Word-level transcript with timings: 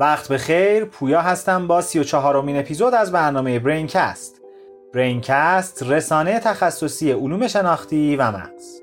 وقت 0.00 0.28
به 0.28 0.38
خیر 0.38 0.84
پویا 0.84 1.20
هستم 1.20 1.66
با 1.66 1.80
سی 1.80 1.98
و 1.98 2.04
چهارمین 2.04 2.58
اپیزود 2.58 2.94
از 2.94 3.12
برنامه 3.12 3.58
برینکست. 3.58 4.40
برینکست 4.94 5.82
رسانه 5.82 6.40
تخصصی 6.40 7.12
علوم 7.12 7.48
شناختی 7.48 8.16
و 8.16 8.30
مغز. 8.30 8.80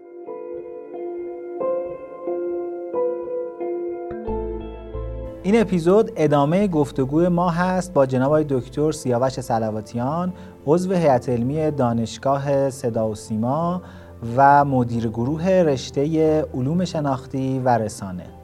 این 5.43 5.61
اپیزود 5.61 6.11
ادامه 6.15 6.67
گفتگوی 6.67 7.27
ما 7.27 7.49
هست 7.49 7.93
با 7.93 8.05
جناب 8.05 8.43
دکتر 8.43 8.91
سیاوش 8.91 9.39
سلواتیان 9.39 10.33
عضو 10.65 10.93
هیئت 10.93 11.29
علمی 11.29 11.71
دانشگاه 11.71 12.69
صدا 12.69 13.09
و 13.09 13.15
سیما 13.15 13.81
و 14.37 14.65
مدیر 14.65 15.07
گروه 15.07 15.47
رشته 15.49 16.41
علوم 16.53 16.85
شناختی 16.85 17.61
و 17.65 17.77
رسانه. 17.77 18.34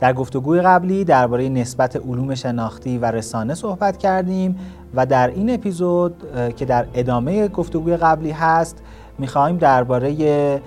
در 0.00 0.12
گفتگوی 0.12 0.60
قبلی 0.60 1.04
درباره 1.04 1.48
نسبت 1.48 1.96
علوم 1.96 2.34
شناختی 2.34 2.98
و 2.98 3.04
رسانه 3.04 3.54
صحبت 3.54 3.96
کردیم 3.96 4.56
و 4.94 5.06
در 5.06 5.28
این 5.28 5.50
اپیزود 5.50 6.14
که 6.56 6.64
در 6.64 6.86
ادامه 6.94 7.48
گفتگوی 7.48 7.96
قبلی 7.96 8.30
هست 8.30 8.82
می‌خواهیم 9.18 9.56
درباره 9.56 10.60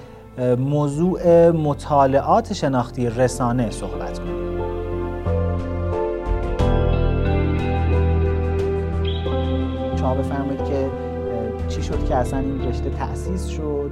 موضوع 0.57 1.51
مطالعات 1.51 2.53
شناختی 2.53 3.09
رسانه 3.09 3.71
صحبت 3.71 4.19
کنیم. 4.19 4.57
شما 9.99 10.15
بفرمایید 10.15 10.63
که 10.63 10.89
چی 11.67 11.83
شد 11.83 12.05
که 12.05 12.15
اصلا 12.15 12.39
این 12.39 12.67
رشته 12.67 12.89
تأسیس 12.89 13.47
شد؟ 13.47 13.91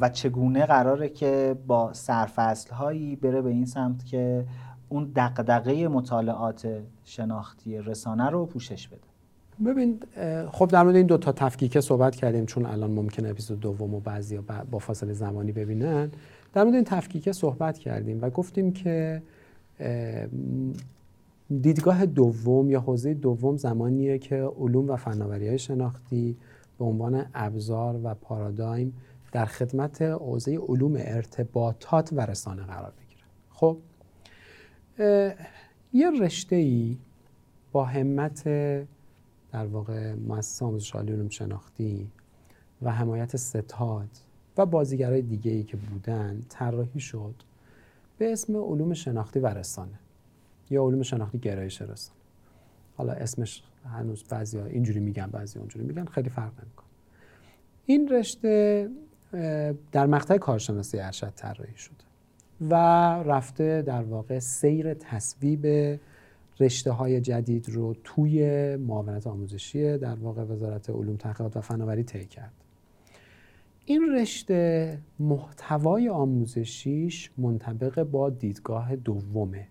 و 0.00 0.08
چگونه 0.08 0.66
قراره 0.66 1.08
که 1.08 1.56
با 1.66 1.92
سرفصل 1.92 2.74
هایی 2.74 3.16
بره 3.16 3.42
به 3.42 3.50
این 3.50 3.66
سمت 3.66 4.06
که 4.06 4.44
اون 4.88 5.12
دقدقه 5.16 5.88
مطالعات 5.88 6.68
شناختی 7.04 7.78
رسانه 7.78 8.30
رو 8.30 8.46
پوشش 8.46 8.88
بده. 8.88 9.00
ببین 9.64 10.00
خب 10.50 10.68
در 10.68 10.82
مورد 10.82 10.96
این 10.96 11.06
دو 11.06 11.18
تا 11.18 11.32
تفکیک 11.32 11.80
صحبت 11.80 12.16
کردیم 12.16 12.46
چون 12.46 12.66
الان 12.66 12.90
ممکنه 12.90 13.28
اپیزود 13.28 13.60
دوم 13.60 13.94
و 13.94 14.00
بعضی 14.00 14.38
با 14.70 14.78
فاصله 14.78 15.12
زمانی 15.12 15.52
ببینن. 15.52 16.10
در 16.52 16.64
مورد 16.64 16.74
این 16.74 16.84
تفکیک 16.84 17.32
صحبت 17.32 17.78
کردیم 17.78 18.18
و 18.22 18.30
گفتیم 18.30 18.72
که 18.72 19.22
دیدگاه 21.60 22.06
دوم 22.06 22.70
یا 22.70 22.80
حوزه 22.80 23.14
دوم 23.14 23.56
زمانیه 23.56 24.18
که 24.18 24.50
علوم 24.60 24.90
و 24.90 24.96
فناوری 24.96 25.48
های 25.48 25.58
شناختی 25.58 26.36
به 26.78 26.84
عنوان 26.84 27.26
ابزار 27.34 28.00
و 28.04 28.14
پارادایم 28.14 28.92
در 29.32 29.44
خدمت 29.44 30.02
حوزه 30.02 30.56
علوم 30.56 30.94
ارتباطات 30.96 32.12
و 32.12 32.20
رسانه 32.20 32.62
قرار 32.62 32.92
بگیره 32.92 33.24
خب 33.50 33.78
یه 35.92 36.10
رشته 36.20 36.56
ای 36.56 36.98
با 37.72 37.84
همت 37.84 38.44
در 39.52 39.66
واقع 39.66 40.14
مؤسسه 40.14 40.64
آموزش 40.64 40.94
عالی 40.94 41.12
علوم 41.12 41.28
شناختی 41.28 42.10
و 42.82 42.92
حمایت 42.92 43.36
ستاد 43.36 44.08
و 44.56 44.66
بازیگرای 44.66 45.22
دیگه 45.22 45.50
ای 45.50 45.62
که 45.62 45.76
بودن 45.76 46.42
طراحی 46.48 47.00
شد 47.00 47.34
به 48.18 48.32
اسم 48.32 48.56
علوم 48.56 48.94
شناختی 48.94 49.38
و 49.40 49.46
رسانه 49.46 49.98
یا 50.70 50.84
علوم 50.84 51.02
شناختی 51.02 51.38
گرایش 51.38 51.82
رسانه. 51.82 52.20
حالا 52.96 53.12
اسمش 53.12 53.62
هنوز 53.84 54.24
بعضی 54.24 54.58
ها 54.58 54.66
اینجوری 54.66 55.00
میگن 55.00 55.26
بعضی 55.26 55.58
اونجوری 55.58 55.86
میگن 55.86 56.04
خیلی 56.04 56.30
فرق 56.30 56.52
نمی‌کنه. 56.64 56.86
این 57.86 58.08
رشته 58.08 58.88
در 59.92 60.06
مقطع 60.06 60.38
کارشناسی 60.38 60.98
ارشد 60.98 61.32
طراحی 61.36 61.76
شده 61.76 62.04
و 62.60 62.74
رفته 63.22 63.82
در 63.82 64.02
واقع 64.02 64.38
سیر 64.38 64.94
تصویب 64.94 65.66
رشته 66.60 66.90
های 66.90 67.20
جدید 67.20 67.68
رو 67.68 67.94
توی 68.04 68.76
معاونت 68.76 69.26
آموزشی 69.26 69.98
در 69.98 70.14
واقع 70.14 70.42
وزارت 70.42 70.90
علوم 70.90 71.16
تحقیقات 71.16 71.56
و 71.56 71.60
فناوری 71.60 72.02
طی 72.02 72.24
کرد. 72.24 72.52
این 73.84 74.14
رشته 74.14 74.98
محتوای 75.18 76.08
آموزشیش 76.08 77.30
منطبق 77.38 78.02
با 78.02 78.30
دیدگاه 78.30 78.96
دومه. 78.96 79.68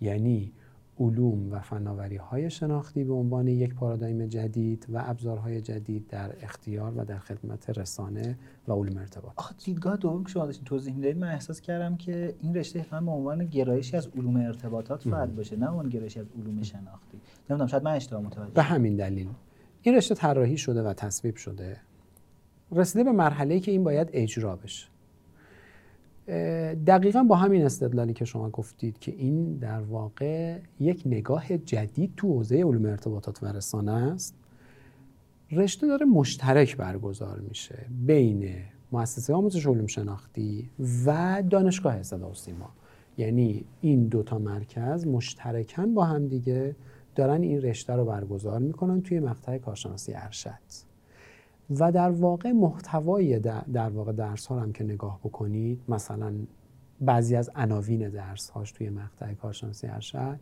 یعنی 0.00 0.52
علوم 1.00 1.52
و 1.52 1.60
فناوری 1.60 2.16
های 2.16 2.50
شناختی 2.50 3.04
به 3.04 3.12
عنوان 3.12 3.48
یک 3.48 3.74
پارادایم 3.74 4.26
جدید 4.26 4.86
و 4.88 5.02
ابزارهای 5.06 5.60
جدید 5.60 6.06
در 6.08 6.34
اختیار 6.40 6.92
و 6.96 7.04
در 7.04 7.18
خدمت 7.18 7.78
رسانه 7.78 8.38
و 8.68 8.72
علوم 8.72 8.98
ارتباط. 8.98 9.32
آخه 9.36 9.54
دیدگاه 9.64 9.96
دوم 9.96 10.24
که 10.24 10.30
شما 10.30 10.46
داشتین 10.46 10.64
توضیح 10.64 10.94
می‌دادید 10.94 11.18
من 11.18 11.28
احساس 11.28 11.60
کردم 11.60 11.96
که 11.96 12.34
این 12.40 12.54
رشته 12.54 12.86
هم 12.90 13.06
به 13.06 13.12
عنوان 13.12 13.44
گرایشی 13.44 13.96
از 13.96 14.08
علوم 14.16 14.36
ارتباطات 14.36 15.08
باید 15.08 15.36
باشه 15.36 15.56
نه 15.56 15.68
عنوان 15.68 15.88
گرایشی 15.88 16.20
از 16.20 16.26
علوم 16.38 16.62
شناختی. 16.62 17.20
نمی‌دونم 17.50 17.66
شاید 17.68 17.82
من 17.82 17.92
اشتباه 17.92 18.22
متوجه 18.22 18.54
به 18.54 18.62
همین 18.62 18.96
دلیل. 18.96 19.28
این 19.82 19.94
رشته 19.94 20.14
طراحی 20.14 20.58
شده 20.58 20.82
و 20.82 20.92
تصویب 20.92 21.36
شده. 21.36 21.76
رسیده 22.72 23.04
به 23.04 23.12
مرحله 23.12 23.60
که 23.60 23.70
این 23.70 23.84
باید 23.84 24.10
اجرا 24.12 24.56
بشه. 24.56 24.95
دقیقا 26.86 27.22
با 27.22 27.36
همین 27.36 27.64
استدلالی 27.64 28.12
که 28.12 28.24
شما 28.24 28.50
گفتید 28.50 28.98
که 28.98 29.12
این 29.12 29.56
در 29.56 29.80
واقع 29.80 30.58
یک 30.80 31.02
نگاه 31.06 31.58
جدید 31.58 32.12
تو 32.16 32.28
حوزه 32.28 32.56
علوم 32.56 32.86
ارتباطات 32.86 33.42
و 33.42 33.46
رسانه 33.46 33.92
است 33.92 34.34
رشته 35.52 35.86
داره 35.86 36.06
مشترک 36.06 36.76
برگزار 36.76 37.40
میشه 37.40 37.86
بین 38.06 38.54
مؤسسه 38.92 39.34
آموزش 39.34 39.66
علوم 39.66 39.86
شناختی 39.86 40.70
و 41.06 41.42
دانشگاه 41.50 42.02
صدا 42.02 42.30
و 42.30 42.34
سیما. 42.34 42.70
یعنی 43.18 43.64
این 43.80 44.06
دوتا 44.06 44.38
مرکز 44.38 45.06
مشترکن 45.06 45.94
با 45.94 46.04
هم 46.04 46.28
دیگه 46.28 46.76
دارن 47.14 47.42
این 47.42 47.62
رشته 47.62 47.92
رو 47.92 48.04
برگزار 48.04 48.58
می‌کنن 48.58 49.02
توی 49.02 49.20
مقطع 49.20 49.58
کارشناسی 49.58 50.12
ارشد. 50.14 50.95
و 51.70 51.92
در 51.92 52.10
واقع 52.10 52.52
محتوای 52.52 53.38
در 53.72 53.88
واقع 53.88 54.12
درس 54.12 54.46
ها 54.46 54.60
هم 54.60 54.72
که 54.72 54.84
نگاه 54.84 55.20
بکنید 55.24 55.82
مثلا 55.88 56.34
بعضی 57.00 57.36
از 57.36 57.50
عناوین 57.54 58.08
درس 58.08 58.50
هاش 58.50 58.72
توی 58.72 58.90
مقطع 58.90 59.34
کارشناسی 59.34 59.86
ارشد 59.86 60.38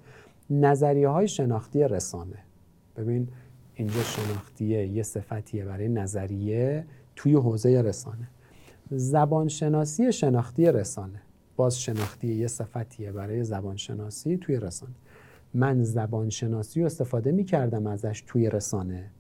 نظریه 0.51 1.09
های 1.09 1.29
شناختی 1.29 1.85
رسانه. 1.89 2.39
ببین 2.97 3.29
اینجا 3.75 4.03
شناختیه 4.03 4.87
یه 4.87 5.03
صفتیه 5.03 5.65
برای 5.65 5.89
نظریه 5.89 6.85
توی 7.17 7.35
حوزه 7.35 7.83
رسانه. 7.83 8.29
زبان 8.91 9.49
شناسی 9.49 10.13
شناختی 10.13 10.73
رسانه. 10.73 11.23
باز 11.57 11.81
شناختی 11.81 12.35
یه 12.35 12.47
صفتیه 12.47 13.13
برای 13.13 13.45
زبان 13.45 13.77
شناسی 13.77 14.37
توی 14.37 14.57
رسانه. 14.57 14.95
من 15.55 15.83
زبان 15.83 16.31
شناسی 16.31 16.81
رو 16.81 16.87
استفاده 16.87 17.33
می 17.33 17.45
کردم 17.45 17.87
ازش 17.87 18.25
توی 18.27 18.51
رسانه. 18.51 19.11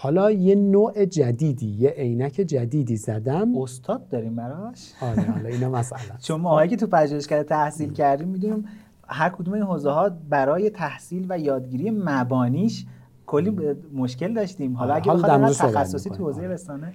حالا 0.00 0.30
یه 0.30 0.54
نوع 0.54 1.04
جدیدی 1.04 1.66
یه 1.66 1.90
عینک 1.90 2.32
جدیدی 2.32 2.96
زدم. 2.96 3.58
استاد 3.58 4.08
داریم 4.08 4.36
براش؟ 4.36 4.92
آره 5.02 5.22
حالا 5.22 5.48
اینا 5.48 5.68
مسئله 5.78 6.18
چون 6.20 6.40
ما 6.40 6.66
که 6.66 6.76
تو 6.76 6.86
پژوهشگاه 6.86 7.42
تحصیل 7.42 7.92
کردیم 7.92 8.28
می‌دونیم 8.28 8.64
هر 9.08 9.28
کدوم 9.28 9.54
این 9.54 9.62
حوزه 9.62 9.90
ها 9.90 10.10
برای 10.28 10.70
تحصیل 10.70 11.26
و 11.28 11.38
یادگیری 11.38 11.90
مبانیش 11.90 12.86
کلی 13.26 13.56
مشکل 13.94 14.34
داشتیم. 14.34 14.76
حالا 14.76 14.94
اگه 14.94 15.12
بخواد 15.12 15.52
تخصصی 15.52 16.10
تو 16.10 16.24
حوزه 16.24 16.42
رسانه. 16.42 16.92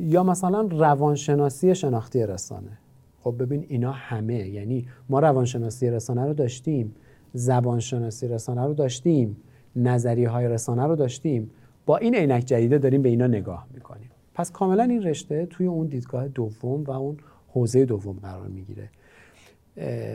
یا 0.00 0.22
مثلا 0.22 0.60
روانشناسی 0.60 1.74
شناختی 1.74 2.26
رسانه. 2.26 2.78
خب 3.20 3.34
ببین 3.38 3.66
اینا 3.68 3.92
همه 3.92 4.48
یعنی 4.48 4.86
ما 5.08 5.20
روانشناسی 5.20 5.90
رسانه 5.90 6.26
رو 6.26 6.34
داشتیم 6.34 6.94
زبانشناسی 7.32 8.28
رسانه 8.28 8.64
رو 8.64 8.74
داشتیم 8.74 9.36
نظریه 9.76 10.28
های 10.28 10.48
رسانه 10.48 10.86
رو 10.86 10.96
داشتیم. 10.96 11.50
با 11.88 11.96
این 11.96 12.14
عینک 12.14 12.44
جدیده 12.44 12.78
داریم 12.78 13.02
به 13.02 13.08
اینا 13.08 13.26
نگاه 13.26 13.66
می‌کنیم. 13.74 14.10
پس 14.34 14.52
کاملا 14.52 14.82
این 14.82 15.02
رشته 15.02 15.46
توی 15.46 15.66
اون 15.66 15.86
دیدگاه 15.86 16.28
دوم 16.28 16.84
و 16.84 16.90
اون 16.90 17.16
حوزه 17.48 17.84
دوم 17.84 18.18
قرار 18.22 18.48
می‌گیره. 18.48 18.90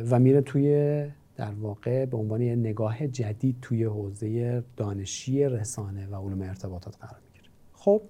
و 0.10 0.20
میره 0.20 0.42
توی 0.42 1.06
در 1.36 1.52
واقع 1.52 2.06
به 2.06 2.18
عنوان 2.18 2.42
یه 2.42 2.56
نگاه 2.56 3.08
جدید 3.08 3.56
توی 3.62 3.84
حوزه 3.84 4.64
دانشی 4.78 5.46
رسانه 5.46 6.08
و 6.08 6.16
علوم 6.16 6.42
ارتباطات 6.42 6.98
قرار 6.98 7.20
می‌گیره. 7.26 7.50
خب 7.74 8.02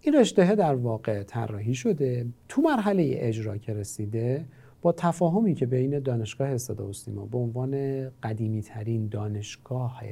این 0.00 0.14
رشته 0.14 0.54
در 0.54 0.74
واقع 0.74 1.22
طراحی 1.22 1.74
شده. 1.74 2.26
تو 2.48 2.62
مرحله 2.62 3.14
اجرا 3.16 3.56
که 3.56 3.74
رسیده 3.74 4.44
با 4.82 4.92
تفاهمی 4.92 5.54
که 5.54 5.66
بین 5.66 5.98
دانشگاه 5.98 6.58
صدا 6.58 6.90
و 7.16 7.26
به 7.26 7.38
عنوان 7.38 8.04
قدیمی 8.22 8.62
ترین 8.62 9.08
دانشگاه 9.08 10.02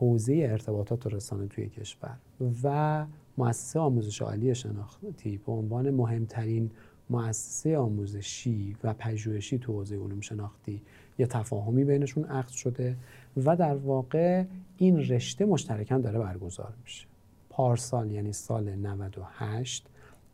حوزه 0.00 0.48
ارتباطات 0.50 1.06
و 1.06 1.08
رسانه 1.08 1.46
توی 1.46 1.68
کشور 1.68 2.16
و 2.62 3.06
مؤسسه 3.38 3.80
آموزش 3.80 4.22
عالی 4.22 4.54
شناختی 4.54 5.40
به 5.46 5.52
عنوان 5.52 5.90
مهمترین 5.90 6.70
مؤسسه 7.10 7.78
آموزشی 7.78 8.76
و 8.84 8.94
پژوهشی 8.94 9.58
تو 9.58 9.72
حوزه 9.72 9.96
علوم 9.96 10.20
شناختی 10.20 10.82
یه 11.18 11.26
تفاهمی 11.26 11.84
بینشون 11.84 12.24
عقد 12.24 12.48
شده 12.48 12.96
و 13.36 13.56
در 13.56 13.76
واقع 13.76 14.44
این 14.76 14.98
رشته 14.98 15.44
مشترکاً 15.44 15.98
داره 15.98 16.18
برگزار 16.18 16.72
میشه. 16.84 17.06
پارسال 17.50 18.10
یعنی 18.10 18.32
سال 18.32 18.74
98 18.74 19.86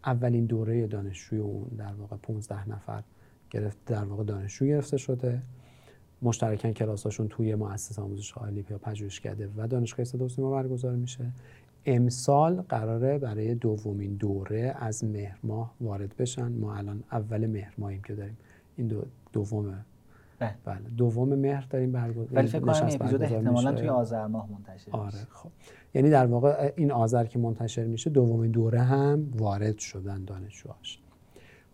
اولین 0.04 0.46
دوره 0.46 0.86
دانشجوی 0.86 1.38
اون 1.38 1.68
در 1.78 1.92
واقع 1.92 2.16
15 2.16 2.68
نفر 2.68 3.02
گرفت 3.50 3.78
در 3.86 4.04
واقع 4.04 4.24
دانشجو 4.24 4.66
گرفته 4.66 4.96
شده. 4.96 5.42
مشترکن 6.22 6.72
کلاساشون 6.72 7.28
توی 7.28 7.54
مؤسسه 7.54 8.02
آموزش 8.02 8.32
عالی 8.32 8.64
یا 8.70 8.78
پژوهشکده 8.78 9.48
و 9.56 9.66
دانشگاه 9.66 10.04
صدا 10.04 10.24
و 10.24 10.28
سیما 10.28 10.50
برگزار 10.50 10.92
میشه 10.92 11.32
امسال 11.86 12.62
قراره 12.68 13.18
برای 13.18 13.54
دومین 13.54 14.14
دوره 14.14 14.74
از 14.78 15.04
مهر 15.04 15.38
ماه 15.42 15.74
وارد 15.80 16.16
بشن 16.16 16.52
ما 16.52 16.74
الان 16.74 17.02
اول 17.12 17.46
مهر 17.46 17.74
ماهیم 17.78 18.02
که 18.02 18.14
داریم 18.14 18.36
این 18.76 18.86
دو 18.86 19.02
دوم 19.32 19.84
بله. 20.38 20.54
بله 20.64 20.78
دوم 20.96 21.34
مهر 21.34 21.66
داریم 21.70 21.92
برگزار 21.92 22.28
ولی 22.32 22.46
فکر 22.46 22.60
کنم 22.60 22.88
اپیزود 22.92 23.22
احتمالاً. 23.22 23.72
توی 23.72 23.88
آذر 23.88 24.26
ماه 24.26 24.48
منتشر 24.50 24.90
آره. 24.90 25.26
خب 25.30 25.50
یعنی 25.94 26.10
در 26.10 26.26
واقع 26.26 26.72
این 26.76 26.92
آذر 26.92 27.24
که 27.24 27.38
منتشر 27.38 27.84
میشه 27.84 28.10
دومین 28.10 28.50
دوره 28.50 28.80
هم 28.80 29.32
وارد 29.36 29.78
شدن 29.78 30.24
دانشجوهاش 30.24 30.98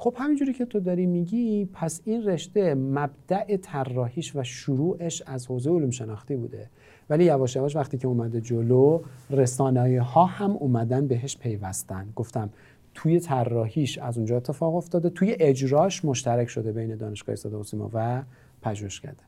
خب 0.02 0.14
همینجوری 0.18 0.52
که 0.52 0.64
تو 0.64 0.80
داری 0.80 1.06
میگی 1.06 1.68
پس 1.72 2.00
این 2.04 2.24
رشته 2.24 2.74
مبدع 2.74 3.56
طراحیش 3.56 4.36
و 4.36 4.42
شروعش 4.42 5.22
از 5.26 5.46
حوزه 5.46 5.70
علوم 5.70 5.90
شناختی 5.90 6.36
بوده. 6.36 6.70
ولی 7.10 7.24
یواش 7.24 7.56
یواش 7.56 7.76
وقتی 7.76 7.98
که 7.98 8.08
اومده 8.08 8.40
جلو 8.40 9.00
رسانه 9.30 10.00
ها 10.00 10.24
هم 10.24 10.50
اومدن 10.50 11.06
بهش 11.06 11.36
پیوستن. 11.36 12.08
گفتم 12.16 12.50
توی 12.94 13.20
طراحیش 13.20 13.98
از 13.98 14.16
اونجا 14.16 14.36
اتفاق 14.36 14.74
افتاده 14.74 15.10
توی 15.10 15.36
اجراش 15.40 16.04
مشترک 16.04 16.48
شده 16.48 16.72
بین 16.72 16.96
دانشگاه 16.96 17.36
صدا 17.36 17.60
و 17.60 17.64
سیما 17.64 17.90
و 17.92 18.22
پژوهشکده 18.62 19.22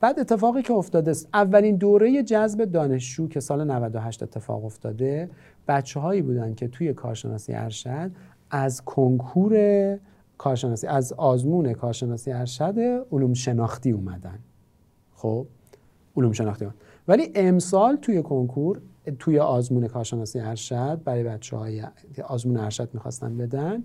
بعد 0.00 0.18
اتفاقی 0.18 0.62
که 0.62 0.72
افتاده 0.72 1.10
است 1.10 1.28
اولین 1.34 1.76
دوره 1.76 2.22
جذب 2.22 2.64
دانشجو 2.64 3.28
که 3.28 3.40
سال 3.40 3.70
98 3.70 4.22
اتفاق 4.22 4.64
افتاده 4.64 5.30
بچه 5.68 6.00
هایی 6.00 6.22
بودن 6.22 6.54
که 6.54 6.68
توی 6.68 6.92
کارشناسی 6.92 7.52
ارشد 7.54 8.10
از 8.50 8.84
کنکور 8.84 9.54
کارشناسی 10.38 10.86
از 10.86 11.12
آزمون 11.12 11.72
کارشناسی 11.72 12.32
ارشد 12.32 12.78
علوم 13.12 13.34
شناختی 13.34 13.90
اومدن 13.90 14.38
خب 15.14 15.46
علوم 16.16 16.32
شناختی 16.32 16.64
اومدن. 16.64 16.78
ولی 17.08 17.32
امسال 17.34 17.96
توی 17.96 18.22
کنکور 18.22 18.80
توی 19.18 19.38
آزمون 19.38 19.88
کارشناسی 19.88 20.40
ارشد 20.40 21.00
برای 21.04 21.24
بچه 21.24 21.56
های 21.56 21.82
آزمون 22.24 22.56
ارشد 22.56 22.90
می‌خواستن 22.94 23.36
بدن 23.36 23.84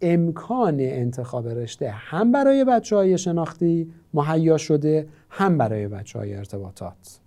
امکان 0.00 0.76
انتخاب 0.80 1.48
رشته 1.48 1.90
هم 1.90 2.32
برای 2.32 2.64
بچه 2.64 2.96
های 2.96 3.18
شناختی 3.18 3.92
مهیا 4.14 4.56
شده 4.56 5.08
هم 5.30 5.58
برای 5.58 5.88
بچه 5.88 6.18
های 6.18 6.34
ارتباطات 6.34 7.20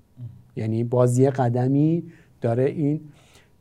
یعنی 0.55 0.83
بازی 0.83 1.29
قدمی 1.29 2.03
داره 2.41 2.63
این 2.63 3.01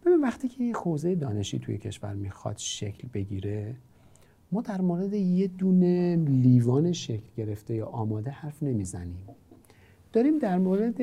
ببین 0.08 0.20
وقتی 0.20 0.48
که 0.48 0.64
یه 0.64 0.76
حوزه 0.76 1.14
دانشی 1.14 1.58
توی 1.58 1.78
کشور 1.78 2.14
می‌خواد 2.14 2.58
شکل 2.58 3.08
بگیره 3.14 3.74
ما 4.52 4.60
در 4.60 4.80
مورد 4.80 5.12
یه 5.12 5.46
دونه 5.46 6.16
لیوان 6.16 6.92
شکل 6.92 7.28
گرفته 7.36 7.74
یا 7.74 7.86
آماده 7.86 8.30
حرف 8.30 8.62
نمی‌زنیم. 8.62 9.26
داریم 10.12 10.38
در 10.38 10.58
مورد 10.58 11.00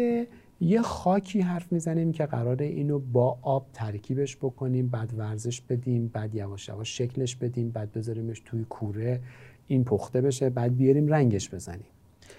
یه 0.62 0.82
خاکی 0.82 1.42
حرف 1.42 1.72
می‌زنیم 1.72 2.12
که 2.12 2.26
قراره 2.26 2.66
اینو 2.66 3.00
با 3.00 3.38
آب 3.42 3.68
ترکیبش 3.74 4.38
بکنیم 4.38 4.88
بعد 4.88 5.14
ورزش 5.18 5.62
بدیم 5.62 6.08
بعد 6.08 6.36
یواش 6.36 6.70
یواش 6.70 6.98
شکلش 6.98 7.36
بدیم 7.36 7.70
بعد 7.70 7.92
بذاریمش 7.92 8.42
توی 8.46 8.64
کوره 8.64 9.20
این 9.68 9.84
پخته 9.84 10.22
بشه 10.22 10.50
بعد 10.50 10.78
بیاریم 10.78 11.08
رنگش 11.08 11.50
بزنیم. 11.50 11.88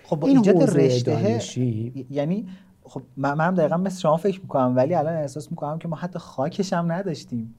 خب 0.05 0.17
با 0.17 0.29
این 0.29 0.37
ایجاد 0.37 0.63
رشته 0.63 1.23
دانشی 1.23 2.07
یعنی 2.11 2.47
خب 2.89 3.03
من 3.17 3.35
من 3.35 3.55
دقیقا 3.55 3.77
مثل 3.77 4.01
شما 4.01 4.17
فکر 4.17 4.41
می‌کنم 4.41 4.77
ولی 4.77 4.95
الان 4.95 5.15
احساس 5.15 5.51
می‌کنم 5.51 5.79
که 5.79 5.89
ما 5.89 5.97
حتی 5.97 6.19
خاکش 6.19 6.73
هم 6.73 6.93
نداشتیم 6.93 7.55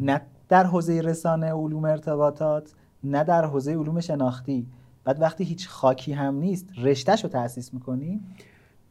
نه 0.00 0.20
در 0.48 0.64
حوزه 0.64 1.00
رسانه 1.00 1.52
علوم 1.52 1.84
ارتباطات 1.84 2.72
نه 3.04 3.24
در 3.24 3.44
حوزه 3.44 3.72
علوم 3.72 4.00
شناختی. 4.00 4.66
بعد 5.04 5.20
وقتی 5.20 5.44
هیچ 5.44 5.68
خاکی 5.68 6.12
هم 6.12 6.34
نیست 6.34 6.68
رشتهش 6.78 7.24
رو 7.24 7.30
تأسیس 7.30 7.74
می‌کنیم 7.74 8.36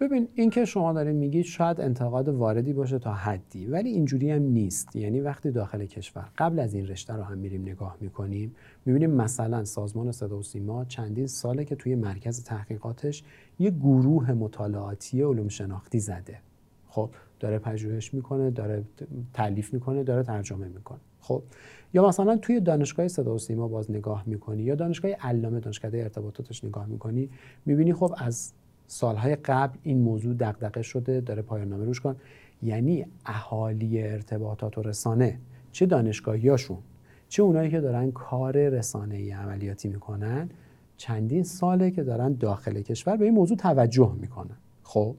ببین 0.02 0.28
این 0.36 0.50
که 0.50 0.66
شما 0.66 0.94
دارین 0.94 1.16
میگید 1.16 1.46
شاید 1.46 1.82
انتقاد 1.82 2.30
واردی 2.30 2.74
باشه 2.74 3.00
تا 3.00 3.14
حدی 3.14 3.66
ولی 3.66 3.90
اینجوری 3.90 4.32
هم 4.32 4.42
نیست. 4.42 4.96
یعنی 4.96 5.22
وقتی 5.22 5.52
داخل 5.52 5.86
کشور 5.86 6.30
قبل 6.38 6.60
از 6.60 6.74
این 6.74 6.88
رشته 6.88 7.14
رو 7.14 7.24
هم 7.24 7.38
میریم 7.38 7.62
نگاه 7.62 7.98
می‌کنیم 8.02 8.56
می‌بینیم 8.86 9.12
مثلا 9.12 9.66
سازمان 9.66 10.12
صدا 10.12 10.38
و 10.38 10.44
سیما 10.44 10.86
چندین 10.86 11.28
ساله 11.28 11.66
که 11.66 11.76
توی 11.76 11.96
مرکز 11.96 12.44
تحقیقاتش 12.44 13.24
یه 13.60 13.70
گروه 13.70 14.32
مطالعاتی 14.32 15.22
علوم 15.22 15.48
شناختی 15.48 16.00
زده. 16.00 16.38
خب 16.88 17.10
داره 17.40 17.60
پژوهش 17.60 18.14
می‌کنه 18.14 18.52
داره 18.52 18.84
تعلیف 19.34 19.74
می‌کنه 19.74 20.04
داره 20.04 20.24
ترجمه 20.24 20.68
می‌کنه. 20.68 21.00
خب 21.20 21.44
یا 21.94 22.08
مثلا 22.08 22.38
توی 22.38 22.60
دانشگاه 22.60 23.08
صدا 23.08 23.36
و 23.36 23.38
سیما 23.38 23.68
باز 23.68 23.92
نگاه 23.92 24.24
می‌کنی 24.26 24.64
یا 24.64 24.76
دانشگاه 24.76 25.12
علامه 25.12 25.60
دانشکده 25.60 25.98
ارتباطاتش 25.98 26.64
نگاه 26.64 26.86
می‌کنی 26.86 27.30
می‌بینی 27.66 27.94
خب 27.94 28.14
از 28.18 28.54
سالهای 28.92 29.36
قبل 29.36 29.78
این 29.84 29.98
موضوع 29.98 30.34
دغدغه 30.34 30.82
شده 30.82 31.22
داره 31.22 31.42
پایان 31.42 31.70
نامه 31.70 31.86
روش 31.86 32.02
کن. 32.02 32.16
یعنی 32.64 33.06
اهالی 33.26 34.04
ارتباطات 34.04 34.78
و 34.78 34.82
رسانه 34.82 35.40
چه 35.72 35.86
دانشگاهیاشون 35.86 36.78
چه 37.30 37.44
اونایی 37.44 37.72
که 37.72 37.80
دارن 37.80 38.12
کار 38.12 38.70
رسانه 38.70 39.16
ای 39.16 39.32
عملیاتی 39.32 39.88
می‌کنن؟ 39.90 40.50
چندین 40.98 41.44
ساله 41.44 41.92
که 41.92 42.04
دارن 42.04 42.34
داخل 42.34 42.82
کشور 42.82 43.18
به 43.18 43.26
این 43.26 43.34
موضوع 43.34 43.58
توجه 43.58 44.16
می‌کنن. 44.22 44.58
خب؟ 44.84 45.16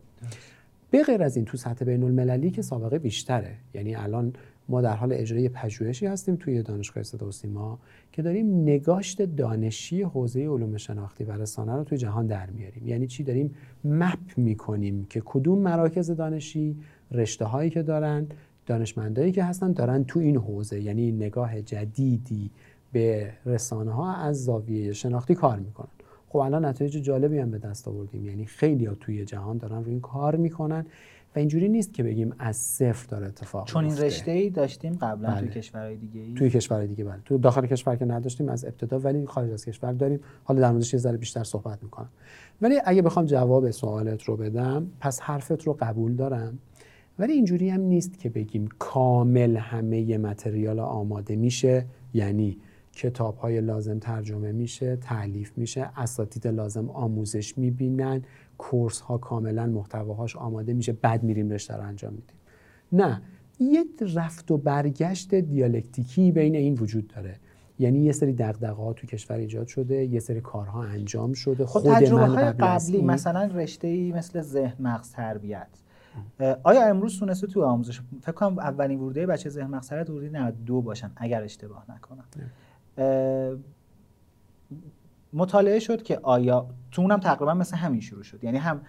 به 0.90 1.02
غیر 1.02 1.22
از 1.22 1.36
این 1.36 1.44
تو 1.44 1.56
سطح 1.56 1.84
بین 1.84 2.02
المللی 2.02 2.50
که 2.50 2.62
سابقه 2.62 2.98
بیشتره. 2.98 3.54
یعنی 3.74 3.94
الان 3.94 4.32
ما 4.68 4.80
در 4.80 4.96
حال 4.96 5.12
اجرای 5.12 5.48
پژوهشی 5.48 6.06
هستیم 6.06 6.36
توی 6.36 6.62
دانشگاه 6.62 7.02
صدا 7.02 7.26
و 7.26 7.78
که 8.12 8.22
داریم 8.22 8.62
نگاشت 8.62 9.22
دانشی 9.22 10.02
حوزه 10.02 10.40
علوم 10.40 10.76
شناختی 10.76 11.24
و 11.24 11.32
رسانه 11.32 11.76
رو 11.76 11.84
توی 11.84 11.98
جهان 11.98 12.26
در 12.26 12.50
میاریم. 12.50 12.88
یعنی 12.88 13.06
چی؟ 13.06 13.22
داریم 13.22 13.54
مپ 13.84 14.18
می‌کنیم 14.36 15.04
که 15.04 15.22
کدوم 15.24 15.58
مراکز 15.58 16.10
دانشی 16.10 16.76
رشته 17.10 17.44
هایی 17.44 17.70
که 17.70 17.82
دارن 17.82 18.26
دانشمندایی 18.66 19.32
که 19.32 19.44
هستن 19.44 19.72
دارن 19.72 20.04
تو 20.04 20.20
این 20.20 20.36
حوزه. 20.36 20.80
یعنی 20.80 21.12
نگاه 21.12 21.62
جدیدی 21.62 22.50
به 22.92 23.32
رسانه 23.46 23.92
ها 23.92 24.14
از 24.14 24.44
زاویه 24.44 24.92
شناختی 24.92 25.34
کار 25.34 25.58
می‌کنن. 25.58 25.88
خب 26.28 26.38
الان 26.38 26.64
نتایج 26.64 26.96
جالبی 26.96 27.38
هم 27.38 27.50
به 27.50 27.58
دست 27.58 27.88
آوردیم. 27.88 28.26
یعنی 28.26 28.44
خیلی 28.44 28.84
ها 28.84 28.94
توی 28.94 29.24
جهان 29.24 29.58
دارن 29.58 29.84
روی 29.84 29.90
این 29.90 30.00
کار 30.00 30.36
می‌کنن. 30.36 30.86
و 31.36 31.38
اینجوری 31.38 31.68
نیست 31.68 31.94
که 31.94 32.02
بگیم 32.02 32.34
از 32.38 32.56
صفر 32.56 33.06
داره 33.06 33.26
اتفاق 33.26 33.66
چون 33.66 33.84
این. 33.84 33.98
رشته 33.98 34.30
ای 34.30 34.50
داشتیم 34.50 34.92
قبلا 34.94 35.30
بله. 35.30 35.40
توی 35.40 35.48
کشورهای 35.48 35.96
دیگه 35.96 36.20
ای 36.20 36.34
توی 36.34 36.50
کشور 36.50 36.86
دیگه 36.86 37.04
بله. 37.04 37.20
تو 37.24 37.38
داخل 37.38 37.66
کشور 37.66 37.96
که 37.96 38.04
نداشتیم 38.04 38.48
از 38.48 38.64
ابتدا 38.64 38.98
ولی 38.98 39.26
خارج 39.26 39.50
از 39.50 39.64
کشور 39.64 39.92
داریم. 39.92 40.20
حالا 40.44 40.60
در 40.60 40.70
موردش 40.70 40.94
یه 40.94 41.00
ذره 41.00 41.16
بیشتر 41.16 41.44
صحبت 41.44 41.82
می‌کنم. 41.82 42.08
ولی 42.62 42.80
اگه 42.84 43.02
بخوام 43.02 43.24
جواب 43.24 43.70
سوالت 43.70 44.22
رو 44.22 44.36
بدم 44.36 44.86
پس 45.00 45.20
حرفت 45.20 45.62
رو 45.62 45.76
قبول 45.80 46.14
دارم. 46.14 46.58
ولی 47.18 47.32
اینجوری 47.32 47.70
هم 47.70 47.80
نیست 47.80 48.18
که 48.18 48.28
بگیم 48.28 48.68
کامل 48.78 49.56
همه 49.56 50.18
متریال 50.18 50.78
آماده 50.78 51.36
میشه. 51.36 51.86
یعنی 52.14 52.58
کتاب 52.92 53.36
های 53.36 53.60
لازم 53.60 53.98
ترجمه 53.98 54.52
میشه 54.52 54.96
تعلیف 54.96 55.52
میشه 55.58 55.90
اساتید 55.96 56.46
لازم 56.46 56.90
آموزش 56.90 57.58
می‌بینن. 57.58 58.22
کورس 58.62 59.00
ها 59.00 59.18
کاملا 59.18 59.66
محتواهاش 59.66 60.36
آماده 60.36 60.72
میشه 60.72 60.92
بعد 60.92 61.22
میریم 61.22 61.50
رشته 61.50 61.74
رو 61.76 61.82
انجام 61.82 62.12
میدیم. 62.12 62.36
نه 62.92 63.22
یه 63.60 63.84
رفت 64.14 64.50
و 64.50 64.58
برگشت 64.58 65.34
دیالکتیکی 65.34 66.32
بین 66.32 66.54
این 66.54 66.74
وجود 66.74 67.06
داره. 67.16 67.36
یعنی 67.78 67.98
یه 67.98 68.12
سری 68.12 68.32
دغدغه 68.32 68.82
ها 68.82 68.92
تو 68.92 69.06
کشور 69.06 69.36
ایجاد 69.36 69.66
شده 69.66 70.04
یه 70.04 70.20
سری 70.20 70.40
کارها 70.40 70.82
انجام 70.84 71.32
شده. 71.32 71.66
خب 71.66 71.80
خود 71.80 71.92
تجربه 71.94 72.26
من 72.26 72.36
قبل 72.36 72.64
قبلی 72.66 72.96
این- 72.96 73.06
مثلا 73.06 73.44
رشته 73.54 73.88
ای 73.88 74.12
مثل 74.12 74.40
ذهن 74.40 74.86
مغز 74.86 75.10
تربیت. 75.12 75.68
آیا 76.62 76.86
امروز 76.86 77.18
تونسته 77.18 77.46
تو 77.46 77.64
آموزش 77.64 78.00
فکر 78.22 78.32
کنم 78.32 78.58
اولین 78.58 79.00
ورودی 79.00 79.26
بچه 79.26 79.48
ذهن 79.50 79.66
مغز 79.66 79.88
تربیت 79.88 80.10
ورودی 80.10 80.28
92 80.30 80.82
باشن 80.82 81.10
اگر 81.16 81.42
اشتباه 81.42 81.84
نکنم. 81.90 82.24
مطالعه 85.32 85.78
شد 85.78 86.02
که 86.02 86.20
آیا 86.22 86.66
تو 86.90 87.02
اونم 87.02 87.20
تقریبا 87.20 87.54
مثل 87.54 87.76
همین 87.76 88.00
شروع 88.00 88.22
شد. 88.22 88.44
یعنی 88.44 88.58
هم 88.58 88.80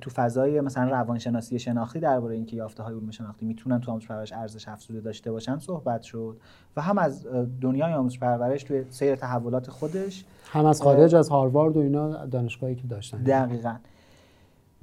تو 0.00 0.10
فضای 0.10 0.60
مثلا 0.60 0.90
روانشناسی 0.90 1.58
شناختی 1.58 2.00
درباره 2.00 2.34
اینکه 2.34 2.56
یافته 2.56 2.82
های 2.82 2.94
علوم 2.94 3.10
شناختی 3.10 3.46
می‌تونن 3.46 3.80
تو 3.80 3.90
آموزش 3.90 4.08
پرورش 4.08 4.32
ارزش 4.32 4.68
افزوده 4.68 5.00
داشته 5.00 5.32
باشن 5.32 5.58
صحبت 5.58 6.02
شد 6.02 6.36
و 6.76 6.80
هم 6.80 6.98
از 6.98 7.26
دنیای 7.60 7.92
آموزش 7.92 8.18
پرورش 8.18 8.62
توی 8.62 8.84
سیر 8.90 9.14
تحولات 9.14 9.70
خودش 9.70 10.24
هم 10.52 10.66
از 10.66 10.82
خارج 10.82 11.14
از 11.14 11.28
هاروارد 11.28 11.76
و 11.76 11.80
اینا 11.80 12.26
دانشگاهی 12.26 12.74
که 12.74 12.86
داشتن. 12.86 13.22
دقیقا. 13.22 13.76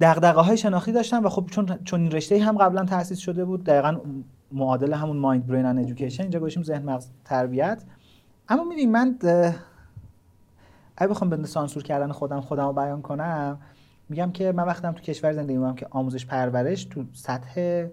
دغدغه 0.00 0.40
های 0.40 0.56
شناختی 0.56 0.92
داشتن 0.92 1.22
و 1.22 1.28
خب 1.28 1.46
چون 1.50 1.78
چون 1.84 2.00
این 2.00 2.10
رشته 2.10 2.38
هم 2.38 2.58
قبلا 2.58 2.84
تأسیس 2.84 3.18
شده 3.18 3.44
بود 3.44 3.64
دقیقا 3.64 4.00
معادل 4.52 4.92
همون 4.92 5.16
مایند 5.16 5.46
برین 5.46 5.66
ان 5.66 5.78
ادویکیشن 5.78 6.22
اینجا 6.22 6.40
گوشیم 6.40 6.62
ذهن 6.62 6.82
مغز 6.82 7.08
تربیت. 7.24 7.84
اما 8.48 8.64
می‌دونی 8.64 8.86
من 8.86 9.18
اگه 11.00 11.10
بخوام 11.10 11.30
به 11.30 11.46
سانسور 11.46 11.82
کردن 11.82 12.12
خودم 12.12 12.40
خودم 12.40 12.66
رو 12.66 12.72
بیان 12.72 13.02
کنم 13.02 13.58
میگم 14.08 14.30
که 14.32 14.52
من 14.52 14.64
وقتم 14.64 14.92
تو 14.92 15.02
کشور 15.02 15.32
زندگی 15.32 15.56
می‌کنم 15.56 15.74
که 15.74 15.86
آموزش 15.90 16.26
پرورش 16.26 16.84
تو 16.84 17.04
سطح 17.12 17.86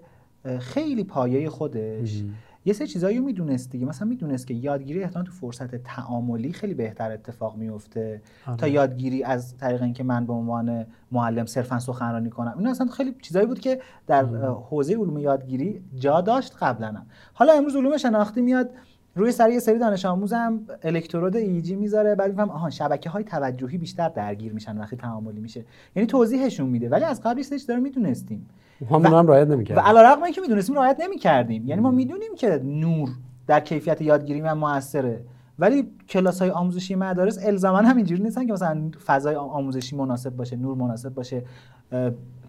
خیلی 0.58 1.04
پایه 1.04 1.50
خودش. 1.50 2.22
یه 2.64 2.72
سه 2.72 2.86
چیزایی 2.86 3.18
رو 3.18 3.24
می‌دونست 3.24 3.70
دیگه. 3.70 3.86
مثلا 3.86 4.08
می‌دونست 4.08 4.46
که 4.46 4.54
یادگیری 4.54 5.02
احتمال 5.02 5.24
تو 5.24 5.32
فرصت 5.32 5.74
تعاملی 5.74 6.52
خیلی 6.52 6.74
بهتر 6.74 7.12
اتفاق 7.12 7.56
میفته 7.56 8.22
آره. 8.46 8.56
تا 8.56 8.68
یادگیری 8.68 9.24
از 9.24 9.56
طریق 9.56 9.82
اینکه 9.82 10.04
من 10.04 10.26
به 10.26 10.32
عنوان 10.32 10.86
معلم 11.12 11.46
صرفا 11.46 11.78
سخنرانی 11.78 12.30
کنم. 12.30 12.54
این 12.58 12.66
اصلا 12.66 12.86
خیلی 12.86 13.14
چیزایی 13.22 13.46
بود 13.46 13.60
که 13.60 13.80
در 14.06 14.24
حوزه 14.70 14.94
علوم 14.94 15.18
یادگیری 15.18 15.82
جا 15.94 16.20
داشت 16.20 16.56
قبلا. 16.60 17.02
حالا 17.32 17.52
امروز 17.52 17.76
علوم 17.76 17.96
شناختی 17.96 18.40
میاد. 18.40 18.70
روی 19.18 19.32
سر 19.32 19.50
یه 19.50 19.58
سری 19.58 19.78
دانش 19.78 20.06
آموزم 20.06 20.60
الکترود 20.82 21.36
ایجی 21.36 21.76
می‌ذاره 21.76 22.14
بعد 22.14 22.30
میفهم 22.30 22.50
آها 22.50 22.70
شبکه 22.70 23.10
های 23.10 23.24
توجهی 23.24 23.78
بیشتر 23.78 24.08
درگیر 24.08 24.52
میشن 24.52 24.78
وقتی 24.78 24.96
تعاملی 24.96 25.40
میشه. 25.40 25.64
یعنی 25.96 26.06
توضیحشون 26.06 26.66
میده. 26.66 26.88
ولی 26.88 27.04
از 27.04 27.20
قبلش 27.22 27.46
داره 27.68 27.80
می‌دونستیم. 27.80 28.48
همون 28.90 29.06
هم 29.06 29.26
رعایت 29.26 29.48
و 29.48 29.52
نمی‌کرد 29.52 29.78
علیرغم 29.78 30.22
اینکه 30.22 30.40
می‌دونستیم 30.40 30.74
رعایت 30.76 30.96
نمی‌کردیم. 31.00 31.68
یعنی 31.68 31.80
ما 31.80 31.90
می‌دونیم 31.90 32.34
که 32.36 32.60
نور 32.64 33.08
در 33.46 33.60
کیفیت 33.60 34.02
یادگیری 34.02 34.40
من 34.40 34.52
موثره. 34.52 35.20
ولی 35.58 35.88
کلاس 36.08 36.42
های 36.42 36.50
آموزشی 36.50 36.94
مدارس 36.94 37.38
الزاما 37.46 37.78
هم 37.78 37.96
اینجوری 37.96 38.22
نیستن 38.22 38.46
که 38.46 38.52
مثلا 38.52 38.90
فضای 39.06 39.34
آموزشی 39.34 39.96
مناسب 39.96 40.30
باشه 40.36 40.56
نور 40.56 40.76
مناسب 40.76 41.14
باشه. 41.14 41.42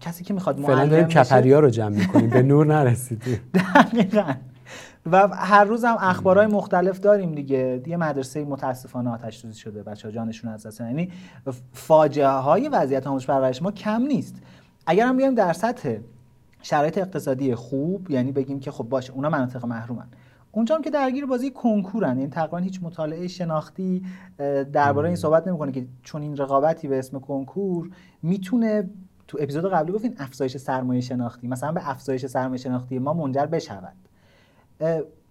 کسی 0.00 0.24
که 0.24 0.34
می‌خواد 0.34 0.56
فعلا 0.60 0.76
معلم 0.76 0.88
داریم 0.88 1.06
بشه- 1.06 1.24
کپریا 1.24 1.60
رو 1.60 1.70
جمع 1.70 1.96
می‌کنیم. 1.96 2.30
به 2.30 2.42
نور 2.42 2.66
نرسیدیم. 2.66 3.38
دقیقاً. 3.54 4.34
و 5.06 5.28
هر 5.28 5.64
روز 5.64 5.84
هم 5.84 5.96
اخبارهای 6.00 6.46
مختلف 6.46 7.00
داریم 7.00 7.32
دیگه. 7.32 7.82
یه 7.86 7.96
مدرسه 7.96 8.44
متاسفانه 8.44 9.10
آتش 9.10 9.38
سوزی 9.38 9.60
شده. 9.60 9.82
بچه 9.82 10.08
ها 10.08 10.12
جانشون 10.12 10.50
از 10.50 10.66
دست. 10.66 10.80
یعنی 10.80 11.12
فاجعه 11.72 12.28
های 12.28 12.68
وضعیت 12.68 13.06
آموزش 13.06 13.26
پرورش 13.26 13.62
ما 13.62 13.72
کم 13.72 14.02
نیست. 14.02 14.36
اگر 14.86 15.06
هم 15.06 15.16
بیایم 15.16 15.34
در 15.34 15.52
سطح 15.52 15.96
شرایط 16.62 16.98
اقتصادی 16.98 17.54
خوب 17.54 18.10
یعنی 18.10 18.32
بگیم 18.32 18.60
که 18.60 18.70
خب 18.70 18.84
باشه 18.84 19.12
اونا 19.12 19.28
مناطق 19.28 19.64
محرومن. 19.64 20.06
اونجا 20.52 20.74
هم 20.74 20.82
که 20.82 20.90
درگیر 20.90 21.26
بازی 21.26 21.50
کنکورن. 21.50 22.18
یعنی 22.18 22.30
تقریبا 22.30 22.58
هیچ 22.58 22.82
مطالعه 22.82 23.28
شناختی 23.28 24.02
درباره 24.72 25.08
این 25.08 25.16
صحبت 25.16 25.48
نمی‌کنه 25.48 25.72
که 25.72 25.86
چون 26.02 26.22
این 26.22 26.36
رقابتی 26.36 26.88
به 26.88 26.98
اسم 26.98 27.18
کنکور 27.18 27.90
می‌تونه 28.22 28.90
تو 29.28 29.38
اپیزود 29.40 29.72
قبلی 29.72 29.92
گفتین 29.92 30.14
افزایش 30.18 30.56
سرمایه 30.56 31.00
شناختی. 31.00 31.48
مثلا 31.48 31.72
به 31.72 31.90
افزایش 31.90 32.26
سرمایه 32.26 32.58
شناختی 32.58 32.98
ما 32.98 33.12
منجر 33.14 33.46
بشود. 33.46 33.94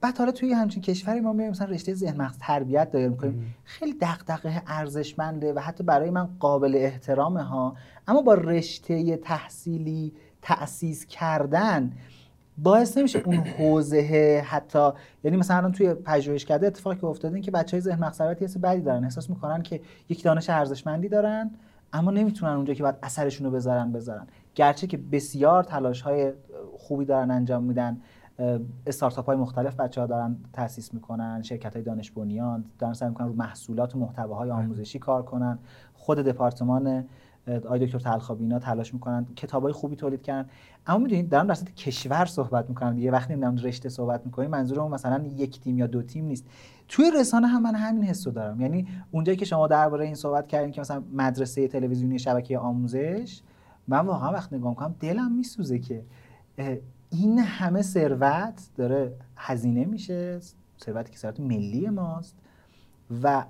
بعد 0.02 0.18
حالا 0.18 0.32
توی 0.32 0.54
همچین 0.54 0.82
کشوری 0.82 1.20
ما 1.20 1.34
میایم 1.34 1.52
مثلا 1.52 1.68
رشته 1.68 1.94
ذهن 1.94 2.18
مغز 2.18 2.38
تربیت 2.38 2.92
دایر 2.92 3.10
می‌کنیم 3.10 3.56
خیلی 3.64 3.96
دغدغه 4.02 4.62
ارزشمنده 4.68 5.54
و 5.54 5.60
حتی 5.60 5.84
برای 5.84 6.10
من 6.10 6.30
قابل 6.40 6.76
احترامه 6.76 7.44
ها. 7.44 7.76
اما 8.08 8.22
با 8.22 8.34
رشته 8.34 9.18
تحصیلی 9.18 10.14
تأسیس 10.42 11.06
کردن 11.06 11.92
باعث 12.58 12.98
نمیشه 12.98 13.22
اون 13.26 13.36
حوزه 13.36 14.44
حتی 14.48 14.90
یعنی 15.24 15.38
مثلا 15.38 15.58
الان 15.58 15.72
توی 15.72 15.94
پژوهشکده 15.94 16.68
اتفاقی 16.68 16.96
که 16.96 17.06
افتاده 17.06 17.34
این 17.34 17.44
که 17.44 17.52
بچه 17.52 17.78
های 17.78 17.82
ذهن 17.82 18.00
مغز 18.00 18.18
تربیت 18.18 18.44
حس 18.44 18.58
بدی 18.58 18.82
دارن. 18.82 19.04
احساس 19.04 19.30
می‌کنن 19.30 19.62
که 19.62 19.82
یک 20.10 20.24
دانش 20.24 20.50
ارزشمندی 20.50 21.10
دارن 21.10 21.52
اما 21.94 22.12
نمی‌تونن 22.12 22.52
اونجا 22.52 22.74
که 22.74 22.84
باید 22.84 22.96
اثرشون 23.04 23.48
رو 23.48 23.54
بذارن 23.54 23.92
بذارن. 23.92 24.28
گرچه 24.56 24.88
که 24.88 24.98
بسیار 24.98 25.64
تلاش 25.64 26.02
های 26.02 26.34
خوبی 26.78 27.06
دارن 27.06 27.32
انجام 27.32 27.64
میدن. 27.64 28.02
استارتاپ 28.88 29.26
های 29.26 29.38
مختلف 29.38 29.76
بچه 29.76 30.02
ها 30.02 30.08
دارن 30.08 30.36
تاسیس 30.54 30.94
می‌کنن 30.94 31.42
شرکت 31.42 31.74
های 31.74 31.84
دانش 31.84 32.12
بنیان 32.12 32.64
دارن 32.80 32.94
سعی 32.94 33.10
می‌کنن 33.10 33.28
رو 33.28 33.34
محصولات 33.34 33.96
و 33.96 34.00
محتواهای 34.00 34.52
آموزشی 34.52 35.00
کار 35.00 35.24
کنن. 35.24 35.60
خود 35.94 36.18
دپارتمان 36.18 37.06
آقای 37.66 37.86
دکتر 37.86 38.00
تلخابی 38.00 38.44
اینا 38.44 38.60
تلاش 38.60 38.94
می‌کنن. 38.94 39.26
کتابای 39.36 39.74
خوبی 39.74 39.96
تولید 39.96 40.22
کردن. 40.22 40.50
اما 40.88 40.98
می‌دونید 40.98 41.30
دارن 41.30 41.48
در 41.48 41.54
سطح 41.54 41.72
کشور 41.72 42.26
صحبت 42.26 42.70
می‌کنن 42.70 42.98
یه 42.98 43.12
وقتی 43.12 43.34
نمی‌دونم 43.34 43.56
رشته 43.56 43.90
صحبت 43.90 44.26
می‌کنیم 44.26 44.50
منظورم 44.50 44.92
مثلا 44.92 45.24
یک 45.38 45.60
تیم 45.60 45.78
یا 45.78 45.88
دو 45.88 46.02
تیم 46.02 46.26
نیست. 46.26 46.46
توی 46.88 47.12
رسانه 47.20 47.48
هم 47.48 47.62
من 47.62 47.76
همین 47.76 48.04
حسو 48.04 48.32
دارم. 48.32 48.62
یعنی 48.62 48.88
اونجایی 49.12 49.38
که 49.38 49.46
شما 49.46 49.68
درباره 49.68 50.06
این 50.06 50.16
صحبت 50.16 50.48
کردین 50.48 50.72
که 50.72 50.82
مثلا 50.82 51.04
مدرسه 51.14 51.68
تلویزیونی 51.68 52.20
شبکه 52.20 52.58
آموزش 52.58 53.42
من 53.88 54.06
واقعا 54.06 54.32
وقت 54.32 54.54
نگاه 54.54 54.70
می‌کنم 54.70 54.96
دلم 55.00 55.32
میسوزه 55.32 55.80
که 55.80 56.04
این 57.10 57.40
همه 57.40 57.82
ثروت 57.82 58.70
داره 58.76 59.14
هزینه 59.38 59.86
میشه 59.86 60.40
ثروتی 60.80 61.12
که 61.12 61.18
ثروت 61.18 61.40
ملی 61.40 61.90
ماست. 61.90 62.36
و 63.24 63.46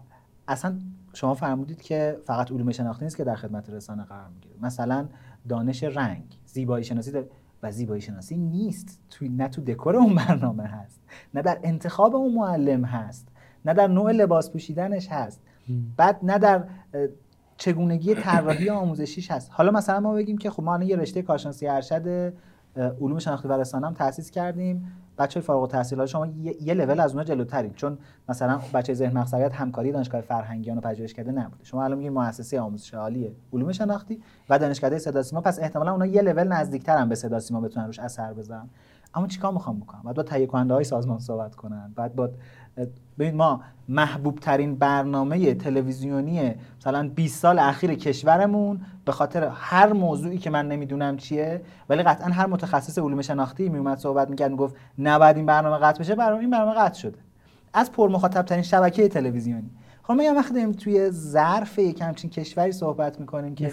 اصلا 0.48 0.80
شما 1.14 1.34
فرمودید 1.34 1.82
که 1.82 2.18
فقط 2.26 2.52
علوم 2.52 2.72
شناختی 2.72 3.06
نیست 3.06 3.18
که 3.18 3.24
در 3.24 3.36
خدمت 3.36 3.70
رسانه 3.70 4.04
قرار 4.04 4.30
می‌گیره. 4.30 4.56
مثلا 4.62 5.08
دانش 5.50 5.84
رنگ 5.84 6.24
زیبایی 6.46 6.84
شناسی 6.84 7.12
داره 7.12 7.30
و 7.64 7.72
زیبایی 7.72 8.02
شناسی 8.02 8.38
نیست. 8.38 9.00
توی 9.10 9.30
نه 9.30 9.48
تو 9.48 9.62
دکور 9.62 9.96
اون 9.96 10.16
برنامه 10.16 10.64
هست 10.64 11.02
نه 11.34 11.42
در 11.42 11.60
انتخاب 11.64 12.16
اون 12.16 12.34
معلم 12.34 12.86
هست 12.86 13.28
نه 13.66 13.74
در 13.74 13.88
نوع 13.88 14.12
لباس 14.12 14.52
پوشیدنش 14.52 15.08
هست. 15.08 15.42
بعد 15.98 16.20
نه 16.24 16.38
در 16.38 16.64
چگونگی 17.58 18.16
طراحی 18.16 18.70
آموزشیش 18.70 19.32
هست. 19.32 19.52
حالا 19.54 19.72
مثلا 19.72 20.00
ما 20.00 20.14
بگیم 20.14 20.38
که 20.38 20.50
خب 20.50 20.64
ما 20.64 20.74
الان 20.74 20.88
یه 20.88 20.96
رشته 20.96 21.22
کارشناسی 21.22 21.68
ارشد 21.68 22.34
علوم 22.76 23.20
شناختی 23.20 23.48
و 23.48 23.54
رسانه 23.54 23.88
هم 23.88 23.94
تأسیس 23.94 24.32
کردیم. 24.32 24.92
بچه 25.18 25.40
فارغ 25.40 25.62
التحصیلات 25.62 26.08
شما 26.08 26.28
یه, 26.28 26.64
یه 26.64 26.74
لول 26.74 27.00
از 27.00 27.12
اونها 27.12 27.24
جلوترین 27.24 27.74
چون 27.74 27.98
مثلا 28.30 28.60
بچه 28.74 28.94
ذهن 28.94 29.18
مغز 29.18 29.34
همکاری 29.34 29.92
دانشگاه 29.92 30.22
فرهنگیان 30.22 30.78
و 30.78 30.82
پژوهشکده 30.82 31.32
نبوده. 31.32 31.64
شما 31.64 31.84
الان 31.84 31.98
میگید 31.98 32.14
مؤسسه 32.14 32.60
آموزش 32.60 32.94
عالی 32.94 33.36
علوم 33.54 33.72
شناختی 33.72 34.22
و 34.50 34.60
دانشکده 34.60 35.00
صدا 35.00 35.24
سیما 35.24 35.42
پس 35.42 35.60
احتمالا 35.60 35.92
اونها 35.92 36.08
یه 36.08 36.22
لول 36.22 36.48
نزدیکتر 36.48 36.98
هم 36.98 37.10
به 37.10 37.16
صدا 37.16 37.40
سیما 37.40 37.62
بتونن 37.62 37.86
روش 37.86 38.00
اثر 38.00 38.34
بزنن 38.34 38.70
اما 39.14 39.28
چیکار 39.28 39.54
می‌خوام 39.54 39.80
بکنم؟ 39.80 40.02
بعد 40.06 40.16
با 40.16 40.24
تهیه 40.24 40.46
کننده 40.46 40.74
های 40.74 40.84
سازمان 40.84 41.20
صحبت 41.20 41.56
کنن. 41.56 41.94
بعد 41.96 42.16
با 42.16 42.30
ببین 43.20 43.36
ما 43.36 43.62
محبوب 43.90 44.40
ترین 44.40 44.76
برنامه 44.76 45.54
تلویزیونی 45.54 46.56
مثلا 46.80 47.10
20 47.16 47.42
سال 47.42 47.60
اخیر 47.60 47.94
کشورمون 47.94 48.82
به 49.06 49.12
خاطر 49.12 49.52
هر 49.54 49.94
موضوعی 49.94 50.38
که 50.38 50.50
من 50.50 50.68
نمی‌دونم 50.68 51.18
چیه 51.18 51.62
ولی 51.90 52.04
قطعا 52.04 52.28
هر 52.28 52.46
متخصص 52.46 53.00
علوم 53.00 53.22
شناختی 53.22 53.70
میومد 53.70 53.98
صحبت 53.98 54.30
می‌کرد 54.30 54.52
می‌گفت 54.52 54.76
نباید 55.00 55.36
این 55.36 55.46
برنامه 55.46 55.78
قطع 55.78 56.00
بشه 56.00 56.16
برنامه 56.16 56.40
این 56.40 56.50
برنامه 56.50 56.74
قطع 56.74 57.00
شده. 57.00 57.18
از 57.74 57.92
پر 57.92 58.10
مخاطب 58.10 58.42
ترین 58.42 58.64
شبکه 58.64 59.08
تلویزیونی. 59.08 59.70
خب 60.04 60.14
میگم 60.14 60.36
وقتی 60.36 60.54
داریم 60.54 60.72
توی 60.72 61.10
ظرف 61.12 61.80
یک 61.80 62.02
همچین 62.02 62.30
کشوری 62.30 62.72
صحبت 62.72 63.20
می‌کنیم 63.20 63.56
که 63.56 63.72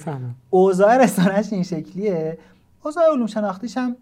اوضاع 0.51 0.97
رسانش 1.05 1.53
این 1.53 1.63
شکلیه 1.63 2.39
اوضاع 2.85 3.05
علوم 3.13 3.27
شناختیش 3.27 3.77
هم 3.77 3.97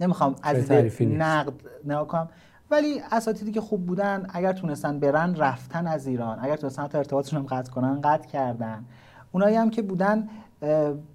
نمی‌خوام 0.00 0.34
از 0.42 0.70
نقد 1.00 1.52
نگاه 1.84 2.06
کنم. 2.06 2.28
ولی 2.70 3.00
اساتیدی 3.10 3.52
که 3.52 3.60
خوب 3.60 3.86
بودن 3.86 4.26
اگر 4.28 4.52
تونستن 4.52 5.00
برن 5.00 5.34
رفتن 5.34 5.86
از 5.86 6.06
ایران. 6.06 6.38
اگر 6.40 6.56
تونستن 6.56 6.86
تا 6.86 6.98
ارتباطشون 6.98 7.38
هم 7.38 7.46
قطع 7.46 7.72
کنن 7.72 8.00
قطع 8.00 8.28
کردن. 8.28 8.84
اونایی 9.32 9.56
هم 9.56 9.70
که 9.70 9.82
بودن 9.82 10.28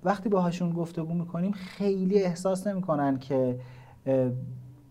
وقتی 0.03 0.29
باهاشون 0.29 0.73
گفتگو 0.73 1.13
می‌کنیم 1.13 1.51
خیلی 1.51 2.23
احساس 2.23 2.67
نمی‌کنن 2.67 3.19
که 3.19 3.59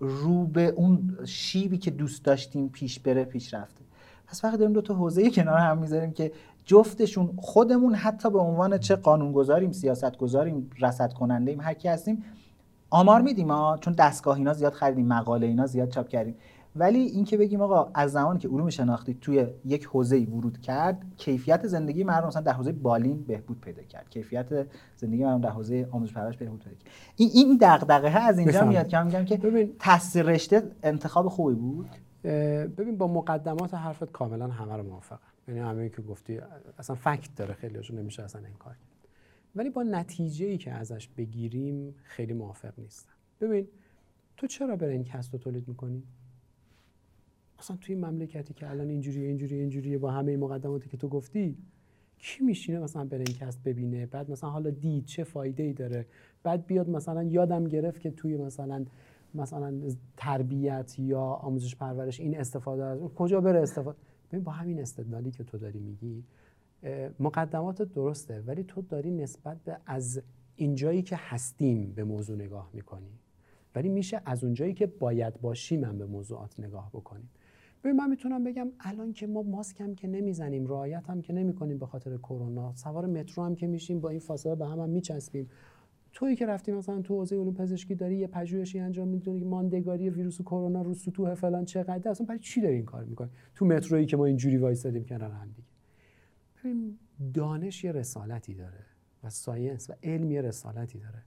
رو 0.00 0.46
به 0.46 0.66
اون 0.66 1.18
شیبی 1.24 1.78
که 1.78 1.90
دوست 1.90 2.24
داشتیم 2.24 2.68
پیش 2.68 3.00
بره 3.00 3.24
پیش 3.24 3.54
رفته. 3.54 3.84
پس 4.26 4.44
وقتی 4.44 4.56
داریم 4.56 4.72
دو 4.72 4.82
تا 4.82 4.94
حوزه 4.94 5.30
کنار 5.30 5.58
هم 5.58 5.78
می‌ذاریم 5.78 6.12
که 6.12 6.32
جفتشون 6.64 7.34
خودمون 7.36 7.94
حتی 7.94 8.30
به 8.30 8.38
عنوان 8.38 8.78
چه 8.78 8.96
قانونگذاریم 8.96 9.72
سیاست 9.72 10.16
گذاریم 10.16 10.70
رصد 10.80 11.12
کننده 11.12 11.50
ایم 11.50 11.60
هر 11.60 11.74
کی 11.74 11.88
هستیم 11.88 12.24
آمار 12.90 13.20
میدیم 13.20 13.50
ها 13.50 13.78
چون 13.80 13.92
دستگاه 13.92 14.36
اینا 14.36 14.52
زیاد 14.52 14.72
خریدیم 14.72 15.06
مقاله 15.06 15.46
اینا 15.46 15.66
زیاد 15.66 15.88
چاپ 15.88 16.08
کردیم. 16.08 16.34
ولی 16.76 16.98
اینکه 16.98 17.36
بگیم 17.36 17.60
آقا 17.60 17.90
از 17.94 18.12
زمانی 18.12 18.38
که 18.38 18.48
علوم 18.48 18.70
شناختی 18.70 19.14
توی 19.14 19.46
یک 19.64 19.84
حوزه 19.84 20.16
ورود 20.16 20.60
کرد 20.60 21.02
کیفیت 21.16 21.66
زندگی 21.66 22.04
مردم 22.04 22.26
مثلا 22.26 22.42
در 22.42 22.52
حوزه 22.52 22.72
بالین 22.72 23.22
بهبود 23.22 23.60
پیدا 23.60 23.82
کرد. 23.82 24.10
کیفیت 24.10 24.66
زندگی 24.96 25.24
مردم 25.24 25.40
در 25.40 25.50
حوزه 25.50 25.88
آموزش 25.90 26.12
پرورش 26.12 26.36
بهبود 26.36 26.64
پیدا 26.64 26.76
کرد. 26.76 26.92
این 27.16 27.30
این 27.34 27.58
دغدغه 27.60 28.20
از 28.20 28.38
اینجا. 28.38 28.64
میاد 28.64 28.88
که 28.88 28.96
من 28.96 29.06
میگم 29.06 29.24
که 29.24 29.36
ببین 29.36 29.72
تحصیل 29.78 30.22
رشته 30.22 30.62
انتخاب 30.82 31.28
خوبی 31.28 31.54
بود؟ 31.54 31.88
ببین 32.76 32.98
با 32.98 33.06
مقدمات 33.06 33.74
حرفت 33.74 34.12
کاملا 34.12 34.48
همه 34.48 34.76
رو 34.76 34.82
موافقم. 34.82 35.18
یعنی 35.48 35.60
همه 35.60 35.88
که 35.88 36.02
گفتی 36.02 36.40
اصلا 36.78 36.96
فکت 36.96 37.34
داره 37.36 37.54
خیلیشون 37.54 37.98
نمیشه 37.98 38.22
اصلا 38.22 38.40
انکار 38.40 38.72
کرد. 38.72 39.08
ولی 39.56 39.70
با 39.70 39.82
نتیجه 39.82 40.46
ای 40.46 40.58
که 40.58 40.72
ازش 40.72 41.08
بگیریم 41.08 41.94
خیلی 42.02 42.32
موافق 42.32 42.72
نیستم. 42.78 43.12
ببین 43.40 43.68
تو 44.36 44.46
چرا 44.46 44.76
برنکست 44.76 45.32
رو 45.32 45.38
تولید 45.38 45.68
می‌کنی؟ 45.68 46.02
اصلا 47.58 47.76
توی 47.76 47.94
مملکتی 47.94 48.54
که 48.54 48.70
الان 48.70 48.88
اینجوری 48.88 49.24
اینجوری 49.24 49.54
اینجوریه 49.54 49.98
با 49.98 50.10
همه 50.10 50.36
مقدماتی 50.36 50.88
که 50.88 50.96
تو 50.96 51.08
گفتی 51.08 51.56
کی 52.18 52.44
میشینه 52.44 52.78
مثلا 52.78 53.04
برنکست 53.04 53.62
ببینه؟ 53.64 54.06
بعد 54.06 54.30
مثلا 54.30 54.50
حالا 54.50 54.70
دید 54.70 55.04
چه 55.04 55.24
فایده 55.24 55.62
ای 55.62 55.72
داره؟ 55.72 56.06
بعد 56.42 56.66
بیاد 56.66 56.90
مثلا 56.90 57.22
یادم 57.22 57.64
گرفت 57.64 58.00
که 58.00 58.10
توی 58.10 58.36
مثلا 58.36 58.84
مثلا 59.34 59.80
تربیت 60.16 60.98
یا 60.98 61.20
آموزش 61.20 61.76
پرورش 61.76 62.20
این 62.20 62.38
استفاده 62.38 62.84
از 62.84 62.98
کجا 63.00 63.40
بره 63.40 63.60
استفاده؟ 63.60 63.98
ببین 64.30 64.44
با 64.44 64.52
همین 64.52 64.80
استدلالی 64.80 65.30
که 65.30 65.44
تو 65.44 65.58
داری 65.58 65.78
میگی 65.78 66.24
مقدمات 67.20 67.82
درسته 67.82 68.40
ولی 68.46 68.64
تو 68.64 68.82
داری 68.82 69.10
نسبت 69.10 69.56
به 69.64 69.76
از 69.86 70.22
اینجایی 70.56 71.02
که 71.02 71.16
هستیم 71.18 71.92
به 71.92 72.04
موضوع 72.04 72.36
نگاه 72.36 72.70
می‌کنی. 72.72 73.18
ولی 73.74 73.88
میشه 73.88 74.20
از 74.24 74.44
اونجایی 74.44 74.74
که 74.74 74.86
باید 74.86 75.40
باشیم 75.40 75.80
من 75.80 75.98
به 75.98 76.06
موضوعات 76.06 76.60
نگاه 76.60 76.90
بکنیم. 76.92 77.30
ببین 77.84 77.96
من 77.96 78.10
می‌تونم 78.10 78.44
بگم 78.44 78.68
الان 78.80 79.12
که 79.12 79.26
ما 79.26 79.42
ماسک 79.42 79.80
هم 79.80 79.94
که 79.94 80.08
نمی‌زنیم 80.08 80.66
رعایت 80.66 81.10
هم 81.10 81.22
که 81.22 81.32
نمی‌کنیم 81.32 81.78
به 81.78 81.86
خاطر 81.86 82.16
کرونا 82.16 82.74
سوار 82.74 83.06
مترو 83.06 83.44
هم 83.44 83.54
که 83.54 83.66
میشیم 83.66 84.00
با 84.00 84.08
این 84.08 84.20
فاصله 84.20 84.54
به 84.54 84.66
هم 84.66 84.80
هم 84.80 84.88
میچسبیم. 84.88 85.50
تویی 86.12 86.36
که 86.36 86.46
رفتی 86.46 86.72
مثلا 86.72 87.02
تو 87.02 87.14
حوزه 87.14 87.36
علوم 87.36 87.54
پزشکی 87.54 87.94
داری 87.94 88.16
یه 88.16 88.26
پژوهشی 88.26 88.78
انجام 88.78 89.08
می‌دونی 89.08 89.40
که 89.40 89.46
ماندگاری 89.46 90.10
ویروس 90.10 90.40
کرونا 90.40 90.82
رو 90.82 90.94
سطوح 90.94 91.34
فلان 91.34 91.64
چقدر 91.64 92.10
اصلا 92.10 92.26
برای 92.26 92.38
چی 92.38 92.60
داری 92.60 92.74
این 92.74 92.84
کار 92.84 93.04
می‌کنی؟ 93.04 93.30
تو 93.54 93.66
مترویی 93.66 94.06
که 94.06 94.16
ما 94.16 94.24
اینجوری 94.24 94.56
وایسادیم 94.56 95.04
کنار 95.04 95.30
هم 95.30 95.48
دیگه. 95.48 95.68
ببین 96.60 96.98
دانش 97.34 97.84
یه 97.84 97.92
رسالتی 97.92 98.54
داره 98.54 98.84
و 99.24 99.30
science 99.30 99.90
و 99.90 99.92
علم 100.02 100.30
یه 100.30 100.40
رسالتی 100.40 100.98
داره. 100.98 101.22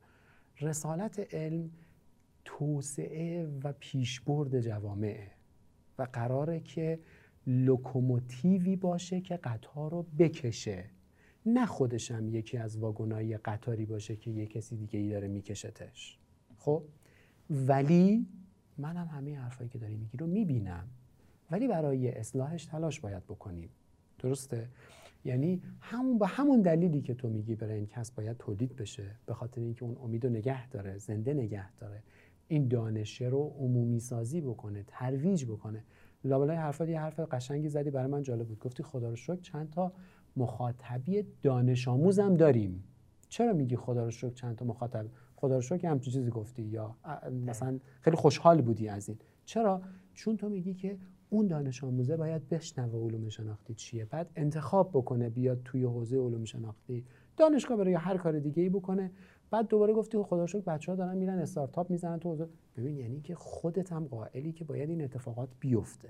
رسالت 0.62 1.34
علم 1.34 1.70
توسعه 2.46 3.48
و 3.64 3.74
پیشبرد 3.80 4.60
جوامعه 4.60 5.37
و 6.00 6.08
قراره 6.14 6.60
که 6.60 7.00
لوکوموتیوی 7.48 8.76
باشه 8.76 9.22
که 9.22 9.38
قطار 9.38 9.92
رو 9.92 10.06
بکشه. 10.20 10.86
نه 11.46 11.66
خودش 11.66 12.12
هم 12.12 12.30
یکی 12.30 12.58
از 12.58 12.78
واگنای 12.78 13.38
قطاری 13.38 13.86
باشه 13.86 14.16
که 14.16 14.32
یه 14.32 14.46
کسی 14.46 14.76
دیگه 14.76 15.00
ای 15.00 15.10
داره 15.10 15.28
میکشتش. 15.28 16.20
خب؟ 16.58 16.84
ولی 17.50 18.26
منم 18.78 19.08
همه 19.08 19.40
حرفایی 19.40 19.70
که 19.70 19.78
داری 19.78 19.96
میگی 19.96 20.18
رو 20.18 20.28
می‌بینم. 20.28 20.88
ولی 21.52 21.68
برای 21.68 22.12
اصلاحش 22.12 22.66
تلاش 22.66 23.00
باید 23.00 23.24
بکنیم. 23.24 23.70
درسته؟ 24.20 24.70
یعنی 25.26 25.62
همون 25.82 26.18
به 26.18 26.28
همون 26.28 26.62
دلیلی 26.62 27.02
که 27.02 27.14
تو 27.14 27.30
میگی 27.30 27.56
برای 27.56 27.76
این 27.76 27.88
کس 27.88 28.12
باید 28.12 28.38
تولید 28.38 28.76
بشه 28.76 29.16
به 29.26 29.34
خاطر 29.34 29.62
اینکه 29.62 29.84
اون 29.84 29.98
امید 30.04 30.26
رو 30.26 30.30
نگه 30.30 30.70
داره 30.70 30.98
زنده 30.98 31.34
نگه 31.34 31.74
داره. 31.74 32.04
این 32.48 32.68
دانشه 32.68 33.26
رو 33.26 33.56
عمومی 33.60 34.00
سازی 34.00 34.42
بکنه 34.42 34.84
ترویج 34.88 35.46
بکنه. 35.46 35.84
لابلای 36.24 36.58
حرفات 36.58 36.90
یه 36.90 37.00
حرف 37.00 37.20
قشنگی 37.20 37.70
زدی 37.70 37.92
برای 37.92 38.12
من 38.12 38.22
جالب 38.22 38.48
بود. 38.48 38.60
گفتی 38.60 38.84
خدا 38.84 39.10
رو 39.10 39.16
شکر 39.16 39.42
چند 39.42 39.70
تا 39.70 39.92
مخاطبی 40.38 41.24
دانش 41.42 41.88
آموزم 41.88 42.34
داریم. 42.34 42.84
چرا 43.30 43.54
میگی 43.54 43.76
خدا 43.76 44.04
رو 44.04 44.12
شکر 44.12 44.34
چند 44.34 44.56
تا 44.56 44.66
مخاطب؟ 44.66 45.06
خدا 45.36 45.56
رو 45.56 45.62
شکر 45.62 45.88
همچین 45.88 46.14
چیزی 46.14 46.30
گفتی 46.30 46.64
یا 46.64 46.96
مثلا 47.46 47.80
خیلی 48.02 48.16
خوشحال 48.16 48.62
بودی 48.62 48.88
از 48.88 49.10
این. 49.10 49.18
چرا؟ 49.46 49.82
چون 50.14 50.38
تو 50.38 50.50
میگی 50.50 50.74
که 50.74 50.98
اون 51.30 51.48
دانش 51.48 51.84
آموزه 51.84 52.18
باید 52.18 52.50
بشنوه 52.50 53.00
علوم 53.00 53.30
شناختی 53.30 53.74
چیه. 53.74 54.06
بعد 54.06 54.30
انتخاب 54.36 54.90
بکنه 54.94 55.30
بیاد 55.30 55.62
توی 55.66 55.84
حوزه 55.84 56.18
علوم 56.18 56.46
شناختی. 56.46 57.06
دانشگاه 57.38 57.78
برای 57.78 57.94
هر 57.94 58.18
کار 58.18 58.40
دیگه 58.40 58.64
ای 58.64 58.70
بکنه. 58.70 59.12
بعد 59.52 59.68
دوباره 59.68 59.94
گفتی 59.94 60.18
خدا 60.24 60.48
شکر 60.48 60.62
بچه 60.62 60.92
ها 60.92 60.96
دارن 60.96 61.18
میرن 61.18 61.40
استارتاپ 61.40 61.90
می‌زنن 61.90 62.20
تو 62.20 62.48
ببین 62.78 62.98
یعنی 62.98 63.22
که 63.22 63.36
خودت 63.36 63.92
هم 63.92 64.06
قائلی 64.06 64.52
که 64.52 64.64
باید 64.64 64.90
این 64.90 65.04
اتفاقات 65.04 65.50
بیفته. 65.60 66.10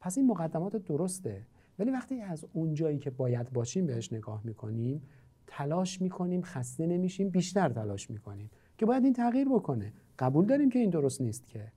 پس 0.00 0.18
این 0.18 0.26
مقدمات 0.26 0.76
درسته. 0.76 1.42
ولی 1.78 1.90
وقتی 1.90 2.20
از 2.20 2.44
اون 2.52 2.74
جایی 2.74 2.98
که 2.98 3.10
باید 3.10 3.52
باشیم 3.52 3.86
بهش 3.86 4.12
نگاه 4.12 4.40
می‌کنیم 4.44 5.02
تلاش 5.46 6.00
می‌کنیم 6.00 6.42
خسته 6.42 6.86
نمیشیم 6.86 7.30
بیشتر 7.30 7.68
تلاش 7.68 8.10
می‌کنیم 8.10 8.50
که 8.78 8.86
باید 8.86 9.04
این 9.04 9.12
تغییر 9.12 9.48
بکنه. 9.48 9.92
قبول 10.18 10.46
داریم 10.46 10.70
که 10.70 10.78
این 10.78 10.90
درست 10.90 11.20
نیست 11.20 11.48
که. 11.48 11.72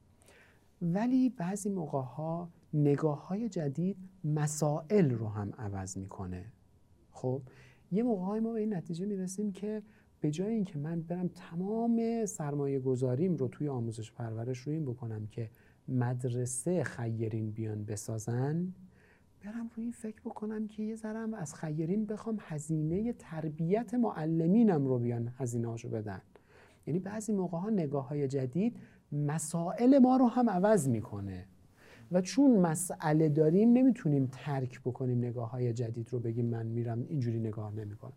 ولی 0.81 1.29
بعضی 1.29 1.69
موقع 1.69 2.01
ها 2.01 2.50
نگاه 2.74 3.27
های 3.27 3.50
جدید 3.50 3.98
مسائل 4.24 5.10
رو 5.10 5.27
هم 5.27 5.53
عوض 5.57 5.98
می‌کنه. 5.98 6.46
خب 7.12 7.41
یه 7.91 8.03
موقع 8.03 8.39
ما 8.39 8.53
به 8.53 8.60
این 8.60 8.74
نتیجه 8.74 9.05
می‌رسیم 9.05 9.51
که 9.51 9.81
به 10.22 10.32
جای 10.32 10.54
اینکه 10.54 10.80
من 10.80 11.02
برم 11.02 11.28
تمام 11.28 12.26
سرمایه 12.26 12.80
گذاریم 12.80 13.36
رو 13.36 13.48
توی 13.48 13.68
آموزش 13.68 14.12
پرورش 14.12 14.60
رو 14.60 14.74
این 14.74 14.86
بکنم 14.86 15.28
که 15.28 15.50
مدرسه 15.88 16.84
خیرین 16.84 17.52
بیان 17.52 17.86
بسازن 17.86 18.74
برم 19.46 19.70
روی 19.76 19.84
این 19.84 19.92
فکر 19.92 20.22
بکنم 20.22 20.68
که 20.68 20.84
یه 20.84 20.96
ذرم 20.96 21.34
از 21.34 21.56
خیرین 21.56 22.06
بخوام 22.06 22.38
هزینه 22.42 23.14
تربیت 23.14 23.94
معلمینم 23.94 24.88
رو 24.88 25.00
بیان 25.00 25.34
هزینه 25.38 25.68
هاشو 25.68 25.90
بدن. 25.90 26.22
یعنی 26.88 27.00
بعضی 27.00 27.34
موقع 27.34 27.58
ها 27.58 27.70
نگاه 27.70 28.08
های 28.08 28.27
جدید 28.27 28.77
مسائل 29.12 29.98
ما 29.98 30.18
رو 30.18 30.27
هم 30.27 30.50
عوض 30.50 30.90
می‌کنه. 30.90 31.46
و 32.12 32.22
چون 32.22 32.60
مسئله 32.60 33.30
داریم 33.30 33.74
نمی‌تونیم 33.74 34.30
ترک 34.32 34.82
بکنیم 34.82 35.18
نگاه 35.18 35.51
های 35.51 35.74
جدید 35.74 36.14
رو 36.14 36.20
بگیم 36.20 36.46
من 36.46 36.66
میرم 36.66 37.06
اینجوری 37.10 37.40
نگاه 37.40 37.75
نمی‌کنم. 37.75 38.14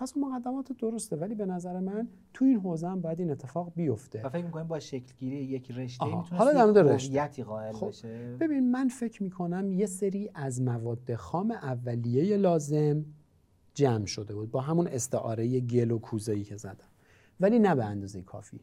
پس 0.00 0.16
اون 0.16 0.32
مقدمات 0.32 0.72
درسته 0.72 1.16
ولی 1.16 1.34
به 1.34 1.46
نظر 1.46 1.80
من 1.80 2.08
تو 2.34 2.44
این 2.44 2.60
حوزه 2.60 2.88
هم 2.88 3.00
باید 3.00 3.20
این 3.20 3.30
اتفاق 3.30 3.72
بیفته. 3.76 4.22
و 4.22 4.28
فکر 4.28 4.44
می‌کنیم 4.44 4.66
با 4.66 4.80
شکلگیری 4.80 5.36
یک 5.36 5.70
رشته 5.70 6.04
حالا 6.04 6.72
در 6.72 6.82
رشته. 6.82 7.44
قائل 7.44 7.72
خب. 7.72 7.88
بشه؟ 7.88 8.36
ببین 8.40 8.70
من 8.70 8.88
فکر 8.88 9.22
می‌کنم 9.22 9.72
یه 9.72 9.86
سری 9.86 10.30
از 10.34 10.62
مواد 10.62 11.14
خام 11.14 11.50
اولیه 11.50 12.36
لازم 12.36 13.04
جمع 13.74 14.06
شده 14.06 14.34
بود 14.34 14.50
با 14.50 14.60
همون 14.60 14.86
استعاره 14.86 15.60
گل 15.60 15.90
و 15.90 15.98
کوزه 15.98 16.42
که 16.42 16.56
زدم. 16.56 16.88
ولی 17.40 17.58
نه 17.58 17.74
به 17.74 17.84
اندازه 17.84 18.22
کافی. 18.22 18.60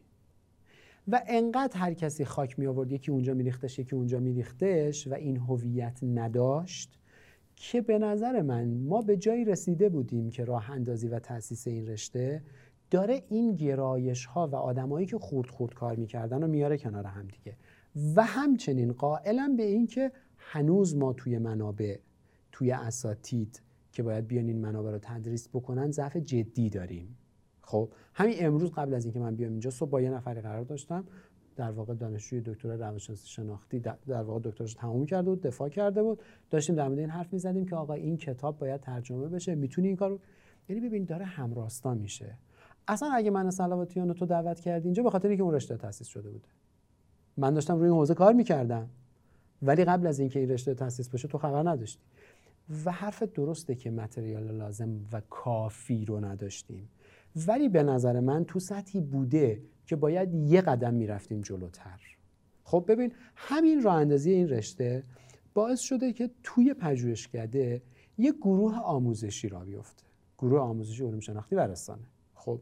و 1.08 1.22
انقدر 1.28 1.78
هر 1.78 1.94
کسی 1.94 2.26
خاک 2.26 2.60
می 2.60 2.68
آورد 2.68 2.92
یکی 2.92 3.12
اونجا 3.12 3.34
میریختش 3.34 3.80
یکی 3.80 3.96
اونجا 3.96 4.20
میریختش 4.20 5.08
و 5.08 5.14
این 5.14 5.38
هویت 5.38 6.00
نداشت. 6.04 7.00
که 7.60 7.82
به 7.82 8.00
نظر 8.00 8.42
من 8.42 8.68
ما 8.68 9.02
به 9.02 9.18
جایی 9.18 9.46
رسیده 9.46 9.90
بودیم 9.90 10.30
که 10.30 10.46
راه 10.46 10.72
اندازی 10.72 11.08
و 11.08 11.20
تاسیس 11.20 11.68
این 11.68 11.88
رشته 11.88 12.42
داره 12.92 13.24
این 13.30 13.56
گرایش 13.56 14.26
ها 14.26 14.48
و 14.48 14.56
آدمایی 14.56 15.06
که 15.06 15.18
خورد 15.18 15.50
خورد 15.50 15.74
کار 15.74 15.96
می‌کردن 15.96 16.42
رو 16.42 16.48
میاره 16.48 16.78
کنار 16.78 17.06
هم 17.06 17.28
دیگه. 17.28 17.58
و 18.16 18.24
همچنین 18.24 18.94
قائلم 18.94 19.56
به 19.56 19.64
این 19.64 19.88
که 19.88 20.12
هنوز 20.38 20.96
ما 20.96 21.14
توی 21.14 21.38
منابع 21.38 21.98
توی 22.52 22.72
اساتید 22.72 23.62
که 23.92 24.04
باید 24.04 24.28
بیان 24.28 24.48
این 24.48 24.62
منابع 24.62 24.92
رو 24.92 25.00
تدریس 25.02 25.50
بکنن 25.50 25.92
ضعف 25.92 26.18
جدی 26.18 26.70
داریم. 26.70 27.18
خب 27.62 27.90
همین 28.14 28.36
امروز 28.40 28.72
قبل 28.72 28.94
از 28.94 29.06
اینکه 29.06 29.20
من 29.20 29.36
بیام 29.36 29.52
اینجا 29.52 29.70
صبح 29.70 29.90
با 29.90 30.02
یه 30.02 30.10
نفری 30.10 30.42
قرار 30.42 30.64
داشتم. 30.64 31.06
در 31.58 31.72
واقع 31.72 31.94
دانشجوی 31.94 32.42
دکترا 32.42 32.76
روانشناسی 32.76 33.28
شناختی 33.28 33.80
در 33.80 34.22
واقع 34.22 34.40
دکترش 34.44 34.74
تموم 34.74 35.06
کرده 35.06 35.30
بود 35.30 35.42
دفاع 35.42 35.70
کرده 35.70 36.04
بود. 36.04 36.22
داشتیم 36.50 36.76
در 36.76 36.88
مورد 36.88 37.00
این 37.00 37.10
حرف 37.10 37.34
می‌زدیم 37.34 37.66
که 37.66 37.76
آقا 37.76 37.94
این 37.94 38.18
کتاب 38.18 38.60
باید 38.60 38.82
ترجمه 38.82 39.28
بشه 39.28 39.56
می‌تونی 39.56 39.88
این 39.88 39.98
کارو؟ 39.98 40.20
یعنی 40.70 40.82
ببین 40.82 41.06
داره 41.06 41.26
همراستا 41.26 41.94
میشه. 41.94 42.38
اصلا 42.88 43.10
اگه 43.12 43.32
من 43.32 43.50
سلواتیان 43.50 44.14
تو 44.14 44.26
دعوت 44.26 44.60
کردی 44.60 44.88
اینجا 44.88 45.04
به 45.04 45.10
خاطر 45.10 45.28
اینکه 45.28 45.44
اون 45.44 45.54
رشته 45.54 45.78
تاسیس 45.78 46.08
شده 46.08 46.30
بوده. 46.30 46.48
من 47.38 47.54
داشتم 47.54 47.78
روی 47.78 47.88
این 47.90 47.98
حوزه 47.98 48.14
کار 48.14 48.34
می‌کردم. 48.34 48.90
ولی 49.62 49.84
قبل 49.84 50.08
از 50.08 50.20
اینکه 50.20 50.40
این 50.40 50.50
رشته 50.50 50.74
تاسیس 50.74 51.10
بشه 51.10 51.28
تو 51.28 51.38
خبر 51.38 51.70
نداشتی. 51.70 52.02
و 52.86 52.92
حرف 52.92 53.24
درسته 53.24 53.76
که 53.76 53.92
متریال 53.92 54.52
لازم 54.52 54.90
و 55.12 55.22
کافی 55.30 56.06
رو 56.06 56.26
نداشتیم. 56.26 56.90
ولی 57.48 57.70
به 57.70 57.84
نظر 57.84 58.20
من 58.20 58.46
تو 58.46 58.60
سطحی 58.60 59.02
بوده 59.02 59.62
که 59.86 59.96
باید 59.96 60.34
یه 60.34 60.62
قدم 60.62 60.94
می‌رفتیم 60.94 61.42
جلوتر. 61.42 62.02
خب 62.64 62.86
ببین 62.88 63.14
همین 63.36 63.84
راه 63.84 63.96
اندازی 63.96 64.32
این 64.32 64.50
رشته 64.50 65.04
باعث 65.54 65.80
شده 65.80 66.14
که 66.14 66.30
توی 66.44 66.74
پژوهشکده 66.74 67.82
یه 68.18 68.32
گروه 68.32 68.80
آموزشی 68.80 69.50
را 69.50 69.60
بیفته. 69.60 70.04
گروه 70.38 70.60
آموزشی 70.60 71.04
علوم 71.04 71.20
شناختی 71.20 71.56
و 71.56 71.60
رسانه. 71.60 72.08
خب 72.34 72.62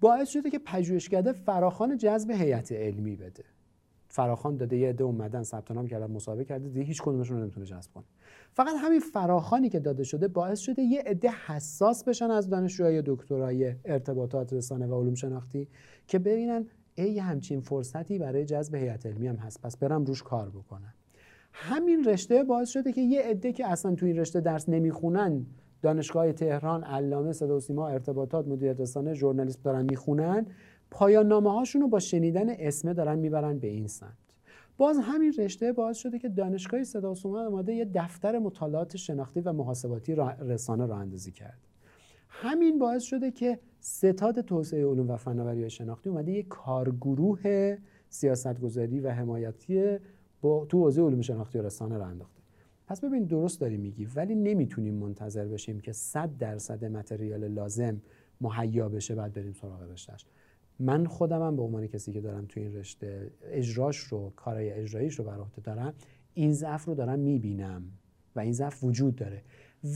باعث 0.00 0.28
شده 0.28 0.50
که 0.50 0.58
پژوهشکده 0.58 1.32
فراخان 1.32 1.96
جذب 1.96 2.30
هیئت 2.30 2.72
علمی 2.72 3.16
بده. 3.16 3.44
فراخان 4.16 4.56
داده 4.56 4.76
یه 4.76 4.88
عده 4.88 5.04
اومدن 5.04 5.42
ثبت 5.42 5.70
نام 5.70 5.86
کردن 5.86 6.10
مسابقه 6.10 6.44
کرده 6.44 6.68
دیگه 6.68 6.82
هیچ 6.82 7.02
کدومشون 7.02 7.40
نمی‌تونه 7.40 7.66
جذب 7.66 7.90
کنه. 7.94 8.04
فقط 8.52 8.74
همین 8.78 9.00
فراخانی 9.00 9.68
که 9.68 9.80
داده 9.80 10.04
شده 10.04 10.28
باعث 10.28 10.58
شده 10.58 10.82
یه 10.82 11.02
عده 11.06 11.30
حساس 11.46 12.04
بشن 12.04 12.30
از 12.30 12.48
دانشجوهای 12.48 13.02
دکترای 13.06 13.74
ارتباطات 13.84 14.52
رسانه 14.52 14.86
و 14.86 15.00
علوم 15.00 15.14
شناختی 15.14 15.68
که 16.06 16.18
ببینن 16.18 16.66
ای 16.94 17.18
همچین 17.18 17.60
فرصتی 17.60 18.18
برای 18.18 18.44
جذب 18.44 18.74
هیئت 18.74 19.06
علمی 19.06 19.26
هم 19.26 19.36
هست 19.36 19.62
پس 19.62 19.76
برم 19.76 20.04
روش 20.04 20.22
کار 20.22 20.50
بکنم 20.50 20.94
همین 21.52 22.04
رشته 22.04 22.44
باعث 22.44 22.68
شده 22.68 22.92
که 22.92 23.00
یه 23.00 23.22
عده 23.22 23.52
که 23.52 23.66
اصلا 23.66 23.94
تو 23.94 24.06
این 24.06 24.18
رشته 24.18 24.40
درس 24.40 24.68
نمی‌خونن 24.68 25.46
دانشگاه 25.82 26.32
تهران 26.32 26.84
علامه 26.84 27.32
صدا 27.32 27.56
و 27.56 27.60
سیما 27.60 27.88
ارتباطات 27.88 28.48
مدیریت 28.48 28.80
رسانه 28.80 29.14
ژورنالیسم 29.14 29.60
دارن 29.64 29.86
می‌خونن 29.90 30.46
پایان 30.96 31.28
نامه 31.28 31.52
هاشون 31.52 31.82
رو 31.82 31.88
با 31.88 31.98
شنیدن 31.98 32.46
اسمه 32.50 32.94
دارن 32.94 33.18
می‌برن 33.18 33.58
به 33.58 33.66
این 33.66 33.86
سمت. 33.86 34.12
باز 34.76 34.98
همین 35.02 35.34
رشته 35.38 35.72
باعث 35.72 35.96
شده 35.96 36.18
که 36.18 36.28
دانشگاه 36.28 36.84
صدا 36.84 37.12
و 37.12 37.14
سیما 37.14 37.42
اومده 37.42 37.74
یه 37.74 37.84
دفتر 37.94 38.38
مطالعات 38.38 38.96
شناختی 38.96 39.40
و 39.40 39.52
محاسباتی 39.52 40.14
رسانه 40.40 40.86
راه 40.86 40.98
اندازی 40.98 41.32
کرد. 41.32 41.58
همین 42.28 42.78
باعث 42.78 43.02
شده 43.02 43.30
که 43.30 43.58
ستاد 43.80 44.40
توسعه 44.40 44.86
علوم 44.86 45.10
و 45.10 45.16
فناوری 45.16 45.70
شناختی 45.70 46.08
اومده 46.08 46.32
یه 46.32 46.42
کارگروه 46.42 47.76
سیاستگذاری 48.08 49.00
و 49.00 49.10
حمایتی 49.10 49.98
با 50.40 50.66
تو 50.68 50.78
حوزه 50.78 51.02
علوم 51.02 51.20
شناختی 51.20 51.58
و 51.58 51.62
رسانه 51.62 51.98
راه 51.98 52.08
انداخته. 52.08 52.42
پس 52.86 53.00
ببین 53.00 53.24
درست 53.24 53.60
داری 53.60 53.76
میگی 53.76 54.04
ولی 54.04 54.34
نمی‌تونیم 54.34 54.94
منتظر 54.94 55.44
بشیم 55.44 55.80
که 55.80 55.92
100 55.92 56.38
درصد 56.38 56.84
متریال 56.84 57.48
لازم 57.48 58.00
مهیا 58.40 58.88
بشه 58.88 59.14
بعد 59.14 59.32
بریم 59.32 59.52
سراغ 59.52 59.82
رشتهش 59.82 60.26
من 60.78 61.06
خودمم 61.06 61.56
به 61.56 61.62
عنوان 61.62 61.86
کسی 61.86 62.12
که 62.12 62.20
دارم 62.20 62.46
تو 62.48 62.60
این 62.60 62.74
رشته 62.74 63.30
اجراش 63.42 63.96
رو 63.96 64.32
کارهای 64.36 64.70
اجراییش 64.70 65.14
رو 65.14 65.24
بر 65.24 65.38
عهده 65.38 65.60
دارم 65.60 65.94
این 66.34 66.52
ضعف 66.52 66.84
رو 66.84 66.94
دارم 66.94 67.18
می‌بینم 67.18 67.82
و 68.36 68.40
این 68.40 68.52
ضعف 68.52 68.84
وجود 68.84 69.16
داره. 69.16 69.42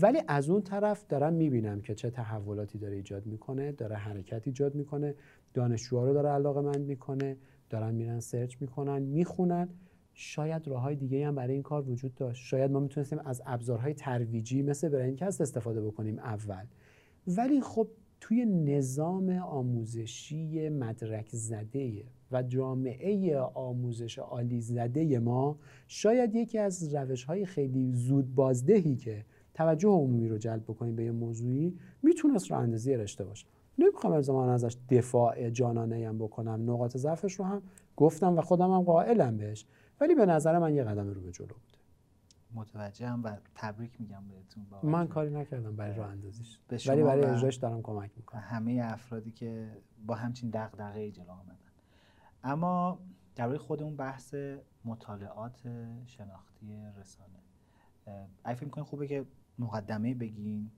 ولی 0.02 0.18
از 0.28 0.50
اون 0.50 0.62
طرف 0.62 1.04
دارم 1.08 1.32
می‌بینم 1.32 1.80
که 1.80 1.94
چه 1.94 2.10
تحولاتی 2.10 2.78
داره 2.78 2.96
ایجاد 2.96 3.26
می‌کنه 3.26 3.72
داره 3.72 3.96
حرکت 3.96 4.42
ایجاد 4.46 4.74
می‌کنه 4.74 5.14
دانشجوها 5.54 6.06
رو 6.06 6.12
داره 6.14 6.28
علاقه 6.28 6.60
مند 6.60 6.86
می‌کنه 6.86 7.36
دارن 7.70 7.94
میرن 7.94 8.20
سرچ 8.20 8.56
می‌کنن 8.60 9.02
می‌خونن. 9.02 9.68
شاید 10.14 10.68
راه 10.68 10.82
های 10.82 10.96
دیگه 10.96 11.26
هم 11.26 11.34
برای 11.34 11.52
این 11.52 11.62
کار 11.62 11.90
وجود 11.90 12.14
داشت. 12.14 12.46
شاید 12.46 12.70
ما 12.70 12.80
می‌تونستیم 12.80 13.18
از 13.18 13.42
ابزارهای 13.46 13.94
ترویجی 13.94 14.62
مثل 14.62 14.88
برینکست 14.88 15.40
استفاده 15.40 15.80
بکنیم 15.80 16.18
اول. 16.18 16.64
ولی 17.26 17.60
خب 17.60 17.88
توی 18.20 18.44
نظام 18.44 19.30
آموزشی 19.30 20.68
مدرک 20.68 21.28
زده 21.32 22.04
و 22.32 22.42
جامعه 22.42 23.38
آموزش 23.40 24.18
عالی 24.18 24.60
زده 24.60 25.18
ما 25.18 25.58
شاید 25.88 26.34
یکی 26.34 26.58
از 26.58 26.94
روش 26.94 27.24
های 27.24 27.46
خیلی 27.46 27.92
زود 27.92 28.34
بازدهی 28.34 28.96
که 28.96 29.24
توجه 29.54 29.88
عمومی 29.88 30.28
رو 30.28 30.38
جلب 30.38 30.62
بکنیم 30.62 30.96
به 30.96 31.04
یه 31.04 31.10
موضوعی 31.10 31.76
می‌تونست 32.02 32.50
رو 32.50 32.58
اندازی 32.58 32.94
رشته 32.94 33.24
باشه. 33.24 33.46
نمی‌خوام 33.78 34.12
از 34.12 34.24
زمان 34.24 34.48
ازش 34.48 34.76
دفاع 34.90 35.50
جانانه 35.50 36.08
هم 36.08 36.18
بکنم 36.18 36.70
نقاط 36.70 36.96
ضعفش 36.96 37.34
رو 37.34 37.44
هم 37.44 37.62
گفتم 37.96 38.38
و 38.38 38.40
خودم 38.40 38.70
هم 38.70 38.82
قائلم 38.82 39.36
بهش 39.36 39.66
ولی 40.00 40.14
به 40.14 40.26
نظر 40.26 40.58
من 40.58 40.74
یه 40.74 40.84
قدم 40.84 41.08
رو 41.08 41.20
به 41.20 41.32
جلو 41.32 41.46
بوده 41.46 41.79
متوجهم 42.54 43.22
و 43.24 43.36
تبریک 43.54 44.00
میگم 44.00 44.28
بهتون 44.28 44.66
من 44.82 45.08
کاری 45.08 45.30
نکردم 45.30 45.76
برای 45.76 45.96
راه 45.96 46.08
اندازیش. 46.08 46.58
ولی 46.86 47.02
برای 47.02 47.24
اجراش 47.24 47.56
دارم 47.56 47.82
کمک 47.82 48.10
می‌کنم. 48.16 48.40
همه 48.44 48.80
افرادی 48.84 49.30
که 49.30 49.76
با 50.06 50.14
همچین 50.14 50.50
دغدغه 50.50 51.10
جلو 51.10 51.30
آمدن. 51.30 51.56
اما 52.44 52.98
در 53.34 53.56
خود 53.56 53.82
اون 53.82 53.96
بحث 53.96 54.34
مطالعات 54.84 55.60
شناختی 56.06 56.82
رسانه. 56.96 57.40
اگه 58.44 58.56
فکر 58.56 58.64
می‌کنین 58.64 58.84
خوبه 58.84 59.06
که 59.06 59.26
مقدمه 59.58 60.14
بگین؟ 60.14 60.70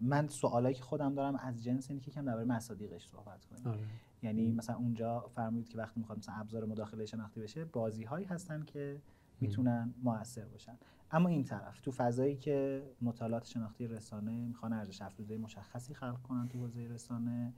من 0.00 0.28
سوالایی 0.28 0.74
که 0.74 0.82
خودم 0.82 1.14
دارم 1.14 1.36
از 1.36 1.62
جنس 1.62 1.90
اینه 1.90 2.02
که 2.02 2.10
کم 2.10 2.24
درباره 2.24 2.44
مصادیقش 2.44 3.06
صحبت 3.06 3.44
کنیم. 3.44 3.66
آره. 3.66 3.86
یعنی 4.22 4.52
مثلا 4.52 4.76
اونجا 4.76 5.20
فرمودید 5.34 5.68
که 5.68 5.78
وقتی 5.78 6.00
می‌خواد 6.00 6.18
مثلا 6.18 6.34
ابزار 6.34 6.64
مداخله 6.64 7.06
شناختی 7.06 7.40
بشه 7.40 7.64
بازی 7.64 8.04
هایی 8.04 8.26
هستن 8.26 8.62
که 8.62 9.00
می‌تونن 9.42 9.94
موثر 10.02 10.44
باشن. 10.44 10.78
اما 11.10 11.28
این 11.28 11.44
طرف 11.44 11.80
تو 11.80 11.90
فضایی 11.90 12.36
که 12.36 12.82
مطالعات 13.00 13.44
شناختی 13.44 13.86
رسانه 13.86 14.46
می‌خوان 14.46 14.72
ارزش 14.72 15.02
افزوده 15.02 15.38
مشخصی 15.38 15.94
خلق 15.94 16.22
کنن 16.22 16.48
تو 16.48 16.58
حوزه 16.58 16.80
رسانه 16.80 17.52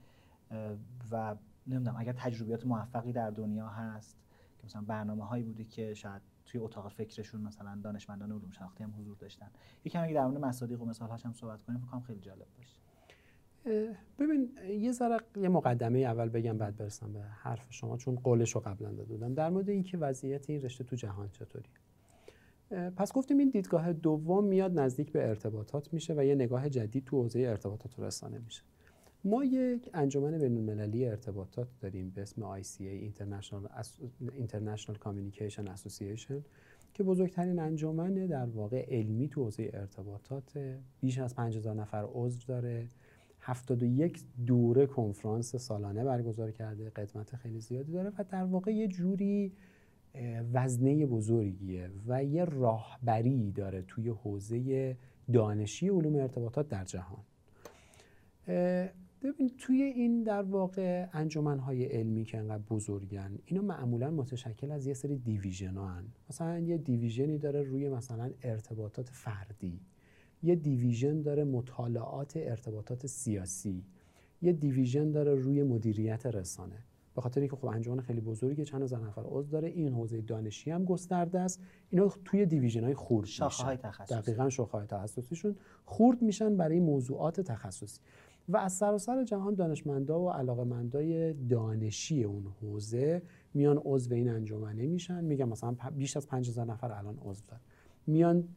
و 1.11 1.37
نمی‌دونم 1.66 1.97
اگر 1.99 2.12
تجربیات 2.12 2.66
موفقی 2.66 3.12
در 3.12 3.31
دنیا 3.31 3.68
هست 3.68 4.16
که 4.59 4.64
مثلا 4.64 4.83
برنامه 4.83 5.25
هایی 5.27 5.42
بوده 5.42 5.64
که 5.64 5.94
شاید 5.94 6.23
توی 6.47 6.61
اتاق 6.61 6.88
فکرشون 6.88 7.40
مثلا 7.40 7.81
دانشمندان 7.83 8.33
علوم 8.33 8.51
شناختی 8.51 8.85
هم 8.85 8.94
حضور 8.99 9.16
داشتن. 9.16 9.51
یکم 9.85 10.03
اگه 10.03 10.14
در 10.14 10.27
مورد 10.27 10.44
مصادیق 10.44 10.83
و 10.83 10.85
مثال 10.85 11.11
هم 11.11 11.33
صحبت 11.33 11.62
کنیم 11.62 11.79
فکر 11.79 12.01
خیلی 12.01 12.20
جالب 12.20 12.47
باشه. 12.57 12.84
ببین 14.18 14.50
یه 14.81 14.92
ذره 14.92 15.16
یه 15.37 15.48
مقدمه 15.48 15.98
اول 15.98 16.29
بگم 16.29 16.59
بعد 16.59 16.77
برسم 16.77 17.12
به 17.12 17.20
حرف 17.20 17.66
شما 17.70 17.96
چون 17.96 18.14
قولش 18.14 18.55
رو 18.55 18.61
قبلا 18.61 18.90
داده 18.90 19.05
بودم 19.05 19.35
در 19.35 19.50
مورد 19.50 19.68
اینکه 19.68 19.98
وضعیت 19.98 20.50
این 20.50 20.62
رشته 20.62 20.85
تو 20.85 20.96
جهان 20.96 21.29
چطوری؟ 21.29 21.68
پس 22.96 23.12
گفتیم 23.12 23.38
این 23.38 23.48
دیدگاه 23.48 23.92
دوم 23.92 24.44
میاد 24.44 24.79
نزدیک 24.79 25.12
به 25.12 25.29
ارتباطات 25.29 25.92
میشه 25.92 26.14
و 26.14 26.24
یه 26.24 26.35
نگاه 26.35 26.68
جدید 26.68 27.05
تو 27.05 27.22
حوزه 27.22 27.40
ارتباطات 27.40 27.98
رسانه 27.98 28.38
میشه. 28.38 28.62
ما 29.24 29.44
یک 29.44 29.90
انجمن 29.94 30.38
بین 30.38 30.57
المللی 30.57 31.07
ارتباطات 31.07 31.68
داریم 31.81 32.11
به 32.11 32.22
اسم 32.22 32.62
ICA 32.62 33.12
International, 33.12 33.83
International 34.22 34.96
Communication 35.05 35.66
Association 35.77 36.42
که 36.94 37.03
بزرگترین 37.03 37.59
انجمن 37.59 38.14
در 38.14 38.44
واقع 38.44 38.87
علمی 38.88 39.29
تو 39.29 39.44
حوزه 39.44 39.70
ارتباطات. 39.74 40.53
بیش 41.00 41.18
از 41.18 41.35
5000 41.35 41.74
نفر 41.74 42.07
عضو 42.12 42.40
داره. 42.46 42.88
71 43.46 44.24
دوره 44.46 44.87
کنفرانس 44.87 45.57
سالانه 45.57 46.04
برگزار 46.04 46.50
کرده 46.50 46.90
قدمت 46.90 47.37
خیلی 47.37 47.61
زیادی 47.61 47.92
داره 47.92 48.12
و 48.18 48.24
در 48.30 48.44
واقع 48.44 48.70
یه 48.74 48.88
جوری 48.88 49.52
وزنه 50.52 51.07
بزرگیه 51.07 51.90
و 52.07 52.24
یه 52.24 52.44
راهبری 52.44 53.52
داره 53.52 53.83
توی 53.83 54.09
حوزه 54.09 54.96
دانشی 55.33 55.88
علوم 55.88 56.16
ارتباطات 56.16 56.68
در 56.68 56.85
جهان 56.85 57.24
ببین 59.22 59.50
توی 59.59 59.83
این 59.83 60.22
در 60.22 60.42
واقع 60.42 61.07
های 61.61 61.85
علمی 61.85 62.24
که 62.24 62.38
انقدر 62.38 62.62
بزرگن 62.70 63.38
اینا 63.44 63.62
معمولا 63.62 64.11
متشکل 64.11 64.70
از 64.70 64.87
یه 64.87 64.94
سری 64.94 65.16
دیویژن 65.16 65.76
هن. 65.76 66.04
مثلا 66.30 66.59
یه 66.59 66.78
دیویژنی 66.78 67.38
داره 67.38 67.62
روی 67.62 67.88
مثلا 67.88 68.30
ارتباطات 68.42 69.09
فردی 69.09 69.80
یه 70.44 70.54
دیویژن 70.54 71.22
داره 71.22 71.44
مطالعات 71.44 72.33
ارتباطات 72.37 73.07
سیاسی. 73.07 73.85
یه 74.42 74.52
دیویژن 74.52 75.11
داره 75.11 75.35
روی 75.35 75.62
مدیریت 75.62 76.26
رسانه. 76.26 76.78
به 77.14 77.20
خاطر 77.20 77.40
اینکه 77.40 77.57
خب 77.57 77.66
انجمن 77.66 78.00
خیلی 78.00 78.20
بزرگی 78.20 78.64
چند 78.64 78.83
هزار 78.83 79.07
نفر 79.07 79.22
عضو 79.26 79.50
داره. 79.50 79.68
این 79.68 79.92
حوزه 79.92 80.20
دانشی 80.20 80.70
هم 80.70 80.85
گسترده 80.85 81.40
است. 81.40 81.61
اینا 81.90 82.12
توی 82.24 82.46
دیویژن 82.46 82.85
های 82.85 82.94
خورد 82.94 83.28
های 83.38 83.76
تخصصی. 83.76 84.14
دقیقاً 84.14 84.48
شاخه 84.48 84.78
های 84.78 84.87
تخصصیشون 84.87 85.57
خورد 85.85 86.22
میشن 86.22 86.57
برای 86.57 86.80
موضوعات 86.80 87.40
تخصصی. 87.40 88.00
و 88.48 88.57
از 88.57 88.72
سراسر 88.72 89.24
جهان 89.24 89.54
دانشمندا 89.54 90.20
و 90.20 90.30
علاقمندای 90.30 91.33
دانشی 91.33 92.24
اون 92.24 92.46
حوزه 92.61 93.22
میان 93.54 93.80
عضو 93.85 94.14
این 94.14 94.28
انجمنه 94.28 94.87
میشن. 94.87 95.24
میگم 95.24 95.48
مثلا 95.48 95.76
بیش 95.96 96.16
از 96.16 96.26
5000 96.26 96.66
نفر 96.66 96.92
الان 96.92 97.18
عضو 97.22 97.42
دارن. 97.48 97.61
میان 98.07 98.48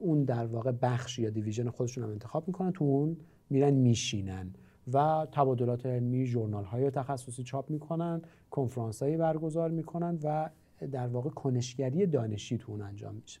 اون 0.00 0.24
در 0.24 0.46
واقع 0.46 0.72
بخش 0.72 1.18
یا 1.18 1.30
دیویژن 1.30 1.70
خودشون 1.70 2.04
هم 2.04 2.10
انتخاب 2.10 2.48
می‌کنن 2.48 2.72
تو 2.72 2.84
اون 2.84 3.16
میرن 3.50 3.74
میشینن 3.74 4.54
و 4.92 5.26
تبادلات 5.32 5.86
علمی 5.86 6.26
ژورنال 6.26 6.64
های 6.64 6.90
تخصصی 6.90 7.42
چاپ 7.42 7.70
می‌کنن 7.70 8.22
کنفرانس 8.50 9.02
هایی 9.02 9.16
برگزار 9.16 9.70
می‌کنن 9.70 10.18
و 10.22 10.50
در 10.92 11.06
واقع 11.06 11.30
کنشگری 11.30 12.06
دانشی 12.06 12.58
تو 12.58 12.72
اون 12.72 12.82
انجام 12.82 13.14
میشه. 13.14 13.40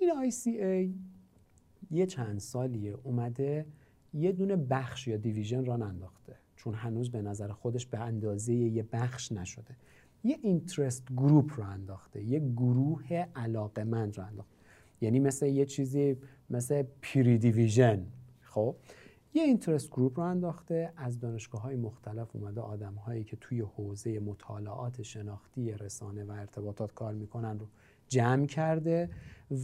این 0.00 0.30
ICA 0.30 0.90
یه 1.90 2.06
چند 2.06 2.38
سالیه 2.38 2.96
اومده 3.02 3.66
یه 4.14 4.32
دونه 4.32 4.56
بخش 4.56 5.08
یا 5.08 5.16
دیویژن 5.16 5.64
را 5.64 5.74
انداخته 5.74 6.36
چون 6.56 6.74
هنوز 6.74 7.10
به 7.10 7.22
نظر 7.22 7.48
خودش 7.48 7.86
به 7.86 7.98
اندازه 7.98 8.54
یه 8.54 8.82
بخش 8.92 9.32
نشده. 9.32 9.76
یه 10.24 10.38
اینترست 10.42 11.12
گروپ 11.16 11.52
رو 11.56 11.64
انداخته 11.64 12.22
یه 12.22 12.38
گروه 12.38 13.14
علاقمند 13.36 14.18
رو 14.18 14.24
انداخته. 14.24 14.51
یعنی 15.02 15.20
مثل 15.20 15.46
یه 15.46 15.64
چیزی 15.64 16.16
مثل 16.50 16.84
pre 17.00 17.38
division 17.38 18.06
خب؟ 18.40 18.76
یه 19.34 19.42
interest 19.42 19.90
group 19.90 20.20
رو 20.20 20.26
انداخته 20.26 20.92
از 20.96 21.20
دانشگاه 21.20 21.62
های 21.62 21.76
مختلف 21.76 22.36
اومده 22.36 22.60
آدم 22.60 22.94
هایی 22.94 23.24
که 23.24 23.36
توی 23.36 23.60
حوزه 23.60 24.18
مطالعات 24.18 25.02
شناختی 25.02 25.72
رسانه 25.72 26.24
و 26.24 26.30
ارتباطات 26.30 26.94
کار 26.94 27.14
می‌کنن 27.14 27.58
رو 27.58 27.66
جمع 28.08 28.46
کرده 28.46 29.10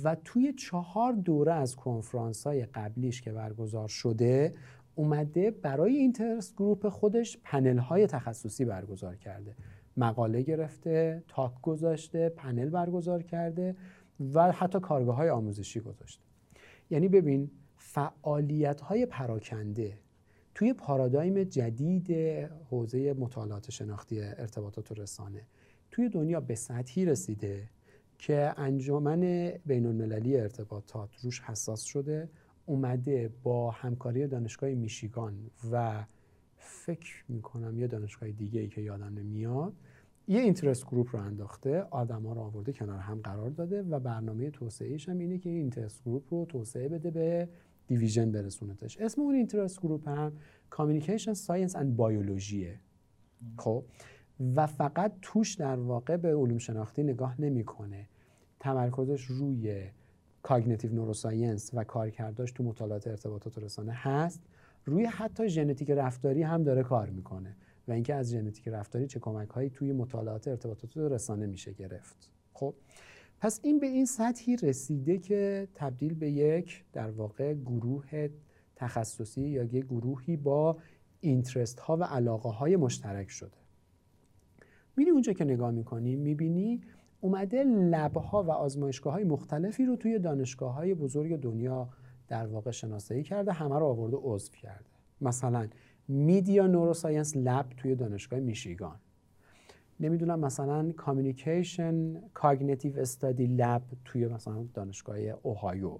و 0.04 0.16
توی 0.24 0.52
چهار 0.52 1.12
دوره 1.12 1.52
از 1.52 1.76
کنفرانس 1.76 2.46
های 2.46 2.64
قبلیش 2.64 3.22
که 3.22 3.32
برگزار 3.32 3.88
شده 3.88 4.54
اومده 4.94 5.50
برای 5.50 5.96
interest 5.96 6.56
group 6.56 6.88
خودش 6.88 7.38
پنل 7.44 7.78
های 7.78 8.06
تخصصی 8.06 8.64
برگزار 8.64 9.16
کرده. 9.16 9.54
مقاله 9.96 10.42
گرفته 10.42 11.22
talk 11.28 11.52
گذاشته 11.62 12.28
پنل 12.28 12.68
برگزار 12.68 13.22
کرده 13.22 13.76
و 14.34 14.52
حتی 14.52 14.80
کارگاه 14.80 15.16
های 15.16 15.30
آموزشی 15.30 15.80
گذاشته 15.80 16.22
یعنی 16.90 17.08
ببین 17.08 17.50
فعالیت 17.76 18.80
های 18.80 19.06
پراکنده 19.06 19.98
توی 20.54 20.72
پارادایم 20.72 21.44
جدید 21.44 22.10
حوزه 22.70 23.12
مطالعات 23.12 23.70
شناختی 23.70 24.20
ارتباطات 24.20 24.92
و 24.92 24.94
رسانه 24.94 25.42
توی 25.90 26.08
دنیا 26.08 26.40
به 26.40 26.54
سطحی 26.54 27.04
رسیده 27.04 27.68
که 28.18 28.54
انجمن 28.56 29.52
بین 29.66 29.86
المللی 29.86 30.36
ارتباطات 30.36 31.10
روش 31.22 31.40
حساس 31.40 31.82
شده 31.82 32.28
اومده 32.66 33.30
با 33.42 33.70
همکاری 33.70 34.26
دانشگاه 34.26 34.70
میشیگان 34.70 35.50
و 35.72 36.04
فکر 36.56 37.24
می‌کنم 37.28 37.78
یه 37.78 37.86
دانشگاه 37.86 38.30
دیگه 38.30 38.60
ای 38.60 38.68
که 38.68 38.80
یادم 38.80 39.14
نمیاد 39.18 39.72
یه 40.30 40.40
interest 40.40 40.86
group 40.86 41.16
رو 41.16 41.22
انداخته 41.22 41.80
آدم 41.90 42.22
ها 42.22 42.32
رو 42.32 42.40
آورده 42.40 42.72
کنار 42.72 42.98
هم 42.98 43.20
قرار 43.20 43.50
داده 43.50 43.82
و 43.82 44.00
برنامه 44.00 44.50
توسعهش 44.50 45.08
هم 45.08 45.18
اینه 45.18 45.38
که 45.38 45.50
این 45.50 45.58
interest 45.58 46.04
group 46.04 46.34
رو 46.34 46.44
توسعه 46.44 46.88
بده 46.88 47.10
به 47.10 47.48
division 47.86 48.32
برسونتش. 48.32 48.98
اسم 48.98 49.22
اون 49.22 49.34
interest 49.34 49.80
group 49.80 50.08
هم 50.08 50.32
communication 50.70 51.34
science 51.34 51.76
and 51.76 51.96
biology 51.96 52.70
ه 52.70 52.80
خب؟ 53.56 53.84
و 54.56 54.66
فقط 54.66 55.12
توش 55.22 55.54
در 55.54 55.76
واقع 55.78 56.16
به 56.16 56.34
علوم 56.34 56.58
شناختی 56.58 57.02
نگاه 57.02 57.40
نمی‌کنه. 57.40 58.08
تمرکزش 58.60 59.24
روی 59.24 59.84
cognitive 60.42 60.94
neuroscience 60.94 61.70
و 61.74 61.84
کارکرداش 61.84 62.52
تو 62.52 62.64
مطالعات 62.64 63.06
ارتباطات 63.06 63.58
رسانه 63.58 63.92
هست. 63.92 64.40
روی 64.84 65.04
حتی 65.04 65.48
ژنتیک 65.48 65.90
رفتاری 65.90 66.42
هم 66.42 66.62
داره 66.62 66.82
کار 66.82 67.10
می‌کنه. 67.10 67.56
و 67.88 67.92
اینکه 67.92 68.14
از 68.14 68.30
ژنتیک 68.30 68.68
رفتاری 68.68 69.06
چه 69.06 69.20
کمک 69.20 69.48
هایی 69.48 69.70
توی 69.70 69.92
مطالعات 69.92 70.48
ارتباطات 70.48 70.96
رسانه 70.96 71.46
میشه 71.46 71.72
گرفت. 71.72 72.32
خب 72.52 72.74
پس 73.40 73.60
این 73.62 73.78
به 73.78 73.86
این 73.86 74.06
سطحی 74.06 74.56
رسیده 74.56 75.18
که 75.18 75.68
تبدیل 75.74 76.14
به 76.14 76.30
یک 76.30 76.84
در 76.92 77.10
واقع 77.10 77.54
گروه 77.54 78.28
تخصصی 78.76 79.40
یا 79.40 79.64
یک 79.64 79.84
گروهی 79.84 80.36
با 80.36 80.76
اینترست 81.20 81.80
ها 81.80 81.96
و 81.96 82.04
علاقه 82.04 82.48
های 82.48 82.76
مشترک 82.76 83.30
شده. 83.30 83.56
میری 84.96 85.10
اونجا 85.10 85.32
که 85.32 85.44
نگاه 85.44 85.70
می‌کنی 85.70 86.16
می‌بینی 86.16 86.82
اومده 87.20 87.64
لبها 87.64 88.42
و 88.42 88.50
آزمایشگاه 88.50 89.12
های 89.12 89.24
مختلفی 89.24 89.84
رو 89.84 89.96
توی 89.96 90.18
دانشگاه 90.18 90.74
های 90.74 90.94
بزرگ 90.94 91.40
دنیا 91.40 91.88
در 92.28 92.46
واقع 92.46 92.70
شناسایی 92.70 93.22
کرده 93.22 93.52
همه 93.52 93.78
رو 93.78 93.86
آورده 93.86 94.16
عضو 94.20 94.52
کرده. 94.52 94.90
مثلا 95.20 95.68
media 96.08 96.66
neuroscience 96.66 97.36
lab 97.36 97.66
توی 97.76 97.94
دانشگاه 97.94 98.40
میشیگان. 98.40 98.96
نمی‌دونم 100.00 100.40
مثلا 100.40 100.92
communication 100.92 102.20
cognitive 102.34 102.98
study 102.98 103.46
lab 103.46 103.82
توی 104.04 104.28
مثلا 104.28 104.66
دانشگاه 104.74 105.16
اوهایو. 105.42 105.98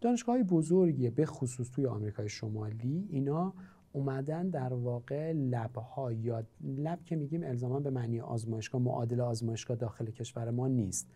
دانشگاه 0.00 0.34
های 0.34 0.44
بزرگی 0.44 1.10
به 1.10 1.26
خصوص 1.26 1.70
توی 1.70 1.86
آمریکای 1.86 2.28
شمالی 2.28 3.06
اینا 3.10 3.52
اومدن 3.92 4.48
در 4.48 4.72
واقع 4.72 5.32
lab 5.32 5.76
ها 5.76 6.12
یا 6.12 6.42
lab 6.62 7.04
که 7.04 7.16
میگیم 7.16 7.42
الزاما 7.42 7.80
به 7.80 7.90
معنی 7.90 8.20
آزمایشگاه 8.20 8.80
معادل 8.80 9.20
آزمایشگاه 9.20 9.76
داخل 9.76 10.10
کشور 10.10 10.50
ما 10.50 10.68
نیست. 10.68 11.08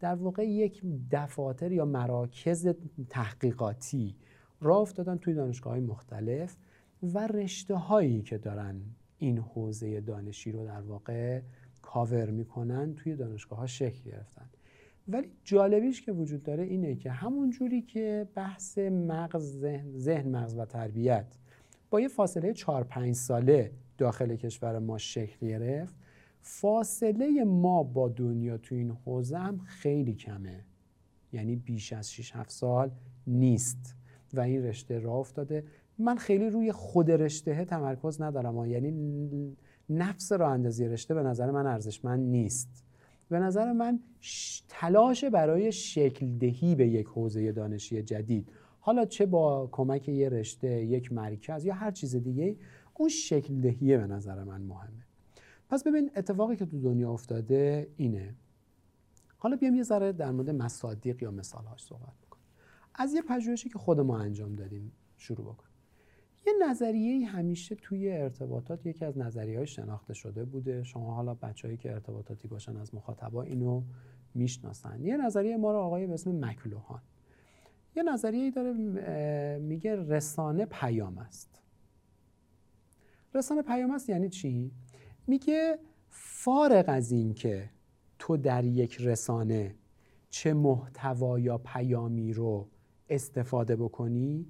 در 0.00 0.14
واقع 0.14 0.48
یک 0.48 0.82
دفاتر 1.10 1.72
یا 1.72 1.84
مراکز 1.84 2.68
تحقیقاتی 3.08 4.16
راه 4.60 4.78
افتادن 4.78 5.18
توی 5.18 5.34
دانشگاه 5.34 5.72
های 5.72 5.82
مختلف. 5.82 6.56
و 7.02 7.26
رشته 7.26 7.74
هایی 7.74 8.22
که 8.22 8.38
دارن 8.38 8.80
این 9.18 9.38
حوزه 9.38 10.00
دانشی 10.00 10.52
رو 10.52 10.64
در 10.64 10.80
واقع 10.80 11.40
کاور 11.82 12.30
می‌کنن 12.30 12.94
توی 12.94 13.16
دانشگاه 13.16 13.58
ها 13.58 13.66
شکل 13.66 14.10
گرفتن. 14.10 14.50
ولی 15.08 15.28
جالبیش 15.44 16.02
که 16.02 16.12
وجود 16.12 16.42
داره 16.42 16.64
اینه 16.64 16.96
که 16.96 17.10
همون 17.10 17.50
جوری 17.50 17.82
که 17.82 18.28
بحث 18.34 18.78
مغز 18.78 19.58
ذهن, 19.58 19.98
ذهن 19.98 20.28
مغز 20.28 20.58
و 20.58 20.64
تربیت 20.64 21.36
با 21.90 22.00
یه 22.00 22.08
فاصله 22.08 22.52
4 22.52 22.84
5 22.84 23.14
ساله 23.14 23.72
داخل 23.98 24.36
کشور 24.36 24.78
ما 24.78 24.98
شکل 24.98 25.46
گرفت 25.46 25.94
فاصله 26.40 27.44
ما 27.44 27.82
با 27.82 28.08
دنیا 28.08 28.58
تو 28.58 28.74
این 28.74 28.90
حوزه 28.90 29.38
هم 29.38 29.58
خیلی 29.58 30.14
کمه. 30.14 30.64
یعنی 31.32 31.56
بیش 31.56 31.92
از 31.92 32.12
6 32.12 32.36
7 32.36 32.50
سال 32.50 32.90
نیست. 33.26 33.96
و 34.34 34.40
این 34.40 34.64
رشته 34.64 34.98
راه 34.98 35.16
افتاده. 35.16 35.64
من 36.00 36.16
خیلی 36.16 36.50
روی 36.50 36.72
خود 36.72 37.10
رشته 37.10 37.64
تمرکز 37.64 38.22
ندارم 38.22 38.66
یعنی 38.66 39.56
نفس 39.90 40.32
راه 40.32 40.50
اندازی 40.50 40.88
رشته 40.88 41.14
به 41.14 41.22
نظر 41.22 41.50
من 41.50 41.66
ارزشمند 41.66 42.20
نیست. 42.20 42.84
به 43.28 43.38
نظر 43.38 43.72
من 43.72 44.00
تلاش 44.68 45.24
برای 45.24 45.72
شکل 45.72 46.38
دهی 46.38 46.74
به 46.74 46.88
یک 46.88 47.06
حوزه 47.06 47.52
دانشی 47.52 48.02
جدید 48.02 48.48
حالا 48.80 49.04
چه 49.04 49.26
با 49.26 49.68
کمک 49.72 50.08
یه 50.08 50.28
رشته 50.28 50.84
یک 50.84 51.12
مرکز 51.12 51.64
یا 51.64 51.74
هر 51.74 51.90
چیز 51.90 52.16
دیگه 52.16 52.56
اون 52.94 53.08
شکل 53.08 53.60
دهیه 53.60 53.98
به 53.98 54.06
نظر 54.06 54.44
من 54.44 54.60
مهمه. 54.60 55.04
پس 55.68 55.84
ببین 55.84 56.10
اتفاقی 56.16 56.56
که 56.56 56.66
تو 56.66 56.80
دنیا 56.80 57.10
افتاده 57.10 57.90
اینه. 57.96 58.34
حالا 59.36 59.56
بیام 59.56 59.74
یه 59.74 59.82
ذره 59.82 60.12
در 60.12 60.30
مورد 60.30 60.50
مصادیق 60.50 61.22
یا 61.22 61.30
مثالهاش 61.30 61.84
صحبت 61.84 62.14
بکنیم. 62.26 62.44
از 62.94 63.14
یه 63.14 63.22
پژوهشی 63.22 63.68
که 63.68 63.78
خود 63.78 64.00
ما 64.00 64.18
انجام 64.18 64.54
دادیم 64.54 64.92
شروع 65.16 65.46
بکنیم. 65.52 65.69
یه 66.46 66.52
نظریه 66.68 67.26
همیشه 67.26 67.74
توی 67.74 68.12
ارتباطات 68.12 68.86
یکی 68.86 69.04
از 69.04 69.18
نظریه 69.18 69.58
های 69.58 69.66
شناخته 69.66 70.14
شده 70.14 70.44
بوده. 70.44 70.82
شما 70.82 71.14
حالا 71.14 71.34
بچههایی 71.34 71.78
که 71.78 71.92
ارتباطاتی 71.92 72.48
باشن 72.48 72.76
از 72.76 72.94
مخاطبا 72.94 73.42
اینو 73.42 73.82
می‌شناسن. 74.34 75.04
یه 75.04 75.16
نظریه 75.16 75.56
ما 75.56 75.72
رو 75.72 75.78
آقای 75.78 76.06
به 76.06 76.14
اسم 76.14 76.44
مکلوهان. 76.44 77.02
یه 77.96 78.02
نظریه 78.02 78.50
داره 78.50 78.72
میگه 79.58 79.96
رسانه 79.96 80.64
پیام 80.64 81.18
است. 81.18 81.62
رسانه 83.34 83.62
پیام 83.62 83.90
است 83.90 84.08
یعنی 84.08 84.28
چی؟ 84.28 84.72
میگه 85.26 85.78
فارغ 86.08 86.84
از 86.88 87.12
این 87.12 87.34
که 87.34 87.70
تو 88.18 88.36
در 88.36 88.64
یک 88.64 88.96
رسانه 89.00 89.74
چه 90.30 90.54
محتوا 90.54 91.38
یا 91.38 91.58
پیامی 91.58 92.32
رو 92.32 92.68
استفاده 93.08 93.76
بکنی 93.76 94.46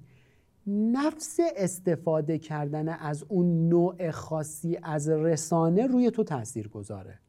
نفس 0.67 1.39
استفاده 1.55 2.37
کردن 2.37 2.89
از 2.89 3.25
اون 3.27 3.69
نوع 3.69 4.11
خاصی 4.11 4.77
از 4.83 5.09
رسانه 5.09 5.87
روی 5.87 6.11
تو 6.11 6.23
تاثیر 6.23 6.67
گذاره. 6.67 7.19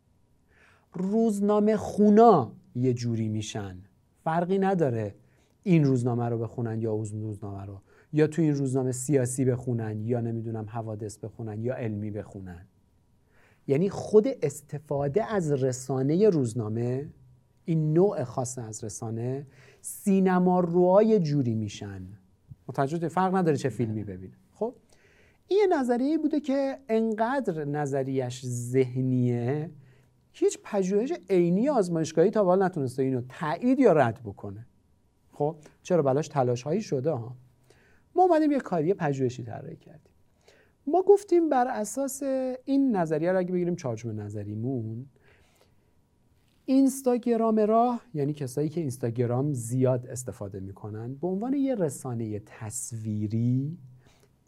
روزنامه 0.92 1.76
خونا 1.76 2.52
یه 2.74 2.94
جوری 2.94 3.28
میشن. 3.28 3.78
فرقی 4.24 4.58
نداره 4.58 5.14
این 5.62 5.84
روزنامه 5.84 6.28
رو 6.28 6.38
بخونن 6.38 6.80
یا 6.80 6.92
اون 6.92 7.22
روزنامه 7.22 7.64
رو. 7.64 7.80
یا 8.12 8.26
تو 8.26 8.42
این 8.42 8.54
روزنامه 8.54 8.92
سیاسی 8.92 9.44
بخونن 9.44 10.00
یا 10.00 10.20
نمی‌دونم 10.20 10.66
حوادث 10.68 11.18
بخونن 11.18 11.62
یا 11.62 11.74
علمی 11.74 12.10
بخونن. 12.10 12.66
یعنی 13.66 13.90
خود 13.90 14.26
استفاده 14.42 15.24
از 15.24 15.52
رسانه 15.52 16.28
روزنامه 16.28 17.10
این 17.64 17.92
نوع 17.92 18.24
خاص 18.24 18.58
از 18.58 18.84
رسانه 18.84 19.46
سینما 19.80 20.60
روهای 20.60 21.20
جوری 21.20 21.54
میشن. 21.54 22.02
متوجه 22.72 23.08
فرق 23.08 23.34
نداره 23.34 23.56
چه 23.56 23.68
فیلمی 23.68 24.04
ببینه. 24.04 24.34
خب؟ 24.54 24.74
این 25.48 25.60
یه 25.60 25.78
نظریه 25.78 26.18
بوده 26.18 26.40
که 26.40 26.78
انقدر 26.88 27.64
نظریش 27.64 28.46
ذهنیه 28.46 29.70
هیچ 30.32 30.58
پژوهش 30.64 31.12
عینی 31.30 31.68
آزمایشگاهی 31.68 32.30
تا 32.30 32.44
حالا 32.44 32.66
نتونسته 32.66 33.02
اینو 33.02 33.22
تایید 33.28 33.78
یا 33.78 33.92
رد 33.92 34.20
بکنه. 34.24 34.66
خب؟ 35.32 35.56
چرا 35.82 36.02
بلاش 36.02 36.28
تلاش 36.28 36.62
هایی 36.62 36.82
شده 36.82 37.10
ها؟ 37.10 37.36
ما 38.14 38.22
اومدیم 38.22 38.52
یه 38.52 38.58
کاری 38.58 38.94
پژوهشی 38.94 39.42
طراحی 39.42 39.76
کردیم. 39.76 40.12
ما 40.86 41.02
گفتیم 41.02 41.48
بر 41.48 41.66
اساس 41.68 42.22
این 42.64 42.96
نظریه 42.96 43.32
رو 43.32 43.38
اگه 43.38 43.52
بگیریم 43.52 43.76
چارچوب 43.76 44.12
نظریمون 44.12 45.06
اینستاگرام 46.72 47.58
راه 47.58 48.00
یعنی 48.14 48.32
کسایی 48.32 48.68
که 48.68 48.80
اینستاگرام 48.80 49.52
زیاد 49.52 50.06
استفاده 50.06 50.60
می‌کنن 50.60 51.14
به 51.14 51.26
عنوان 51.26 51.54
یه 51.54 51.74
رسانه 51.74 52.38
تصویری 52.38 53.78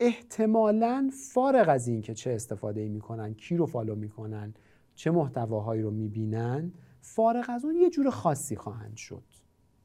احتمالا 0.00 1.10
فارغ 1.32 1.68
از 1.68 1.88
این 1.88 2.02
که 2.02 2.14
چه 2.14 2.30
استفاده 2.30 2.88
می‌کنن 2.88 3.34
کی 3.34 3.56
رو 3.56 3.66
فالو 3.66 3.94
می‌کنن 3.94 4.54
چه 4.94 5.10
محتواهایی 5.10 5.82
رو 5.82 5.90
می‌بینن 5.90 6.72
فارغ 7.00 7.44
از 7.48 7.64
اون 7.64 7.76
یه 7.76 7.90
جور 7.90 8.10
خاصی 8.10 8.56
خواهند 8.56 8.96
شد. 8.96 9.24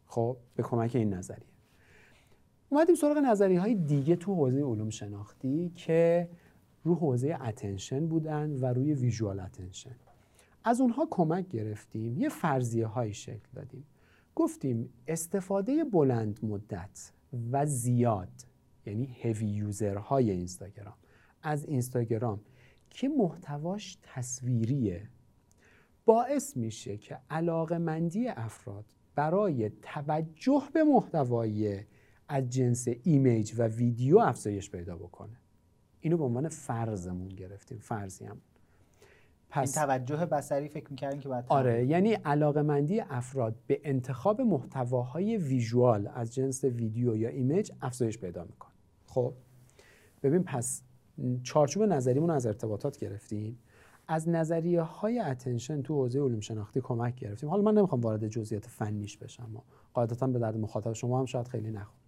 خب 0.06 0.38
به 0.56 0.63
کمک 0.63 0.95
این 0.95 1.13
نظریه. 1.13 1.47
اومدیم 2.69 2.95
سراغ 2.95 3.17
نظریه 3.17 3.60
های 3.60 3.75
دیگه 3.75 4.15
تو 4.15 4.36
حوزه 4.36 4.62
علوم 4.62 4.89
شناختی 4.89 5.71
که 5.75 6.30
رو 6.84 6.95
حوزه 6.95 7.38
attention 7.41 8.07
بودن 8.08 8.49
و 8.62 8.65
روی 8.65 8.93
visual 8.93 9.39
attention 9.39 9.95
از 10.63 10.81
اونها 10.81 11.07
کمک 11.11 11.47
گرفتیم 11.47 12.17
یه 12.17 12.29
فرضیه 12.29 12.87
های 12.87 13.13
شکل 13.13 13.47
دادیم. 13.55 13.85
گفتیم 14.35 14.89
استفاده 15.07 15.83
بلند 15.83 16.39
مدت 16.45 17.11
و 17.51 17.65
زیاد 17.65 18.31
یعنی 18.85 19.17
heavy 19.21 19.47
user 19.47 19.95
های 19.95 20.31
اینستاگرام. 20.31 20.97
از 21.43 21.65
اینستاگرام 21.65 22.41
که 22.89 23.09
محتواش 23.09 23.97
تصویریه 24.03 25.09
باعث 26.05 26.57
میشه 26.57 26.97
که 26.97 27.19
علاقمندی 27.29 28.27
افراد 28.27 28.85
برای 29.15 29.71
توجه 29.81 30.63
به 30.73 30.83
محتوای 30.83 31.83
از 32.27 32.49
جنس 32.49 32.87
image 33.03 33.53
و 33.57 33.67
ویدیو 33.67 34.17
افزایش 34.17 34.71
پیدا 34.71 34.95
بکنه. 34.95 35.37
اینو 36.01 36.17
به 36.17 36.23
عنوان 36.23 36.49
فرضمون 36.49 37.29
گرفتیم 37.29 37.79
فرضی 37.79 38.25
هم 38.25 38.41
پس 39.49 39.77
این 39.77 39.85
توجه 39.85 40.25
بصری 40.25 40.67
فکر 40.67 40.88
می‌کردین 40.89 41.19
که 41.19 41.29
باید 41.29 41.45
آره 41.47 41.85
یعنی 41.85 42.13
علاقمندی 42.13 42.99
افراد 42.99 43.55
به 43.67 43.81
انتخاب 43.83 44.41
محتواهای 44.41 45.38
visual 45.38 46.09
از 46.13 46.33
جنس 46.33 46.63
ویدیو 46.63 47.15
یا 47.17 47.29
image 47.29 47.71
افزایش 47.81 48.17
پیدا 48.17 48.43
می‌کنه. 48.43 48.71
خب 49.05 49.33
ببین 50.23 50.43
پس 50.43 50.83
چارچوب 51.43 51.83
نظریمون 51.83 52.29
از 52.29 52.45
ارتباطات 52.45 52.97
گرفتیم. 52.97 53.59
از 54.07 54.29
نظریه 54.29 54.81
های 54.81 55.19
attention 55.19 55.81
تو 55.81 55.93
حوزه 55.93 56.19
علوم 56.19 56.39
شناختی 56.39 56.81
کمک 56.81 57.15
گرفتیم. 57.15 57.49
حالا 57.49 57.62
من 57.62 57.73
نمی‌خوام 57.73 58.01
وارد 58.01 58.27
جزئیات 58.27 58.65
فنیش 58.65 59.17
بشم. 59.17 59.43
اما 59.43 59.63
قاعدتا 59.93 60.27
به 60.27 60.39
درد 60.39 60.57
مخاطب 60.57 60.93
شما 60.93 61.19
هم 61.19 61.25
شاید 61.25 61.47
خیلی 61.47 61.71
نخور. 61.71 61.99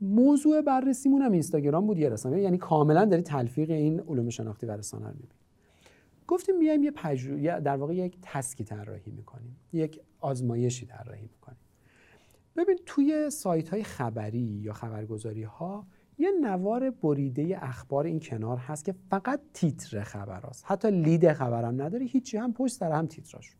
موضوع 0.00 0.62
بررسیمون 0.62 1.22
هم 1.22 1.32
اینستاگرام 1.32 1.86
بود 1.86 1.98
یه 1.98 2.08
رسانه. 2.08 2.40
یعنی 2.40 2.58
کاملا 2.58 3.04
داری 3.04 3.22
تلفیق 3.22 3.70
این 3.70 4.00
علوم 4.00 4.28
شناختی 4.28 4.66
و 4.66 4.70
رسانه 4.70 5.06
رو 5.06 5.12
می‌بینی. 5.12 5.34
گفتیم 6.28 6.58
میایم 6.58 6.82
یه 6.82 6.90
پژو... 6.90 7.60
در 7.60 7.76
واقع 7.76 7.94
یک 7.94 8.18
تسکی 8.22 8.64
طراحی 8.64 9.10
می‌کنیم 9.10 9.56
یک 9.72 10.00
آزمایشی 10.20 10.86
طراحی 10.86 11.28
می‌کنیم. 11.32 11.58
ببین 12.56 12.78
توی 12.86 13.30
سایت 13.30 13.68
های 13.68 13.82
خبری 13.82 14.38
یا 14.38 14.72
خبرگزاری 14.72 15.42
ها 15.42 15.86
یه 16.18 16.30
نوار 16.40 16.90
بریده 16.90 17.58
اخبار 17.62 18.06
این 18.06 18.20
کنار 18.20 18.56
هست 18.56 18.84
که 18.84 18.94
فقط 19.10 19.40
تیتر 19.54 20.02
خبر 20.02 20.40
هست. 20.42 20.64
حتی 20.66 20.90
لید 20.90 21.32
خبرم 21.32 21.82
نداره 21.82 22.06
هیچی 22.06 22.36
هم 22.36 22.52
پشت 22.52 22.74
سر 22.74 22.92
هم 22.92 23.06
تیتراش. 23.06 23.56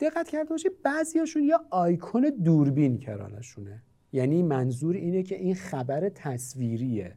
دقت 0.00 0.28
کرده 0.28 0.50
باشید 0.50 0.82
بعضیاشون 0.82 1.42
یا 1.42 1.64
آیکون 1.70 2.32
دوربین 2.44 2.98
کرانشونه. 2.98 3.82
یعنی 4.12 4.42
منظور 4.42 4.94
اینه 4.94 5.22
که 5.22 5.36
این 5.36 5.54
خبر 5.54 6.08
تصویریه. 6.08 7.16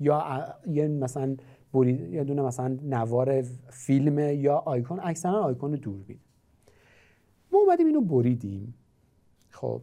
یا 0.00 0.44
یه 0.66 0.88
مثلا 0.88 1.36
یه 1.74 2.24
دونه 2.24 2.42
مثلا 2.42 2.78
نوار 2.82 3.42
فیلم 3.68 4.18
یا 4.18 4.56
آیکون. 4.56 5.00
اکثرا 5.02 5.42
آیکون 5.42 5.70
دوربین 5.70 6.18
ما 7.52 7.58
اومدیم 7.58 7.86
اینو 7.86 8.00
بریدیم. 8.00 8.74
خب 9.50 9.82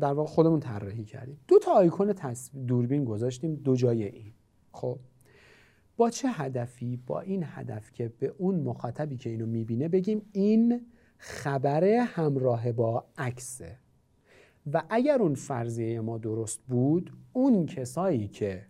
در 0.00 0.12
واقع 0.12 0.28
خودمون 0.28 0.60
طراحی 0.60 1.04
کردیم. 1.04 1.38
دو 1.48 1.58
تا 1.58 1.72
آیکون 1.72 2.14
دوربین 2.66 3.04
گذاشتیم 3.04 3.54
دو 3.54 3.76
جای 3.76 4.04
این. 4.04 4.32
خب 4.72 4.98
با 5.96 6.10
چه 6.10 6.28
هدفی؟ 6.28 6.96
با 7.06 7.20
این 7.20 7.44
هدف 7.46 7.92
که 7.92 8.12
به 8.18 8.34
اون 8.38 8.60
مخاطبی 8.60 9.16
که 9.16 9.30
اینو 9.30 9.46
می‌بینه 9.46 9.88
بگیم 9.88 10.22
این 10.32 10.86
خبر 11.18 11.84
همراه 11.84 12.72
با 12.72 13.04
عکسه. 13.18 13.78
و 14.72 14.82
اگر 14.90 15.18
اون 15.22 15.34
فرضیه 15.34 16.00
ما 16.00 16.18
درست 16.18 16.60
بود 16.68 17.12
اون 17.32 17.66
کسایی 17.66 18.28
که 18.28 18.66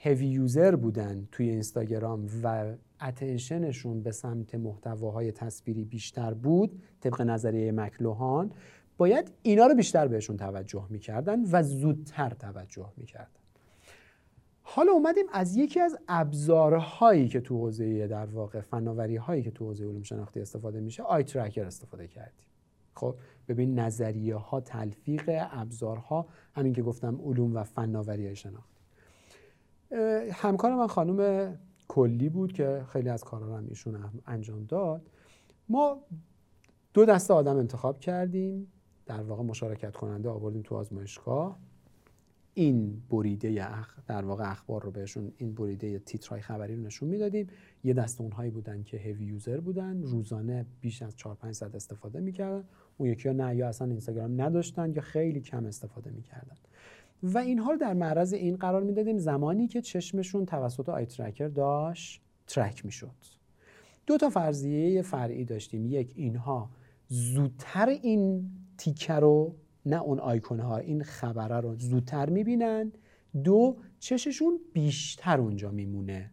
هوی 0.00 0.26
یوزر 0.26 0.76
بودن 0.76 1.28
توی 1.32 1.50
اینستاگرام 1.50 2.26
و 2.42 2.74
اتنشنشون 3.00 4.02
به 4.02 4.12
سمت 4.12 4.54
محتواهای 4.54 5.32
تصویری 5.32 5.84
بیشتر 5.84 6.34
بود 6.34 6.82
طبق 7.00 7.22
نظریه 7.22 7.72
مکلوهان 7.72 8.52
باید 8.96 9.32
اینا 9.42 9.66
رو 9.66 9.74
بیشتر 9.74 10.08
بهشون 10.08 10.36
توجه 10.36 10.86
می‌کردن 10.90 11.44
و 11.52 11.62
زودتر 11.62 12.30
توجه 12.30 12.92
می‌کردن. 12.96 13.28
حالا 14.62 14.92
اومدیم 14.92 15.24
از 15.32 15.56
یکی 15.56 15.80
از 15.80 15.98
ابزارهایی 16.08 17.28
که 17.28 17.40
تو 17.40 17.58
حوزه 17.58 18.06
در 18.06 18.26
واقع 18.26 18.60
فناوری 18.60 19.16
هایی 19.16 19.42
که 19.42 19.50
تو 19.50 19.64
حوزه 19.64 19.84
علوم 19.84 20.02
شناختی 20.02 20.40
استفاده 20.40 20.80
میشه 20.80 21.02
آی 21.02 21.22
ترکر 21.22 21.64
استفاده 21.64 22.08
کردیم. 22.08 22.46
خب 22.94 23.14
ببین 23.48 23.78
نظریه 23.78 24.36
ها 24.36 24.60
تلفیق 24.60 25.30
ابزارها 25.50 26.26
همین 26.54 26.72
که 26.72 26.82
گفتم 26.82 27.20
علوم 27.24 27.56
و 27.56 27.62
فناوری 27.62 28.36
شناختی. 28.36 28.77
همکار 30.32 30.74
من 30.74 30.86
خانم 30.86 31.58
کلی 31.88 32.28
بود 32.28 32.52
که 32.52 32.84
خیلی 32.92 33.08
از 33.08 33.24
کارا 33.24 33.56
هم 33.56 33.66
ایشون 33.68 33.98
انجام 34.26 34.64
داد. 34.64 35.10
ما 35.68 36.02
دو 36.94 37.04
دسته 37.04 37.34
آدم 37.34 37.56
انتخاب 37.56 38.00
کردیم. 38.00 38.72
در 39.06 39.22
واقع 39.22 39.42
مشارکت 39.42 39.96
کننده 39.96 40.28
آوردیم 40.28 40.62
تو 40.62 40.74
آزمایشگاه. 40.74 41.58
این 42.54 43.02
بریده 43.10 43.78
اخ 43.78 43.98
در 44.06 44.24
واقع 44.24 44.50
اخبار 44.50 44.82
رو 44.82 44.90
بهشون 44.90 45.32
این 45.36 45.54
بریده 45.54 45.98
تیترهای 45.98 46.42
خبری 46.42 46.76
رو 46.76 46.82
نشون 46.82 47.08
می‌دادیم. 47.08 47.46
یه 47.84 47.94
دست 47.94 48.20
اونهایی 48.20 48.50
بودن 48.50 48.82
که 48.82 48.96
هیوی 48.96 49.24
یوزر 49.24 49.60
بودن. 49.60 50.02
روزانه 50.02 50.66
بیش 50.80 51.02
از 51.02 51.16
4 51.16 51.34
5 51.34 51.54
ساعت 51.54 51.74
استفاده 51.74 52.20
می‌کردن. 52.20 52.64
اون 52.96 53.08
یکی 53.08 53.28
ها 53.28 53.34
نه 53.34 53.56
یا 53.56 53.68
اصلا 53.68 53.88
اینستاگرام 53.88 54.40
نداشتن 54.40 54.92
یا 54.92 55.02
خیلی 55.02 55.40
کم 55.40 55.66
استفاده 55.66 56.10
می‌کردن. 56.10 56.56
و 57.22 57.38
اینها 57.38 57.70
رو 57.70 57.76
در 57.76 57.94
معرض 57.94 58.32
این 58.32 58.56
قرار 58.56 58.82
می‌دادیم 58.82 59.18
زمانی 59.18 59.68
که 59.68 59.82
چشمشون 59.82 60.46
توسط 60.46 60.88
eye 60.88 61.06
tracker 61.06 61.48
داشت 61.48 62.22
track 62.46 62.84
می‌شد. 62.84 63.14
دو 64.06 64.16
تا 64.16 64.30
فرضیه 64.30 65.02
فرعی 65.02 65.44
داشتیم. 65.44 65.86
یک 65.86 66.12
اینها 66.16 66.70
زودتر 67.08 67.88
این 67.88 68.50
تیکه 68.78 69.12
رو 69.12 69.54
نه 69.86 70.02
اون 70.02 70.20
آیکون 70.20 70.60
ها 70.60 70.76
این 70.76 71.02
خبره 71.02 71.60
رو 71.60 71.76
زودتر 71.76 72.30
می‌بینن. 72.30 72.92
دو 73.44 73.76
چششون 73.98 74.60
بیشتر 74.72 75.40
اونجا 75.40 75.70
میمونه. 75.70 76.30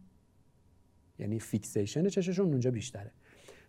یعنی 1.18 1.40
fixation 1.40 2.08
چششون 2.08 2.46
اونجا 2.46 2.70
بیشتره. 2.70 3.12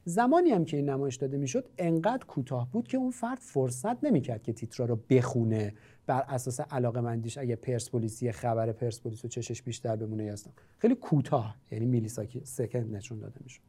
زمانی 0.08 0.50
هم 0.50 0.66
که 0.66 0.78
این 0.78 0.90
نمایش 0.90 1.16
داده 1.16 1.38
می‌شد 1.38 1.70
انقدر 1.78 2.26
کوتاه 2.26 2.72
بود 2.72 2.88
که 2.88 2.98
اون 2.98 3.12
فرد 3.12 3.38
فرصت 3.42 4.04
نمی‌کرد 4.04 4.44
که 4.44 4.54
تیترا 4.54 4.86
رو 4.86 5.00
بخونه 5.10 5.74
بر 6.06 6.22
اساس 6.28 6.60
علاقه 6.60 7.02
مندیش 7.02 7.38
اگه 7.38 7.56
پرسپولیسی 7.56 8.32
خبر 8.32 8.72
پرسپولیس 8.72 9.26
و 9.26 9.28
چشش 9.28 9.62
بیشتر 9.62 9.96
بمونه 9.96 10.24
یا 10.24 10.36
خیلی 10.78 10.96
کوتاه 10.96 11.56
یعنی 11.72 11.86
میلی 11.86 12.10
سکند 12.44 12.96
نشون 12.96 13.20
داده 13.20 13.40
می‌شد. 13.44 13.62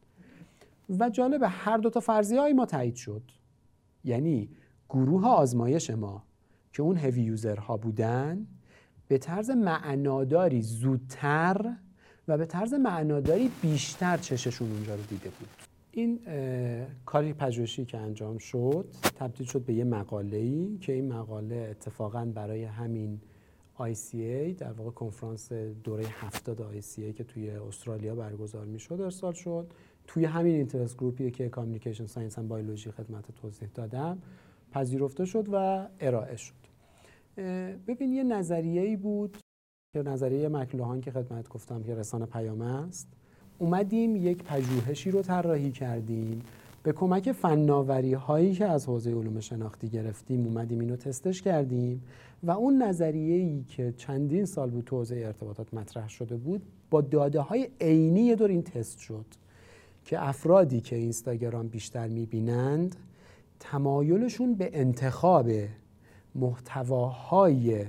و 0.99 1.09
جالب 1.09 1.41
هر 1.43 1.77
دو 1.77 1.89
تا 1.89 1.99
فرضیه 1.99 2.53
ما 2.53 2.65
تایید 2.65 2.95
شد. 2.95 3.23
یعنی 4.03 4.49
گروه 4.89 5.27
آزمایش 5.27 5.89
ما 5.89 6.23
که 6.73 6.83
اون 6.83 6.97
هوی 6.97 7.21
یوزرها 7.21 7.77
بودن 7.77 8.47
به 9.07 9.17
طرز 9.17 9.49
معناداری 9.49 10.61
زودتر 10.61 11.75
و 12.27 12.37
به 12.37 12.45
طرز 12.45 12.73
معناداری 12.73 13.51
بیشتر 13.61 14.17
چششون 14.17 14.71
اونجا 14.71 14.95
رو 14.95 15.01
دیده 15.01 15.29
بود. 15.29 15.68
این 15.91 16.19
کاری 17.05 17.33
پژوهشی 17.33 17.85
که 17.85 17.97
انجام 17.97 18.37
شد 18.37 18.85
تبدیل 19.15 19.47
شد 19.47 19.61
به 19.61 19.73
یه 19.73 19.83
مقاله 19.83 20.37
ای 20.37 20.77
که 20.77 20.93
این 20.93 21.13
مقاله 21.13 21.55
اتفاقا 21.71 22.25
برای 22.25 22.63
همین 22.63 23.21
ICA 23.79 24.57
در 24.57 24.71
واقع 24.71 24.91
کنفرانس 24.91 25.53
دوره 25.53 26.05
هفتاد 26.07 26.81
ICA 26.81 27.13
که 27.17 27.23
توی 27.23 27.49
استرالیا 27.49 28.15
برگزار 28.15 28.65
می 28.65 28.79
شد 28.79 29.01
ارسال 29.01 29.33
شد. 29.33 29.71
توی 30.07 30.25
همین 30.25 30.55
interest 30.55 30.97
group 30.97 31.25
ی 31.25 31.31
که 31.31 31.49
communication 31.49 32.05
science 32.05 32.37
و 32.37 32.43
بایولوژی 32.43 32.91
خدمت 32.91 33.31
توضیح 33.31 33.69
دادم 33.73 34.21
پذیرفته 34.71 35.25
شد 35.25 35.45
و 35.51 35.87
ارائه 35.99 36.35
شد. 36.35 36.53
ببین 37.87 38.13
یه 38.13 38.23
نظریه 38.23 38.81
ای 38.81 38.95
بود 38.95 39.37
که 39.93 40.01
نظریه 40.01 40.49
مکلوهان 40.49 41.01
که 41.01 41.11
خدمت 41.11 41.49
گفتم 41.49 41.83
که 41.83 41.95
رسانه 41.95 42.25
پیام 42.25 42.61
است. 42.61 43.18
اومدیم 43.59 44.15
یک 44.15 44.43
پژوهشی 44.43 45.11
رو 45.11 45.21
طراحی 45.21 45.71
کردیم. 45.71 46.41
به 46.83 46.91
کمک 46.91 47.31
فناوری 47.31 48.13
هایی 48.13 48.53
که 48.53 48.65
از 48.65 48.85
حوزه 48.85 49.11
علوم 49.11 49.39
شناختی 49.39 49.89
گرفتیم 49.89 50.45
اومدیم 50.45 50.79
اینو 50.79 50.95
تستش 50.95 51.41
کردیم 51.41 52.03
و 52.43 52.51
اون 52.51 52.83
نظریه 52.83 53.35
ای 53.35 53.63
که 53.63 53.93
چندین 53.97 54.45
سال 54.45 54.69
بود 54.69 54.85
تو 54.85 54.97
حوزه 54.97 55.15
ارتباطات 55.15 55.73
مطرح 55.73 56.09
شده 56.09 56.37
بود 56.37 56.61
با 56.89 57.01
داده 57.01 57.39
های 57.39 57.69
عینی 57.81 58.21
یه 58.21 58.35
دور 58.35 58.49
این 58.49 58.61
تست 58.61 58.99
شد 58.99 59.25
که 60.05 60.27
افرادی 60.27 60.81
که 60.81 60.95
اینستاگرام 60.95 61.67
بیشتر 61.67 62.07
می‌بینند 62.07 62.95
تمایلشون 63.59 64.53
به 64.53 64.69
انتخاب 64.73 65.49
محتواهای 66.35 67.85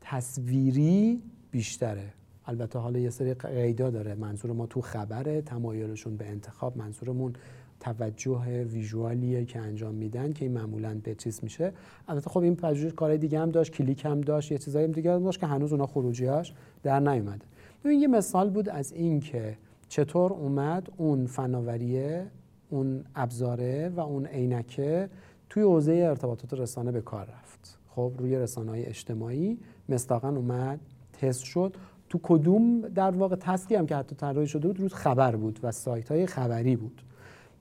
تصویری 0.00 1.22
بیشتره. 1.50 2.12
البته 2.46 2.78
حالا 2.78 2.98
یه 2.98 3.10
سری 3.10 3.34
قیدا 3.34 3.90
داره. 3.90 4.14
منظور 4.14 4.52
ما 4.52 4.66
تو 4.66 4.80
خبره 4.80 5.42
تمایلشون 5.42 6.16
به 6.16 6.28
انتخاب. 6.28 6.76
منظورمون 6.76 7.32
توجه 7.80 8.64
ویژوالیه 8.64 9.44
که 9.44 9.58
انجام 9.58 9.94
میدن 9.94 10.32
که 10.32 10.44
این 10.44 10.54
معمولا 10.54 11.00
به 11.04 11.14
چیز 11.14 11.40
میشه. 11.42 11.72
البته 12.08 12.30
خب 12.30 12.40
این 12.40 12.56
پژوهش 12.56 12.92
کارهای 12.92 13.18
دیگه 13.18 13.38
هم 13.38 13.50
داشت 13.50 13.72
کلیک 13.72 14.04
هم 14.04 14.20
داشت 14.20 14.52
یه 14.52 14.58
چیزایی 14.58 14.88
دیگه 14.88 15.12
هم 15.12 15.24
داشت 15.24 15.40
که 15.40 15.46
هنوز 15.46 15.72
اونا 15.72 15.86
خروجیاش 15.86 16.54
در 16.82 17.00
نیومده. 17.00 17.44
ببین 17.84 18.00
یه 18.00 18.08
مثال 18.08 18.50
بود 18.50 18.68
از 18.68 18.92
این 18.92 19.20
که 19.20 19.56
چطور 19.88 20.32
اومد 20.32 20.88
اون 20.96 21.26
فناوریه 21.26 22.26
اون 22.70 23.04
ابزاره 23.14 23.88
و 23.96 24.00
اون 24.00 24.26
عینکه 24.26 25.10
توی 25.50 25.62
حوزه 25.62 25.92
ارتباطات 25.92 26.54
رسانه 26.54 26.92
به 26.92 27.00
کار 27.00 27.26
رفت. 27.26 27.78
خب 27.88 28.12
روی 28.18 28.36
رسانه 28.36 28.70
های 28.70 28.84
اجتماعی 28.86 29.58
مستاقا 29.88 30.28
اومد 30.28 30.80
تست 31.12 31.44
شد. 31.44 31.76
تو 32.12 32.20
کدوم 32.22 32.80
در 32.80 33.10
واقع 33.10 33.36
تستی 33.36 33.74
هم 33.74 33.86
که 33.86 33.96
حتی 33.96 34.14
طراحی 34.14 34.46
شده 34.46 34.68
بود 34.68 34.80
روز 34.80 34.94
خبر 34.94 35.36
بود 35.36 35.60
و 35.62 35.72
سایت 35.72 36.10
های 36.10 36.26
خبری 36.26 36.76
بود. 36.76 37.02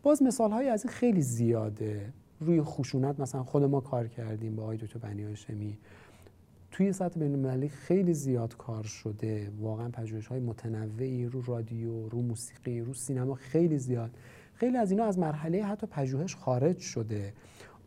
باز 0.04 0.24
مثال 0.24 0.52
های 0.52 0.70
از 0.70 0.86
این 0.86 0.94
خیلی 0.94 1.22
زیاده. 1.22 2.14
روی 2.40 2.62
خشونت 2.62 3.20
مثلا 3.20 3.44
خود 3.44 3.64
ما 3.64 3.80
کار 3.80 4.08
کردیم 4.08 4.56
با 4.56 4.64
آقای 4.64 4.78
دکتر 4.78 5.00
بنی 5.00 5.24
هاشمی. 5.24 5.78
توی 6.72 6.94
سطح 6.94 7.20
بین 7.20 7.68
خیلی 7.68 8.14
زیاد 8.14 8.58
کار 8.58 8.84
شده. 8.84 9.52
واقعا 9.60 9.90
پژوهش 9.90 10.28
های 10.28 10.40
متنوعی 10.40 11.26
رو 11.26 11.42
رادیو 11.42 12.10
رو 12.10 12.22
موسیقی 12.22 12.80
رو 12.80 12.94
سینما 12.94 13.36
خیلی 13.36 13.78
زیاد. 13.78 14.12
خیلی 14.54 14.78
از 14.78 14.92
اینا 14.92 15.06
از 15.06 15.20
مرحله 15.20 15.64
حتی 15.64 15.88
پژوهش 15.88 16.36
خارج 16.36 16.80
شده. 16.80 17.34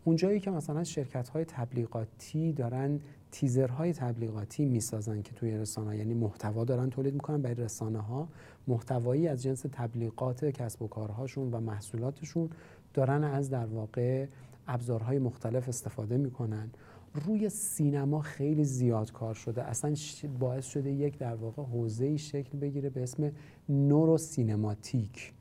اونجایی 0.05 0.41
که 0.41 0.51
مثلا 0.51 0.85
شرکت 0.85 1.29
های 1.29 1.45
تبلیغاتی 1.45 2.53
دارن 2.53 3.01
تیزرهای 3.35 3.93
تبلیغاتی 3.93 4.65
می‌سازن 4.65 5.23
که 5.23 5.33
توی 5.33 5.57
رسانه 5.57 5.97
یعنی 5.97 6.15
محتوا 6.15 6.65
دارن 6.65 6.91
تولید 6.91 7.15
می‌کنن 7.15 7.43
برای 7.43 7.55
رسانه 7.55 7.99
ها 7.99 8.29
محتوایی 8.69 9.29
از 9.29 9.43
جنس 9.43 9.65
تبلیغات 9.73 10.45
کسب 10.45 10.83
و 10.83 10.89
کارهاشون 10.89 11.51
و 11.51 11.61
محصولاتشون 11.61 12.51
دارن 12.95 13.25
از 13.25 13.51
در 13.51 13.67
واقع 13.67 14.27
ابزارهای 14.69 15.19
مختلف 15.19 15.69
استفاده 15.69 16.17
می‌کنن. 16.17 16.71
روی 17.15 17.49
سینما 17.49 18.21
خیلی 18.21 18.65
زیاد 18.65 19.13
کار 19.13 19.35
شده. 19.35 19.63
اصلا 19.63 19.95
باعث 20.39 20.67
شده 20.67 20.91
یک 20.91 21.19
در 21.19 21.35
واقع 21.35 21.63
حوزه 21.63 22.17
شکل 22.17 22.59
بگیره 22.59 22.91
به 22.91 23.03
اسم 23.03 23.33
neurocinematic 23.69 25.33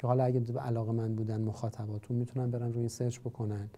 که 0.00 0.06
حالا 0.06 0.24
اگه 0.24 0.58
علاقه‌مند 0.58 1.14
بودن 1.14 1.40
مخاطباتون 1.40 2.16
می‌تونن 2.16 2.50
برن 2.50 2.72
روی 2.72 2.88
سرچ 2.88 3.18
بکنن. 3.20 3.70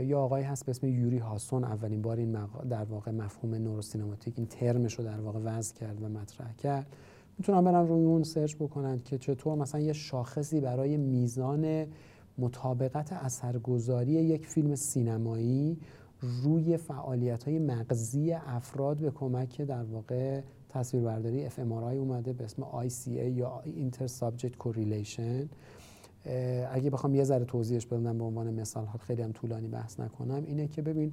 یا 0.00 0.20
آقای 0.20 0.42
هست 0.42 0.66
به 0.66 0.70
اسم 0.70 0.86
یوری 0.86 1.18
هاسون. 1.18 1.64
اولین 1.64 2.02
بار 2.02 2.16
این 2.16 2.38
در 2.70 2.84
واقع 2.84 3.10
مفهوم 3.10 3.54
neurocinematic 3.54 4.34
این 4.36 4.46
ترمش 4.46 4.94
رو 4.94 5.04
در 5.04 5.20
واقع 5.20 5.40
وضع 5.44 5.74
کرد 5.74 6.02
و 6.02 6.08
مطرح 6.08 6.52
کرد. 6.52 6.86
می‌تونن 7.38 7.64
برن 7.64 7.88
روی 7.88 8.04
اون 8.04 8.22
سرچ 8.22 8.54
بکنن 8.54 8.98
که 8.98 9.18
چطور 9.18 9.54
مثلا 9.58 9.80
یه 9.80 9.92
شاخصی 9.92 10.60
برای 10.60 10.96
میزان 10.96 11.86
مطابقت 12.38 13.12
اثرگذاری 13.12 14.12
یک 14.12 14.46
فیلم 14.46 14.74
سینمایی 14.74 15.78
روی 16.20 16.76
فعالیت 16.76 17.44
های 17.44 17.58
مغزی 17.58 18.32
افراد 18.32 18.96
به 18.96 19.10
کمک 19.10 19.60
در 19.60 19.82
واقع 19.82 20.40
تصویربرداری 20.68 21.46
اف 21.46 21.58
اومده 21.58 22.32
به 22.32 22.44
اسم 22.44 22.62
ICA 22.62 23.08
یا 23.08 23.62
Inter 23.66 24.08
Subject 24.20 24.54
Correlation. 24.64 25.48
اگه 26.72 26.90
بخوام 26.90 27.14
یه 27.14 27.24
ذره 27.24 27.44
توضیحش 27.44 27.86
بدم 27.86 28.18
به 28.18 28.24
عنوان 28.24 28.54
مثال 28.54 28.86
خیلی 29.00 29.22
هم 29.22 29.32
طولانی 29.32 29.68
بحث 29.68 30.00
نکنم 30.00 30.44
اینه 30.46 30.68
که 30.68 30.82
ببین 30.82 31.12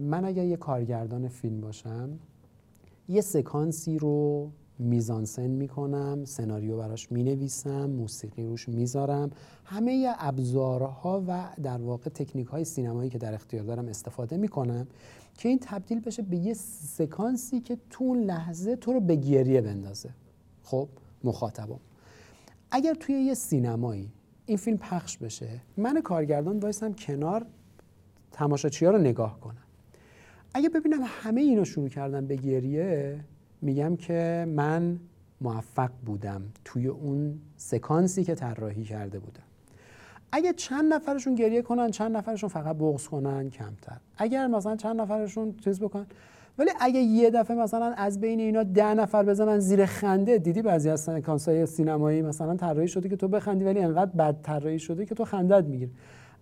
من 0.00 0.24
اگر 0.24 0.44
یه 0.44 0.56
کارگردان 0.56 1.28
فیلم 1.28 1.60
باشم 1.60 2.10
یه 3.08 3.20
سکانسی 3.20 3.98
رو 3.98 4.50
میزانسن 4.78 5.46
می‌کنم 5.46 6.24
سناریو 6.24 6.76
براش 6.76 7.12
می‌نویسم 7.12 7.90
موسیقی 7.90 8.42
روش 8.42 8.68
می‌ذارم 8.68 9.30
همه 9.64 10.14
ابزارها 10.18 11.24
و 11.28 11.44
در 11.62 11.78
واقع 11.78 12.10
تکنیک 12.10 12.46
های 12.46 12.64
سینمایی 12.64 13.10
که 13.10 13.18
در 13.18 13.34
اختیار 13.34 13.64
دارم 13.64 13.88
استفاده 13.88 14.36
می‌کنم 14.36 14.86
که 15.38 15.48
این 15.48 15.58
تبدیل 15.62 16.00
بشه 16.00 16.22
به 16.22 16.36
یه 16.36 16.54
سکانسی 16.54 17.60
که 17.60 17.78
تو 17.90 18.14
لحظه 18.14 18.76
تو 18.76 18.92
رو 18.92 19.00
به 19.00 19.16
گریه 19.16 19.60
بندازه. 19.60 20.10
خب 20.62 20.88
مخاطبم. 21.24 21.80
اگر 22.70 22.94
توی 22.94 23.14
یه 23.14 23.34
سینمایی 23.34 24.12
این 24.46 24.56
فیلم 24.56 24.76
پخش 24.76 25.18
بشه 25.18 25.60
من 25.76 26.00
کارگردان 26.00 26.58
وایسم 26.58 26.92
کنار 26.92 27.46
تماشاچی 28.32 28.84
ها 28.84 28.90
رو 28.90 28.98
نگاه 28.98 29.40
کنم. 29.40 29.62
اگه 30.54 30.68
ببینم 30.68 31.00
همه 31.04 31.40
اینو 31.40 31.64
شروع 31.64 31.88
کردن 31.88 32.26
به 32.26 32.36
گریه 32.36 33.20
میگم 33.62 33.96
که 33.96 34.46
من 34.48 35.00
موفق 35.40 35.90
بودم 36.06 36.42
توی 36.64 36.86
اون 36.86 37.40
سکانسی 37.56 38.24
که 38.24 38.34
طراحی 38.34 38.84
کرده 38.84 39.18
بودم. 39.18 39.42
اگه 40.32 40.52
چند 40.52 40.92
نفرشون 40.92 41.34
گریه 41.34 41.62
کنن 41.62 41.90
چند 41.90 42.16
نفرشون 42.16 42.48
فقط 42.48 42.76
بغض 42.76 43.08
کنن 43.08 43.50
کمتر. 43.50 43.96
اگر 44.16 44.46
مثلا 44.46 44.76
چند 44.76 45.00
نفرشون 45.00 45.56
چیز 45.56 45.80
بکنن 45.80 46.06
ولی 46.58 46.70
اگه 46.80 47.00
یه 47.00 47.30
دفعه 47.30 47.56
مثلا 47.56 47.92
از 47.96 48.20
بین 48.20 48.40
اینا 48.40 48.62
ده 48.62 48.94
نفر 48.94 49.22
بزنن 49.22 49.58
زیر 49.58 49.86
خنده 49.86 50.38
دیدی 50.38 50.62
بعضی 50.62 50.90
از 50.90 51.00
سکانس‌های 51.00 51.66
سینمایی 51.66 52.22
مثلا 52.22 52.56
طراحی 52.56 52.88
شده 52.88 53.08
که 53.08 53.16
تو 53.16 53.28
بخندی 53.28 53.64
ولی 53.64 53.80
انقدر 53.80 54.10
بد 54.10 54.36
طراحی 54.42 54.78
شده 54.78 55.06
که 55.06 55.14
تو 55.14 55.24
خندت 55.24 55.64
می‌گیره 55.64 55.90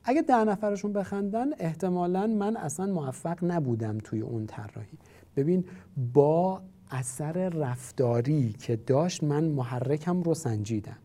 اگه 0.05 0.23
ده 0.23 0.45
نفرشون 0.45 0.93
بخندن 0.93 1.49
احتمالا 1.59 2.27
من 2.27 2.57
اصلا 2.57 2.87
موفق 2.87 3.45
نبودم 3.45 3.99
توی 3.99 4.21
اون 4.21 4.47
طراحی. 4.47 4.99
ببین 5.37 5.65
با 6.13 6.61
اثر 6.91 7.49
رفتاری 7.49 8.55
که 8.59 8.77
داشت 8.77 9.25
من 9.25 9.45
محرکم 9.45 10.23
رو 10.23 10.35
سنجیدم. 10.35 10.97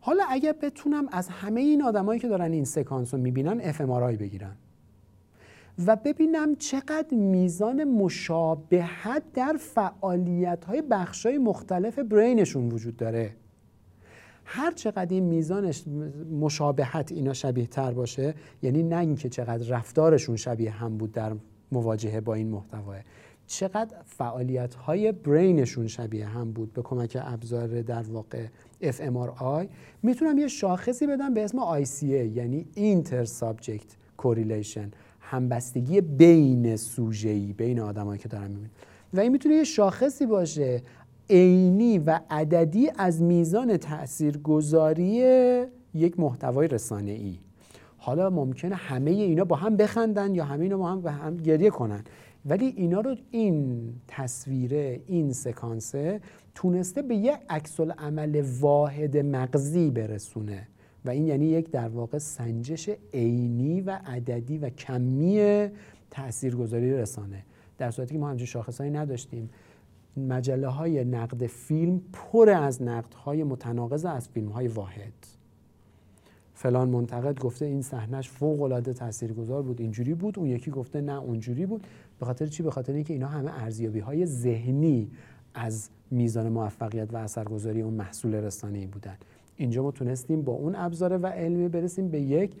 حالا 0.00 0.24
اگر 0.28 0.52
بتونم 0.52 1.08
از 1.12 1.28
همه 1.28 1.60
این 1.60 1.82
آدمایی 1.82 2.20
که 2.20 2.28
دارن 2.28 2.52
این 2.52 2.64
سکانس 2.64 3.14
رو 3.14 3.20
می‌بینن 3.20 3.60
اف 3.60 3.80
بگیرن. 3.80 4.56
و 5.86 5.96
ببینم 5.96 6.56
چقدر 6.56 7.14
میزان 7.14 7.84
مشابهت 7.84 9.22
در 9.34 9.56
فعالیت 9.60 10.64
های 10.64 10.82
بخش 10.90 11.26
های 11.26 11.38
مختلف 11.38 11.98
برینشون 11.98 12.68
وجود 12.68 12.96
داره. 12.96 13.36
هر 14.44 14.72
چقدر 14.72 15.14
این 15.14 15.24
میزانش 15.24 15.84
مشابهت 16.40 17.12
اینا 17.12 17.32
شبیه 17.32 17.66
تر 17.66 17.92
باشه 17.92 18.34
یعنی 18.62 18.82
نه 18.82 18.98
اینکه 18.98 19.28
چقدر 19.28 19.68
رفتارشون 19.68 20.36
شبیه 20.36 20.70
هم 20.70 20.96
بود 20.96 21.12
در 21.12 21.32
مواجهه 21.72 22.20
با 22.20 22.34
این 22.34 22.48
محتوا 22.48 22.94
چقدر 23.46 23.96
فعالیت 24.04 24.74
های 24.74 25.12
برینشون 25.12 25.86
شبیه 25.86 26.26
هم 26.26 26.52
بود. 26.52 26.72
به 26.72 26.82
کمک 26.82 27.18
ابزار 27.20 27.82
در 27.82 28.02
واقع 28.02 28.46
fMRI 28.82 29.66
می‌تونم 30.02 30.38
یه 30.38 30.48
شاخصی 30.48 31.06
بدم 31.06 31.34
به 31.34 31.44
اسم 31.44 31.84
ICA 31.84 32.02
یعنی 32.02 32.66
Inter 32.76 33.28
Subject 33.28 33.88
Correlation. 34.22 35.07
همبستگی 35.30 36.00
بین 36.00 36.76
سوژه‌ای 36.76 37.52
بین 37.52 37.80
آدمایی 37.80 38.18
که 38.18 38.28
دارن 38.28 38.50
می‌بینن. 38.50 38.70
و 39.14 39.20
این 39.20 39.32
می‌تونه 39.32 39.54
یه 39.54 39.64
شاخصی 39.64 40.26
باشه. 40.26 40.82
عینی 41.30 41.98
و 41.98 42.20
عددی 42.30 42.90
از 42.98 43.22
میزان 43.22 43.76
تاثیرگذاری 43.76 45.24
یک 45.94 46.20
محتوای 46.20 46.68
رسانه‌ای. 46.68 47.38
حالا 47.96 48.30
ممکنه 48.30 48.74
همه 48.74 49.10
اینا 49.10 49.44
با 49.44 49.56
هم 49.56 49.76
بخندن 49.76 50.34
یا 50.34 50.44
همه 50.44 50.62
اینا 50.62 50.76
با 50.76 50.88
هم 50.90 51.00
به 51.00 51.10
هم 51.10 51.36
گریه 51.36 51.70
کنن. 51.70 52.04
ولی 52.46 52.74
اینا 52.76 53.00
رو 53.00 53.16
این 53.30 53.92
تصویره 54.08 55.00
این 55.06 55.32
سکانسه 55.32 56.20
تونسته 56.54 57.02
به 57.02 57.16
یک 57.16 57.38
عکس 57.48 57.80
عمل 57.80 58.44
واحد 58.60 59.16
مغزی 59.16 59.90
برسونه. 59.90 60.68
و 61.04 61.10
این 61.10 61.26
یعنی 61.26 61.46
یک 61.46 61.70
در 61.70 61.88
واقع 61.88 62.18
سنجش 62.18 62.90
عینی 63.14 63.80
و 63.80 64.00
عددی 64.06 64.58
و 64.58 64.70
کمی 64.70 65.68
تاثیرگذاری 66.10 66.92
رسانه. 66.92 67.44
در 67.78 67.90
صورتی 67.90 68.14
که 68.14 68.20
ما 68.20 68.30
همچین 68.30 68.46
شاخصهایی 68.46 68.92
نداشتیم. 68.92 69.50
مجله 70.16 70.68
های 70.68 71.04
نقد 71.04 71.46
فیلم 71.46 72.00
پر 72.12 72.50
از 72.50 72.82
نقد 72.82 73.14
های 73.14 73.44
متناقض 73.44 74.04
از 74.04 74.28
فیلم 74.28 74.48
های 74.48 74.68
واحد. 74.68 75.12
فلان 76.54 76.88
منتقد 76.88 77.38
گفته 77.38 77.64
این 77.64 77.82
صحنهش 77.82 78.28
فوق 78.28 78.62
العاده 78.62 78.92
تاثیرگذار 78.92 79.62
بود 79.62 79.80
اینجوری 79.80 80.14
بود 80.14 80.38
اون 80.38 80.48
یکی 80.48 80.70
گفته 80.70 81.00
نه 81.00 81.20
اونجوری 81.20 81.66
بود. 81.66 81.86
به 82.20 82.26
خاطر 82.26 82.46
چی؟ 82.46 82.62
به 82.62 82.70
خاطر 82.70 82.92
اینکه 82.92 83.12
اینا 83.12 83.28
همه 83.28 83.62
ارزیابی 83.62 83.98
های 83.98 84.26
ذهنی 84.26 85.10
از 85.54 85.88
میزان 86.10 86.48
موفقیت 86.48 87.14
و 87.14 87.16
اثرگذاری 87.16 87.82
اون 87.82 87.94
محصول 87.94 88.34
رسانه‌ای 88.34 88.86
بودن. 88.86 89.16
اینجا 89.58 89.82
ما 89.82 89.90
تونستیم 89.90 90.42
با 90.42 90.52
اون 90.52 90.74
ابزار 90.76 91.18
و 91.22 91.26
علمی 91.26 91.68
برسیم 91.68 92.08
به 92.08 92.20
یک 92.20 92.56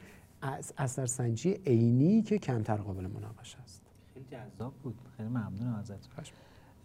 اثرسنجی 0.78 1.52
عینی 1.66 2.22
که 2.22 2.38
کمتر 2.38 2.76
قابل 2.76 3.06
مناقشه 3.06 3.58
است. 3.60 3.82
خیلی 4.14 4.26
جذاب 4.30 4.72
بود. 4.82 4.94
خیلی 5.16 5.28
ممنونم 5.28 5.74
ازت. 5.78 6.08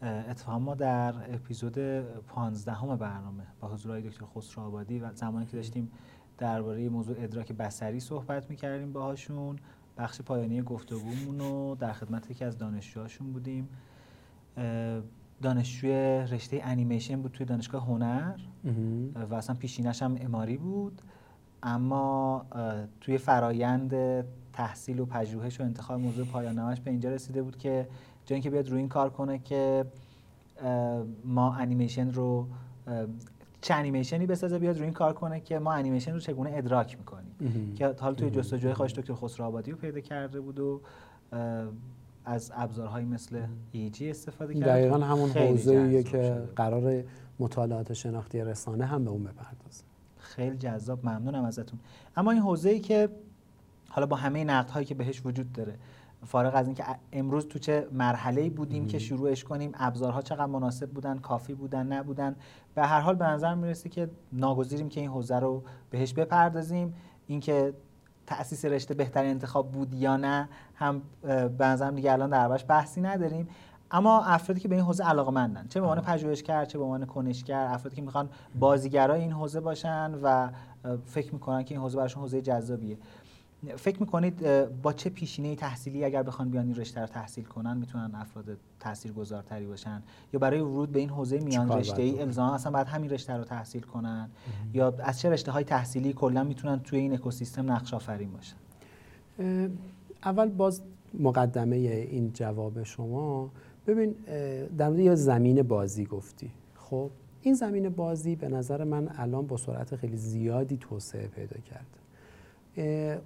اتفاقا 0.02 0.60
ما 0.60 0.76
در 0.76 1.34
اپیزود 1.34 1.78
15 2.28 2.72
همه 2.72 2.96
برنامه 2.96 3.44
با 3.60 3.68
حضور 3.68 4.00
دکتر 4.00 4.26
خسرو 4.26 4.64
آبادی 4.64 5.00
و 5.00 5.14
زمانی 5.14 5.46
که 5.46 5.58
داشتیم 5.58 5.92
درباره 6.38 6.90
موضوع 6.90 7.16
ادراک 7.20 7.52
بصری 7.52 8.00
صحبت 8.00 8.50
می‌کردیم 8.50 8.94
باهاشون. 8.94 9.60
بخش 9.98 10.22
پایانی 10.22 10.62
گفتگومون 10.62 11.40
رو 11.40 11.76
در 11.80 11.94
خدمت 11.94 12.32
یکی 12.32 12.46
از 12.46 12.58
دانشجوهاشون 12.58 13.34
بودیم. 13.34 13.70
دانشجوی 15.44 15.92
رشته 16.32 16.62
انیمیشن 16.64 17.22
بود 17.22 17.32
توی 17.32 17.46
دانشگاه 17.46 17.86
هنر. 17.86 18.36
و 19.30 19.34
اصلا 19.34 19.56
پیشینش 19.56 20.04
هم 20.04 20.18
اماری 20.22 20.58
بود. 20.58 21.02
اما 21.64 22.46
توی 23.02 23.18
فرایند 23.18 23.96
تحصیل 24.54 25.00
و 25.00 25.06
پژوهش 25.06 25.60
و 25.60 25.64
انتخاب 25.64 26.00
موضوع 26.00 26.26
پایان 26.26 26.76
به 26.76 26.92
اینجا 26.92 27.10
رسیده 27.10 27.42
بود 27.44 27.58
که 27.58 27.88
جایی 28.26 28.42
که 28.42 28.50
بیاد 28.50 28.70
روی 28.70 28.80
این 28.80 28.90
کار 28.90 29.10
کنه 29.10 29.40
که 29.40 29.86
ما 31.26 31.54
انیمیشن 31.56 32.12
رو 32.12 32.48
چه 33.62 33.74
انیمیشنی 33.74 34.26
بسازه 34.26 34.60
بیاد 34.60 34.76
روی 34.76 34.84
این 34.84 34.94
کار 34.94 35.14
کنه 35.14 35.40
که 35.40 35.60
ما 35.60 35.74
انیمیشن 35.74 36.14
رو 36.14 36.20
چگونه 36.20 36.52
ادراک 36.54 36.98
می‌کنیم. 36.98 37.36
که 37.76 37.96
حالا 38.00 38.16
توی 38.16 38.30
جستجوی 38.30 38.74
خواهش 38.74 38.94
دکتر 38.94 39.14
خسرو 39.14 39.46
آبادی 39.46 39.72
رو 39.72 39.78
پیدا 39.78 40.00
کرده 40.00 40.42
بود 40.42 40.60
و 40.60 40.82
از 42.26 42.52
ابزارهایی 42.56 43.06
مثل 43.06 43.42
ایجی 43.72 44.10
استفاده 44.10 44.54
کرد. 44.54 44.64
دقیقا 44.64 44.98
همون 44.98 45.30
حوزه 45.30 46.04
که 46.04 46.44
قرار 46.56 47.04
مطالعات 47.40 47.94
شناختی 47.94 48.42
رسانه 48.42 48.86
هم 48.86 49.06
به 49.06 49.12
اون 49.12 49.24
بپردازه. 49.24 49.84
خیلی 50.18 50.58
جذاب. 50.58 51.06
ممنونم 51.06 51.44
ازتون. 51.46 51.80
اما 52.16 52.32
این 52.32 52.42
حوزه 52.42 52.70
ای 52.70 52.80
که 52.80 53.10
حالا 53.90 54.08
با 54.08 54.16
همه 54.16 54.44
نقد 54.44 54.70
هایی 54.70 54.86
که 54.86 54.96
بهش 54.96 55.22
وجود 55.26 55.52
داره 55.54 55.76
فارغ 56.26 56.56
از 56.56 56.66
اینکه 56.66 56.84
امروز 57.14 57.48
تو 57.48 57.60
چه 57.60 57.88
مرحله 57.92 58.50
بودیم 58.50 58.88
که 58.88 59.00
شروعش 59.00 59.44
کنیم 59.44 59.72
ابزارها 59.74 60.22
چقدر 60.22 60.46
مناسب 60.46 60.90
بودن 60.90 61.18
کافی 61.18 61.54
بودن 61.54 61.88
نبودن 61.88 62.36
به 62.76 62.82
هر 62.82 63.00
حال 63.00 63.16
به 63.16 63.26
نظر 63.26 63.56
می‌رسه 63.56 63.90
که 63.90 64.10
ناگزیریم 64.34 64.90
که 64.90 65.02
این 65.02 65.10
حوزه 65.10 65.40
رو 65.40 65.64
بهش 65.90 66.14
بپردازیم. 66.14 66.94
اینکه 67.28 67.74
تأسیس 68.34 68.66
رشته 68.66 68.94
بهترین 68.94 69.32
انتخاب 69.32 69.72
بود 69.72 69.94
یا 69.94 70.18
نه 70.18 70.50
هم 70.76 71.02
به 71.58 71.66
نظرم 71.66 71.96
دیگه 71.96 72.12
الان 72.12 72.30
دربارش 72.30 72.66
بحثی 72.68 73.02
نداریم. 73.02 73.48
اما 73.92 74.24
افرادی 74.24 74.62
که 74.62 74.68
به 74.68 74.76
این 74.76 74.84
حوزه 74.84 75.04
علاقه 75.04 75.32
مندن 75.32 75.66
چه 75.70 75.80
به 75.80 75.88
عنوان 75.88 76.02
پژوهشگر 76.02 76.66
چه 76.66 76.78
به 76.78 76.84
عنوان 76.84 77.06
کنشگر 77.06 77.68
افرادی 77.70 77.96
که 77.96 78.02
می‌خوان 78.02 78.30
بازیگرای 78.60 79.22
این 79.22 79.32
حوزه 79.32 79.60
باشن 79.60 80.12
و 80.24 80.50
فکر 81.06 81.34
می‌کنن 81.34 81.64
که 81.64 81.76
این 81.76 81.82
حوزه 81.82 81.98
براشون 81.98 82.22
حوزه 82.24 82.42
جذابیه. 82.42 82.98
فکر 83.76 84.00
می‌کنید 84.00 84.48
با 84.82 84.94
چه 84.94 85.10
پیشینه 85.10 85.56
تحصیلی 85.56 86.04
اگر 86.04 86.24
بخوان 86.24 86.50
بیان 86.50 86.66
این 86.66 86.76
رشته 86.76 87.02
رو 87.02 87.08
تحصیل 87.08 87.44
کنن 87.44 87.78
می‌تونن 87.78 88.12
افراد 88.16 88.58
تاثیرگذارتری 88.80 89.66
باشن؟ 89.66 90.04
یا 90.34 90.40
برای 90.40 90.60
ورود 90.60 90.92
به 90.92 91.00
این 91.00 91.10
حوزه 91.10 91.40
میان 91.40 91.72
رشته 91.72 92.02
ای 92.02 92.22
الزاما 92.22 92.56
اصلا 92.56 92.72
بعد 92.72 92.88
همین 92.88 93.10
رشته 93.10 93.34
رو 93.34 93.44
تحصیل 93.44 93.82
کنن؟ 93.82 94.30
یا 94.74 94.94
از 95.00 95.20
چه 95.20 95.30
رشته 95.30 95.52
های 95.52 95.64
تحصیلی 95.64 96.14
کلا 96.14 96.44
می‌تونن 96.44 96.80
توی 96.80 97.00
این 97.00 97.14
اکوسیستم 97.14 97.72
نقش 97.72 97.94
آفرین 97.94 98.30
باشن؟ 98.32 98.56
اول 100.26 100.50
باز 100.50 100.82
مقدمه 101.20 101.76
این 101.76 102.34
جواب 102.34 102.84
شما. 102.84 103.52
ببین 103.88 104.16
در 104.78 104.90
مورد 104.90 105.16
زمین 105.16 105.62
بازی 105.62 106.06
گفتی. 106.06 106.52
خب 106.76 107.10
این 107.42 107.54
زمین 107.54 107.90
بازی 107.90 108.36
به 108.36 108.48
نظر 108.48 108.84
من 108.84 109.10
الان 109.18 109.48
با 109.48 109.58
سرعت 109.58 109.96
خیلی 109.96 110.18
زیادی 110.18 110.78
توسعه 110.78 111.28
پیدا 111.28 111.60
کرده. 111.60 112.03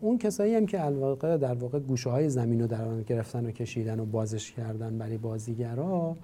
اون 0.01 0.17
کسایی 0.17 0.55
هم 0.55 0.65
که 0.65 0.85
الواقع 0.85 1.37
در 1.37 1.53
واقع 1.53 1.79
گوشه 1.79 2.09
های 2.09 2.29
زمین 2.29 2.61
رو 2.61 2.67
در 2.67 3.01
گرفتن 3.01 3.45
و 3.45 3.51
کشیدن 3.51 3.99
و 3.99 4.05
بازش 4.05 4.51
کردن 4.51 4.97
برای 4.97 5.17
بازیگرا 5.17 6.17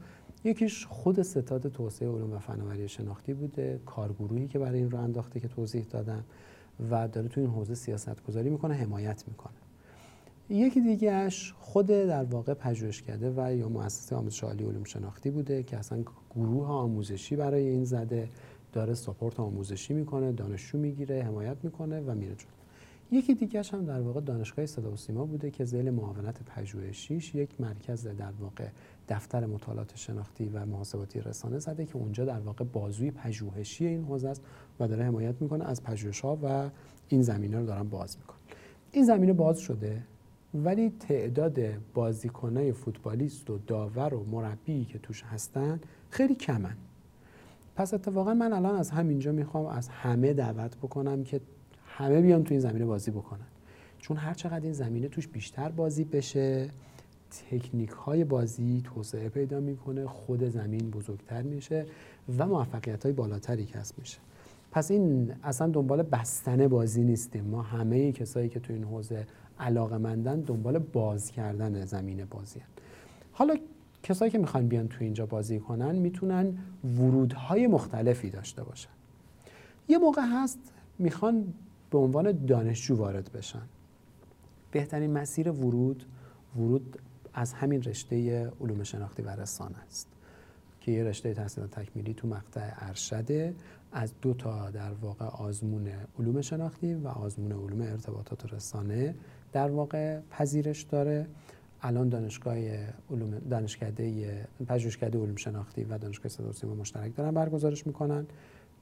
یکیش 0.43 0.85
خود 0.85 1.21
ستاد 1.21 1.67
توسعه 1.67 2.09
علوم 2.09 2.33
و 2.33 2.39
فناوری 2.39 2.87
شناختی 2.87 3.33
بوده 3.33 3.79
کارگروهی 3.85 4.47
که 4.47 4.59
برای 4.59 4.79
این 4.79 4.91
رو 4.91 4.99
انداخته 4.99 5.39
که 5.39 5.47
توضیح 5.47 5.85
دادم 5.89 6.23
و 6.91 7.07
داره 7.07 7.27
تو 7.27 7.41
این 7.41 7.49
حوزه 7.49 7.75
سیاست 7.75 8.23
گذاری 8.23 8.49
می‌کنه 8.49 8.73
حمایت 8.73 9.23
می‌کنه. 9.27 9.53
یکی 10.49 10.81
دیگهش 10.81 11.53
خود 11.59 11.85
در 11.85 12.23
واقع 12.23 12.53
پژوهشکده 12.53 13.33
و 13.37 13.55
یا 13.55 13.69
مؤسسه 13.69 14.15
آموزش 14.15 14.43
عالی 14.43 14.63
علوم 14.63 14.83
شناختی 14.83 15.31
بوده 15.31 15.63
که 15.63 15.77
اصلا 15.77 16.03
گروه 16.35 16.67
آموزشی 16.67 17.35
برای 17.35 17.67
این 17.67 17.83
زده 17.83 18.29
داره 18.73 18.93
ساپورت 18.93 19.39
آموزشی 19.39 19.93
می‌کنه 19.93 20.31
دانشجو 20.31 20.77
می‌گیره 20.77 21.23
حمایت 21.23 21.57
می‌کنه 21.63 22.01
و 22.01 22.15
میره 22.15 22.35
جلو. 22.35 22.62
یکی 23.13 23.35
دیگهش 23.35 23.73
هم 23.73 23.85
در 23.85 24.01
واقع 24.01 24.21
دانشگاه 24.21 24.65
صدا 24.65 24.91
و 24.91 24.95
سیما 24.95 25.25
بوده 25.25 25.51
که 25.51 25.65
زیل 25.65 25.89
معاونت 25.89 26.43
پژوهشیش 26.43 27.35
یک 27.35 27.61
مرکز 27.61 28.07
در 28.07 28.31
واقع 28.39 28.67
دفتر 29.09 29.45
مطالعات 29.45 29.95
شناختی 29.95 30.49
و 30.49 30.65
محاسباتی 30.65 31.21
رسانه 31.21 31.59
زده 31.59 31.85
که 31.85 31.97
اونجا 31.97 32.25
در 32.25 32.39
واقع 32.39 32.65
بازوی 32.65 33.11
پژوهشی 33.11 33.85
این 33.85 34.03
حوزه 34.03 34.29
است 34.29 34.41
و 34.79 34.87
داره 34.87 35.03
حمایت 35.03 35.41
می‌کنه 35.41 35.65
از 35.65 35.83
پژوهش‌ها 35.83 36.37
و 36.43 36.69
این 37.09 37.21
زمینه 37.21 37.59
رو 37.59 37.65
دارن 37.65 37.89
باز 37.89 38.17
می‌کنه 38.17 38.37
این 38.91 39.05
زمینه 39.05 39.33
باز 39.33 39.59
شده 39.59 40.03
ولی 40.53 40.89
تعداد 40.89 41.59
بازیکنای 41.93 42.73
فوتبالیست 42.73 43.49
و 43.49 43.57
داور 43.67 44.13
و 44.13 44.25
مربی 44.31 44.85
که 44.85 44.99
توش 44.99 45.23
هستن 45.23 45.79
خیلی 46.09 46.35
کمن. 46.35 46.75
پس 47.75 47.93
اتفاقا 47.93 48.33
من 48.33 48.53
الان 48.53 48.75
از 48.75 48.91
همینجا 48.91 49.31
می‌خوام 49.31 49.65
از 49.65 49.87
همه 49.87 50.33
دعوت 50.33 50.77
بکنم 50.77 51.23
که 51.23 51.41
همه 51.97 52.21
بیان 52.21 52.43
تو 52.43 52.53
این 52.53 52.59
زمینه 52.59 52.85
بازی 52.85 53.11
بکنن. 53.11 53.45
چون 53.99 54.17
هر 54.17 54.33
چقدر 54.33 54.63
این 54.63 54.73
زمینه 54.73 55.07
توش 55.07 55.27
بیشتر 55.27 55.69
بازی 55.69 56.03
بشه 56.03 56.69
تکنیک 57.51 57.89
های 57.89 58.23
بازی 58.23 58.81
توسعه 58.83 59.29
پیدا 59.29 59.59
می‌کنه 59.59 60.07
خود 60.07 60.49
زمین 60.49 60.89
بزرگتر 60.91 61.41
میشه 61.41 61.85
و 62.37 62.47
موفقیت 62.47 63.03
های 63.03 63.13
بالاتری 63.13 63.65
کسب 63.65 63.99
میشه. 63.99 64.17
پس 64.71 64.91
این 64.91 65.33
اصلا 65.43 65.67
دنبال 65.67 66.03
بستن 66.03 66.67
بازی 66.67 67.03
نیستیم. 67.03 67.43
ما 67.43 67.61
همه 67.61 68.11
کسایی 68.11 68.49
که 68.49 68.59
تو 68.59 68.73
این 68.73 68.83
حوزه 68.83 69.27
علاقه 69.59 69.97
مندن 69.97 70.39
دنبال 70.39 70.79
باز 70.79 71.31
کردن 71.31 71.85
زمین 71.85 72.25
بازی 72.25 72.59
هن. 72.59 72.65
حالا 73.31 73.55
کسایی 74.03 74.31
که 74.31 74.37
می‌خوان 74.37 74.67
بیان 74.67 74.87
تو 74.87 74.97
اینجا 74.99 75.25
بازی 75.25 75.59
کنن 75.59 75.95
می‌تونن 75.95 76.57
ورودهای 76.97 77.67
مختلفی 77.67 78.29
داشته 78.29 78.63
باشن. 78.63 78.89
یه 79.87 79.97
موقع 79.97 80.21
هست 80.21 80.59
می‌خوان 80.99 81.53
به 81.93 81.99
عنوان 81.99 82.45
دانشجو 82.45 82.95
وارد 82.95 83.31
بشن. 83.33 83.61
بهترین 84.71 85.13
مسیر 85.13 85.51
ورود 85.51 86.05
ورود 86.55 86.99
از 87.33 87.53
همین 87.53 87.83
رشته 87.83 88.47
علوم 88.61 88.83
شناختی 88.83 89.21
و 89.21 89.29
رسانه 89.29 89.77
است 89.87 90.07
که 90.81 90.91
یه 90.91 91.03
رشته 91.03 91.33
تحصیل 91.33 91.65
تکمیلی 91.65 92.13
تو 92.13 92.27
مقطع 92.27 92.71
ارشده 92.77 93.55
از 93.91 94.13
دو 94.21 94.33
تا 94.33 94.69
در 94.69 94.91
واقع 94.93 95.25
آزمون 95.25 95.89
علوم 96.19 96.41
شناختی 96.41 96.93
و 96.93 97.07
آزمون 97.07 97.51
علوم 97.51 97.81
ارتباطات 97.81 98.45
و 98.45 98.55
رسانه 98.55 99.15
در 99.51 99.71
واقع 99.71 100.19
پذیرش 100.29 100.81
داره. 100.81 101.27
الان 101.81 102.09
دانشگاه 102.09 102.55
علوم 103.11 103.39
دانشکده 103.49 104.47
پژوهشکده 104.67 105.19
علوم 105.19 105.35
شناختی 105.35 105.83
و 105.83 105.97
دانشگاه 105.97 106.29
صدا 106.51 106.75
مشترک 106.75 107.15
دارن 107.15 107.31
برگزارش 107.31 107.87
می‌کنن. 107.87 108.25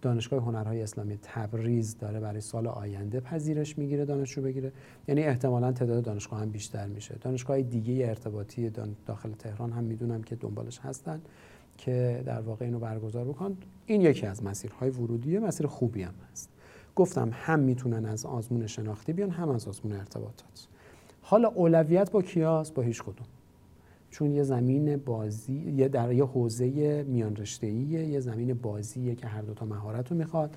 دانشگاه 0.02 0.44
هنرهای 0.44 0.82
اسلامی 0.82 1.20
تبریز 1.22 1.98
داره 1.98 2.20
برای 2.20 2.42
سال 2.42 2.68
آینده 2.68 3.20
پذیرش 3.20 3.78
می‌گیره 3.78 4.06
دانشجو 4.06 4.42
بگیره. 4.42 4.72
یعنی 5.08 5.24
احتمالا 5.24 5.72
تعداد 5.72 6.04
دانشگاه 6.04 6.40
هم 6.40 6.50
بیشتر 6.50 6.88
میشه. 6.88 7.16
دانشگاه 7.22 7.62
دیگه 7.62 8.08
ارتباطی 8.08 8.72
داخل 9.06 9.32
تهران 9.32 9.72
هم 9.72 9.84
می‌دونم 9.84 10.24
که 10.24 10.36
دنبالش 10.36 10.80
هستن 10.80 11.22
که 11.78 12.24
در 12.26 12.42
واقع 12.42 12.66
اینو 12.66 12.80
برگزار 12.80 13.26
بکن. 13.26 13.58
این 13.86 14.02
یکی 14.02 14.26
از 14.26 14.44
مسیرهای 14.44 14.90
ورودیه 14.90 15.40
مسیر 15.40 15.68
خوبی 15.68 16.04
هم 16.04 16.14
هست. 16.32 16.50
گفتم 16.96 17.30
هم 17.34 17.60
می‌تونن 17.60 18.06
از 18.06 18.26
آزمون 18.26 18.68
شناختی 18.68 19.14
بیان 19.14 19.30
هم 19.30 19.50
از 19.50 19.68
آزمون 19.68 19.94
ارتباطات. 19.94 20.68
حالا 21.22 21.48
اولویت 21.48 22.12
با 22.12 22.22
کیاس؟ 22.22 22.72
با 22.72 22.82
هیچ 22.82 23.04
کدوم. 23.04 23.26
چون 24.12 24.32
یه 24.32 24.44
زمین 24.44 24.98
بازی 24.98 25.74
یه 25.78 25.88
در 25.88 26.12
یه 26.12 26.26
حوزه 26.26 27.04
میان 27.08 27.36
یه 28.08 28.20
زمین 28.20 28.54
بازیه 28.54 29.16
که 29.16 29.28
هر 29.28 29.42
دو 29.42 29.54
تا 29.54 29.66
مهارت 29.66 30.12
رو 30.12 30.18
می‌خواد. 30.18 30.56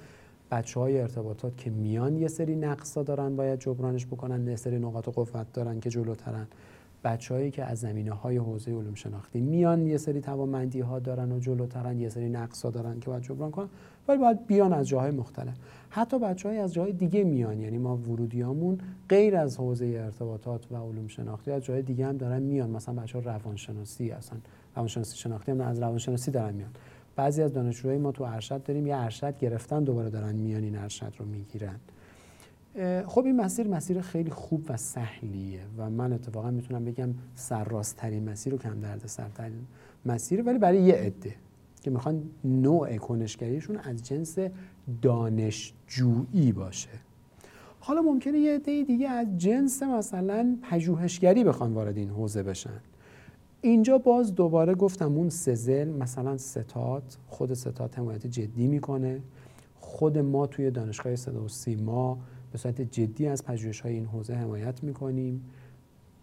بچه 0.50 0.80
های 0.80 1.00
ارتباطات 1.00 1.56
که 1.56 1.70
میان 1.70 2.16
یه 2.16 2.28
سری 2.28 2.56
نقصا 2.56 3.02
دارن 3.02 3.36
باید 3.36 3.58
جبرانش 3.58 4.06
بکنن 4.06 4.48
یه 4.48 4.56
سری 4.56 4.78
نقاط 4.78 5.08
قوت 5.08 5.52
دارن 5.52 5.80
که 5.80 5.90
جلوترن. 5.90 6.46
بچههایی 7.04 7.50
که 7.50 7.64
از 7.64 7.80
زمینه 7.80 8.12
های 8.12 8.36
حوزه 8.36 8.72
علوم 8.72 8.94
شناختی 8.94 9.40
میان 9.40 9.86
یه 9.86 9.96
سری 9.96 10.20
توانمندی 10.20 10.80
ها 10.80 10.98
دارن 10.98 11.32
و 11.32 11.38
جلوترن 11.38 12.00
یه 12.00 12.08
سری 12.08 12.28
نقص 12.28 12.62
ها 12.62 12.70
دارن 12.70 13.00
که 13.00 13.06
باید 13.06 13.22
جبران 13.22 13.50
کنن 13.50 13.68
ولی 14.08 14.18
باید 14.18 14.46
بیان 14.46 14.72
از 14.72 14.88
جاهای 14.88 15.10
مختلف. 15.10 15.54
حتی 15.90 16.18
بچه 16.18 16.48
از 16.48 16.74
جای 16.74 16.92
دیگه 16.92 17.24
میان 17.24 17.60
یعنی 17.60 17.78
ما 17.78 17.96
ورودیامون 17.96 18.78
غیر 19.08 19.36
از 19.36 19.56
حوزه 19.56 19.86
ارتباطات 19.86 20.72
و 20.72 20.76
علوم 20.76 21.06
شناختی 21.06 21.50
از 21.50 21.64
جای 21.64 21.82
دیگه 21.82 22.06
هم 22.06 22.16
دارن 22.16 22.42
میان. 22.42 22.70
مثلا 22.70 22.94
بچه 22.94 23.18
ها 23.18 23.24
روانشناسی 23.24 24.10
اصلا 24.10 24.38
روانشناسی 24.76 25.16
شناختی 25.16 25.52
هم 25.52 25.60
از 25.60 25.78
روانشناسی 25.78 26.30
دارن 26.30 26.54
میان. 26.54 26.70
بعضی 27.16 27.42
از 27.42 27.52
دانشجوهای 27.52 27.98
ما 27.98 28.12
تو 28.12 28.24
ارشد 28.24 28.62
داریم 28.62 28.86
یه 28.86 28.96
ارشد 28.96 29.38
گرفتن 29.38 29.84
دوباره 29.84 30.10
دارن 30.10 30.34
میان 30.34 30.62
این 30.62 30.76
ارشد 30.76 31.12
رو 31.18 31.26
می‌گیرن. 31.26 31.80
خب 33.06 33.24
این 33.24 33.36
مسیر 33.36 33.68
مسیر 33.68 34.00
خیلی 34.00 34.30
خوب 34.30 34.64
و 34.68 34.76
سهلیه 34.76 35.60
و 35.78 35.90
من 35.90 36.12
اتفاقا 36.12 36.50
می‌تونم 36.50 36.84
بگم 36.84 37.14
سرراستترین 37.34 38.28
مسیر 38.28 38.54
و 38.54 38.58
کم 38.58 38.80
درد 38.80 39.06
سرترین 39.06 39.66
مسیر 40.06 40.42
ولی 40.42 40.58
برای 40.58 40.82
یه 40.82 40.94
عده 40.94 41.34
که 41.82 41.90
می‌خوان 41.90 42.22
نوع 42.44 42.96
کنشگریشون 42.96 43.76
از 43.76 44.02
جنس 44.02 44.38
دانشجویی 45.02 46.52
باشه. 46.52 46.88
حالا 47.80 48.02
ممکنه 48.02 48.38
یه 48.38 48.54
عده 48.54 48.82
دیگه 48.82 49.08
از 49.08 49.26
جنس 49.38 49.82
مثلا 49.82 50.58
پژوهشگری 50.70 51.44
بخوان 51.44 51.72
وارد 51.72 51.96
این 51.96 52.10
حوزه 52.10 52.42
بشن. 52.42 52.80
اینجا 53.60 53.98
باز 53.98 54.34
دوباره 54.34 54.74
گفتم 54.74 55.16
اون 55.16 55.28
سزل 55.28 55.88
مثلا 55.88 56.36
ستات 56.36 57.18
خود 57.28 57.54
ستات 57.54 57.98
حمایت 57.98 58.26
جدی 58.26 58.66
می‌کنه. 58.66 59.20
خود 59.80 60.18
ما 60.18 60.46
توی 60.46 60.70
دانشگاه 60.70 61.16
صدا 61.16 61.44
و 61.44 61.48
سیما 61.48 62.18
به 62.54 62.58
صورت 62.58 62.80
جدی 62.80 63.26
از 63.26 63.44
پژوهش 63.44 63.80
های 63.80 63.92
این 63.92 64.06
حوزه 64.06 64.34
حمایت 64.34 64.84
می‌کنیم. 64.84 65.44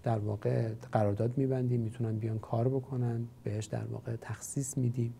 در 0.04 0.20
واقع 0.20 0.70
قرارداد 0.92 1.38
میبندیم 1.38 1.82
می‌تونن 1.82 2.18
بیان 2.18 2.40
کار 2.40 2.70
بکنن 2.70 3.28
بهش 3.44 3.66
در 3.66 3.86
واقع 3.86 4.16
تخصیص 4.22 4.78
میدیم. 4.78 5.14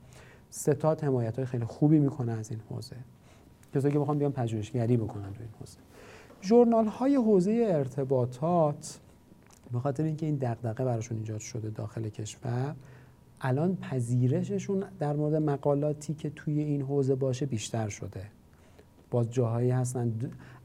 ستاد 0.50 1.04
حمایت 1.04 1.36
های 1.36 1.46
خیلی 1.46 1.66
خوبی 1.66 2.00
می‌کنه 2.00 2.32
از 2.32 2.52
این 2.52 2.60
حوزه. 2.70 2.96
کسایی 3.76 3.94
که 3.94 4.00
بخوام 4.00 4.18
بیان 4.18 4.32
پژوهشگری 4.32 4.98
بکنن 4.98 5.34
تو 5.34 5.40
این 5.40 5.50
حوزه. 5.60 5.78
ژورنال 6.42 6.86
های 6.86 7.16
حوزه 7.16 7.68
ارتباطات 7.72 9.00
به 9.72 9.80
خاطر 9.80 10.04
اینکه 10.04 10.26
این 10.26 10.36
دغدغه 10.36 10.84
براشون 10.84 11.18
ایجاد 11.18 11.40
شده 11.40 11.70
داخل 11.70 12.10
کشور 12.10 12.76
الان 13.42 13.76
پذیرششون 13.76 14.84
در 15.00 15.16
مورد 15.16 15.36
مقالاتی 15.36 16.14
که 16.14 16.30
توی 16.30 16.60
این 16.60 16.82
حوزه 16.82 17.16
باشه 17.16 17.46
بیشتر 17.46 17.90
شده. 17.90 18.41
باز 19.12 19.32
جاهایی 19.32 19.70
هستن. 19.70 20.14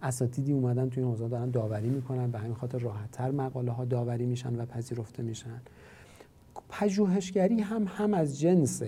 اساتیدی 0.03 0.53
اومدن 0.53 0.89
توی 0.89 1.03
این 1.03 1.13
حوزه 1.13 1.29
دارن 1.29 1.51
داوری 1.51 1.89
می‌کنن 1.89 2.31
به 2.31 2.39
همین 2.39 2.55
خاطر 2.55 2.79
راحتتر 2.79 3.31
مقاله 3.31 3.73
ها 3.73 3.85
داوری 3.85 4.27
میشن 4.27 4.57
و 4.57 4.67
پذیرفته 4.67 5.23
میشن. 5.23 5.61
پژوهشگری 6.69 7.61
هم 7.61 7.85
هم 7.87 8.15
از 8.15 8.41
جنس 8.41 8.83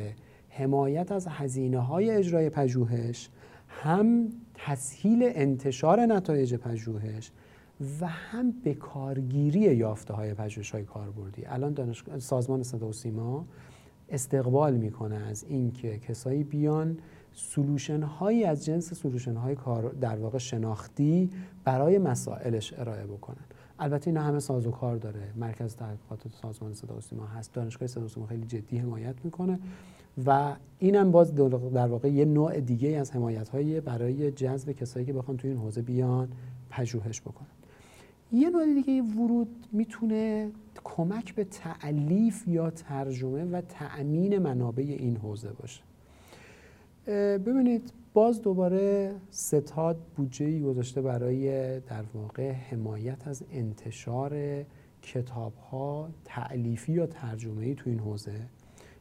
حمایت 0.49 1.13
از 1.13 1.27
هزینه 1.29 1.79
های 1.79 2.11
اجرای 2.11 2.51
پژوهش 2.51 3.29
هم 3.69 4.29
تسهیل 4.55 5.21
انتشار 5.23 6.01
نتایج 6.01 6.55
پژوهش 6.55 7.31
و 8.01 8.07
هم 8.07 8.55
به 8.65 8.75
کارگیری 8.75 9.61
یافته 9.61 10.15
های 10.15 10.35
پژوهش 10.35 10.71
های 10.71 10.85
کاربردی. 10.85 11.47
الان 11.47 11.73
دانشگاه 11.73 12.19
سازمان 12.19 12.63
صدا 12.63 12.89
و 12.89 12.93
سیما 12.93 13.47
استقبال 14.09 14.77
می‌کنه 14.77 15.17
از 15.17 15.45
اینکه 15.49 15.99
کسایی 15.99 16.45
بیان 16.45 16.99
سلوشن 17.39 18.03
هایی 18.03 18.45
از 18.45 18.65
جنس 18.65 18.95
سلوشن 18.95 19.37
های 19.37 19.55
کار 19.55 19.91
در 19.91 20.17
واقع 20.17 20.39
شناختی 20.39 21.31
برای 21.65 21.99
مسائلش 21.99 22.75
ارائه 22.77 23.07
بکنن. 23.07 23.45
البته 23.79 24.09
اینا 24.09 24.23
همه 24.23 24.39
ساز 24.39 24.67
و 24.67 24.71
کار 24.71 24.97
داره. 24.97 25.33
مرکز 25.37 25.77
تحقیقات 25.77 26.29
سازمان 26.43 26.75
صدا 26.75 26.97
و 26.97 27.01
سیما 27.01 27.27
هست. 27.27 27.53
دانشگاه 27.53 27.89
صدا 27.89 28.05
و 28.05 28.09
سیما 28.09 28.27
خیلی 28.27 28.47
جدی 28.47 28.79
حمایت 28.79 29.15
می‌کنه 29.25 29.59
و 30.27 30.57
اینم 30.79 31.11
باز 31.11 31.35
در 31.35 31.87
واقع 31.87 32.09
یه 32.09 32.25
نوع 32.25 32.61
دیگه 32.61 32.89
از 32.89 33.13
حمایت 33.13 33.49
های 33.49 33.81
برای 33.81 34.31
جذب 34.31 34.73
کسایی 34.73 35.07
که 35.07 35.13
بخوان 35.13 35.37
توی 35.37 35.51
این 35.51 35.59
حوزه 35.59 35.83
بیان 35.83 36.29
پژوهش 36.71 37.21
بکنن. 37.21 37.49
یه 38.33 38.51
نوع 38.51 38.75
دیگه 38.75 39.03
ورود 39.03 39.67
می‌تونه 39.73 40.51
کمک 40.85 41.35
به 41.35 41.45
تعلیف 41.45 42.49
یا 42.49 42.71
ترجمه 42.71 43.45
و 43.45 43.61
تأمین 43.61 44.39
منابع 44.39 44.83
این 44.83 45.17
حوزه 45.17 45.53
باشه. 45.53 45.88
ببینید 47.09 47.93
باز 48.15 48.43
دوباره 48.43 49.15
ستاد 49.31 49.97
بودجه 50.17 50.61
گذاشته 50.61 51.03
برای 51.03 51.81
در 51.81 52.05
واقع 52.15 52.53
حمایت 52.53 53.29
از 53.29 53.45
انتشار 53.53 54.65
کتاب 55.03 55.55
ها 55.55 56.09
تعلیفی 56.25 56.93
یا 56.93 57.07
ترجمه 57.07 57.67
ای 57.67 57.75
تو 57.75 57.91
این 57.91 57.99
حوزه. 57.99 58.41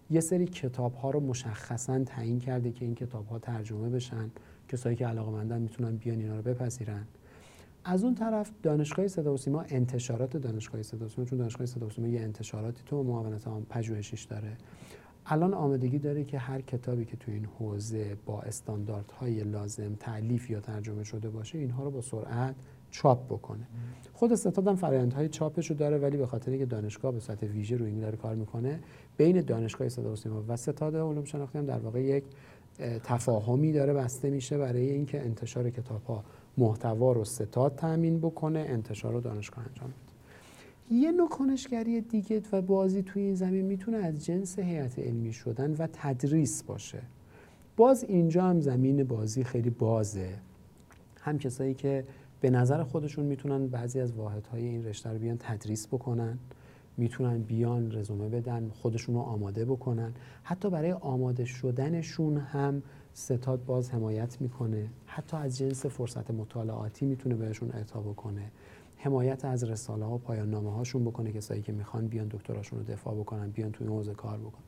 یه 0.10 0.20
سری 0.20 0.46
کتاب 0.46 0.94
ها 0.94 1.12
رو 1.12 1.20
مشخصا 1.20 2.04
تعیین 2.04 2.40
کرده 2.40 2.72
که 2.72 2.86
این 2.86 2.96
کتاب 2.96 3.28
ها 3.28 3.40
ترجمه 3.40 3.90
بشن. 3.90 4.32
کسایی 4.70 4.96
که 4.96 5.08
علاقه 5.08 5.32
مندن 5.32 5.62
می‌تونن 5.62 5.96
بیان 5.96 6.20
اینا 6.20 6.36
رو 6.36 6.42
بپذیرن. 6.42 7.08
از 7.84 8.04
اون 8.04 8.16
طرف 8.16 8.52
دانشگاه 8.64 9.08
صدا 9.08 9.34
و 9.34 9.38
سیما 9.38 9.62
انتشارات 9.62 10.38
دانشگاه 10.38 10.84
صدا 10.84 11.06
و 11.06 11.10
سیما 11.10 11.26
چون 11.26 11.40
دانشگاه 11.40 11.68
صدا 11.68 11.88
و 11.88 11.90
سیما 11.90 12.08
یه 12.08 12.22
انتشاراتی 12.22 12.82
تو 12.86 13.04
معاونت 13.04 13.48
هم 13.48 13.66
پژوهشیش 13.70 14.24
داره. 14.24 14.58
الان 15.30 15.54
آمادگی 15.54 16.00
داره 16.00 16.24
که 16.24 16.38
هر 16.38 16.62
کتابی 16.62 17.06
که 17.06 17.18
تو 17.18 17.32
این 17.32 17.46
حوزه 17.60 18.18
با 18.26 18.42
استانداردهای 18.42 19.44
لازم 19.44 19.96
تعلیف 20.00 20.50
یا 20.50 20.60
ترجمه 20.60 21.04
شده 21.04 21.30
باشه 21.30 21.58
اینها 21.58 21.84
رو 21.84 21.92
با 21.92 22.02
سرعت 22.02 22.56
چاپ 22.92 23.26
بکنه. 23.26 23.68
خود 24.14 24.36
ستاد 24.36 24.68
هم 24.68 24.76
فرآیندهای 24.76 25.30
چاپش 25.30 25.70
رو 25.70 25.76
داره 25.76 25.98
ولی 25.98 26.18
به 26.18 26.26
خاطر 26.26 26.52
اینکه 26.52 26.66
دانشگاه 26.66 27.12
به 27.12 27.20
صورت 27.20 27.44
ویژه 27.44 27.78
روی 27.78 27.90
این 27.90 28.00
داره 28.00 28.18
کار 28.18 28.36
می‌کنه 28.36 28.80
بین 29.18 29.42
دانشگاه 29.42 29.90
صدا 29.90 30.12
و 30.12 30.16
سیما 30.16 30.44
و 30.48 30.58
ستاد 30.58 30.96
علوم 30.96 31.24
شناختی 31.24 31.58
هم 31.58 31.66
در 31.66 31.80
واقع 31.80 32.02
یک 32.04 32.24
تفاهمی 33.04 33.72
داره 33.72 33.94
بسته 33.94 34.30
میشه 34.30 34.58
برای 34.58 34.90
اینکه 34.90 35.22
انتشار 35.22 35.70
کتاب 35.70 36.04
ها 36.04 36.24
محتوا 36.58 37.12
رو 37.12 37.24
ستاد 37.24 37.76
تامین 37.76 38.20
بکنه 38.20 38.60
انتشار 38.60 39.14
رو 39.14 39.22
دانشگاه 39.22 39.66
انجام 39.68 39.88
بده. 39.88 40.07
یه 40.92 41.12
نوع 41.12 41.30
کنشگری 41.30 42.02
دیگه 42.02 42.42
و 42.52 42.62
بازی 42.62 43.04
توی 43.04 43.22
این 43.22 43.36
زمین 43.36 43.66
می‌تونه 43.66 43.98
از 43.98 44.26
جنس 44.26 44.60
هیئت 44.60 45.00
علمی 45.00 45.34
شدن 45.34 45.72
و 45.72 45.88
تدریس 45.94 46.64
باشه. 46.64 47.02
باز 47.78 48.04
اینجا 48.04 48.44
هم 48.44 48.60
زمین 48.62 49.04
بازی 49.04 49.44
خیلی 49.44 49.70
بازه. 49.70 50.30
هم 51.22 51.38
کسایی 51.38 51.74
که 51.74 52.04
به 52.42 52.50
نظر 52.50 52.84
خودشون 52.84 53.26
می‌تونن 53.26 53.68
بعضی 53.68 54.00
از 54.00 54.14
واحدهای 54.14 54.66
این 54.66 54.86
رشته 54.86 55.10
رو 55.10 55.20
بیان 55.20 55.38
تدریس 55.40 55.88
بکنن 55.88 56.38
می‌تونن 56.98 57.42
بیان 57.42 57.92
رزومه 57.92 58.30
بدن 58.30 58.70
خودشون 58.70 59.16
رو 59.16 59.22
آماده 59.22 59.66
بکنن. 59.66 60.14
حتی 60.44 60.70
برای 60.70 60.92
آماده 60.92 61.46
شدنشون 61.46 62.38
هم 62.38 62.84
ستاد 63.14 63.66
باز 63.66 63.92
حمایت 63.92 64.42
می‌کنه. 64.42 64.88
حتی 65.06 65.38
از 65.38 65.58
جنس 65.58 65.86
فرصت 65.86 66.32
مطالعاتی 66.32 67.06
می‌تونه 67.06 67.36
بهشون 67.36 67.72
اعطا 67.72 68.00
بکنه. 68.00 68.52
حمایت 68.98 69.46
از 69.46 69.64
رساله 69.64 70.06
ها 70.06 70.16
و 70.16 70.18
پایان 70.18 70.50
نامه 70.50 70.72
هاشون 70.72 71.06
بکنه 71.06 71.32
کسایی 71.32 71.62
که 71.62 71.72
می‌خوان 71.72 72.08
بیان 72.08 72.28
دکتراشون 72.28 72.80
رو 72.80 72.86
دفاع 72.86 73.16
بکنن 73.16 73.50
بیان 73.50 73.72
توی 73.72 73.88
حوزه 73.88 74.14
کار 74.14 74.38
بکنن. 74.38 74.64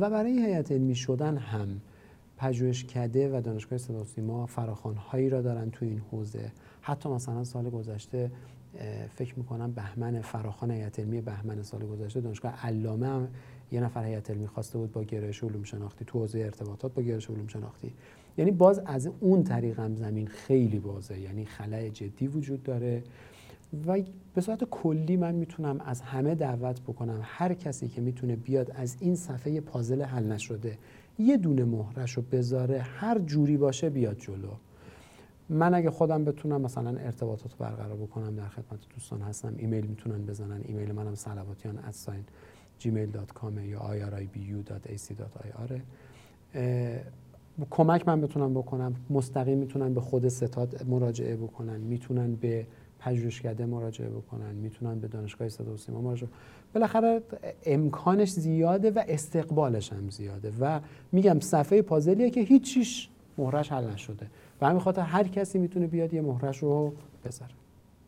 و 0.00 0.10
برای 0.10 0.32
هیئت 0.32 0.72
علمی 0.72 0.94
شدن 0.94 1.36
هم 1.36 1.80
پژوهشکده 2.36 3.38
و 3.38 3.40
دانشگاه 3.40 3.78
صدا 3.78 4.04
ما 4.22 4.46
فراخوان 4.46 4.94
هایی 4.94 5.28
را 5.28 5.42
دارن 5.42 5.70
توی 5.70 5.88
این 5.88 6.02
حوزه. 6.10 6.52
حتی 6.80 7.08
مثلا 7.08 7.44
سال 7.44 7.70
گذشته 7.70 8.30
فکر 9.14 9.38
می‌کنم 9.38 9.72
بهمن 9.72 10.20
فراخان 10.20 10.70
هیئت 10.70 11.00
علمی 11.00 11.20
بهمن 11.20 11.62
سال 11.62 11.86
گذشته 11.86 12.20
دانشگاه 12.20 12.66
علامه 12.66 13.06
هم 13.06 13.28
یه 13.72 13.80
نفر 13.80 14.04
هیئت 14.04 14.30
علمی 14.30 14.46
خواسته 14.46 14.78
بود 14.78 14.92
با 14.92 15.02
گرایش 15.02 15.44
علوم 15.44 15.62
شناختی 15.62 16.04
تو 16.04 16.18
حوزه 16.18 16.38
ارتباطات 16.38 16.94
با 16.94 17.02
گرایش 17.02 17.30
علوم 17.30 17.46
شناختی. 17.46 17.92
یعنی 18.38 18.50
باز 18.50 18.82
از 18.86 19.10
اون 19.20 19.44
طریق 19.44 19.80
هم 19.80 19.96
زمین 19.96 20.26
خیلی 20.26 20.78
بازه 20.78 21.20
یعنی 21.20 21.44
خلای 21.44 21.90
جدی 21.90 22.26
وجود 22.26 22.62
داره. 22.62 23.02
و 23.86 24.02
به 24.34 24.40
صورت 24.40 24.64
کلی 24.64 25.16
من 25.16 25.34
می‌تونم 25.34 25.80
از 25.80 26.00
همه 26.00 26.34
دعوت 26.34 26.80
بکنم. 26.80 27.20
هر 27.22 27.54
کسی 27.54 27.88
که 27.88 28.00
می‌تونه 28.00 28.36
بیاد 28.36 28.70
از 28.70 28.96
این 29.00 29.16
صفحه 29.16 29.60
پازل 29.60 30.02
حل 30.02 30.32
نشده 30.32 30.78
یه 31.18 31.36
دونه 31.36 31.64
مهرش 31.64 32.12
رو 32.12 32.22
بذاره 32.32 32.78
هر 32.78 33.18
جوری 33.18 33.56
باشه 33.56 33.90
بیاد 33.90 34.18
جلو. 34.18 34.50
من 35.48 35.74
اگه 35.74 35.90
خودم 35.90 36.24
بتونم 36.24 36.60
مثلا 36.60 36.98
ارتباطات 36.98 37.52
رو 37.52 37.58
برقرار 37.58 37.96
بکنم 37.96 38.36
در 38.36 38.48
خدمت 38.48 38.78
دوستان 38.94 39.22
هستم 39.22 39.54
ایمیل 39.56 39.86
می‌تونن 39.86 40.26
بزنن. 40.26 40.60
ایمیل 40.64 40.92
منم 40.92 41.14
سلواتیان 41.14 41.78
ادساین 41.78 42.24
gmail.com 42.80 43.58
یا 43.64 43.80
iribu.ac.ir 44.00 45.72
کمک 47.70 48.08
من 48.08 48.20
بتونم 48.20 48.54
بکنم. 48.54 48.94
مستقیم 49.10 49.58
می‌تونن 49.58 49.94
به 49.94 50.00
خود 50.00 50.28
ستاد 50.28 50.86
مراجعه 50.88 51.36
بکنن. 51.36 51.80
می‌تونن 51.80 52.34
به 52.34 52.66
پژوهشکده 53.06 53.66
مراجعه 53.66 54.08
بکنن 54.08 54.54
می‌تونن 54.54 54.98
به 54.98 55.08
دانشگاه 55.08 55.48
صدا 55.48 55.72
و 55.72 55.76
سیما 55.76 56.00
مراجعه 56.00 56.28
بالاخره 56.74 57.22
امکانش 57.66 58.30
زیاده 58.30 58.90
و 58.90 59.04
استقبالش 59.08 59.92
هم 59.92 60.10
زیاده 60.10 60.52
و 60.60 60.80
میگم 61.12 61.40
صفحه 61.40 61.82
پازلیه 61.82 62.30
که 62.30 62.40
هیچیش 62.40 63.08
مهرش 63.38 63.72
حل 63.72 63.90
نشده. 63.90 64.26
و 64.60 64.66
همین 64.66 64.80
خاطر 64.80 65.02
هر 65.02 65.28
کسی 65.28 65.58
می‌تونه 65.58 65.86
بیاد 65.86 66.14
یه 66.14 66.20
مهرش 66.20 66.58
رو 66.58 66.94
بذاره. 67.24 67.52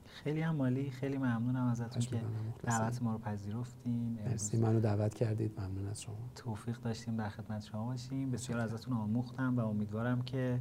خیلی 0.07 0.41
هم 0.41 0.55
مالی 0.55 0.91
خیلی 0.91 1.17
ممنونم 1.17 1.67
ازتون 1.67 2.03
که 2.03 2.17
دعوت 2.63 3.03
ما 3.03 3.13
رو 3.13 3.19
پذیرفتین. 3.19 4.19
مرسی. 4.27 4.57
منو 4.57 4.81
دعوت 4.81 5.15
کردید. 5.15 5.53
ممنون 5.59 5.89
از 5.91 6.03
شما. 6.03 6.15
توفیق 6.35 6.81
داشتیم 6.81 7.17
در 7.17 7.29
خدمت 7.29 7.65
شما 7.65 7.87
باشیم. 7.87 8.31
بسیار 8.31 8.61
ازتون 8.61 8.95
آموختم 8.95 9.57
و 9.57 9.61
امیدوارم 9.61 10.23
که 10.23 10.59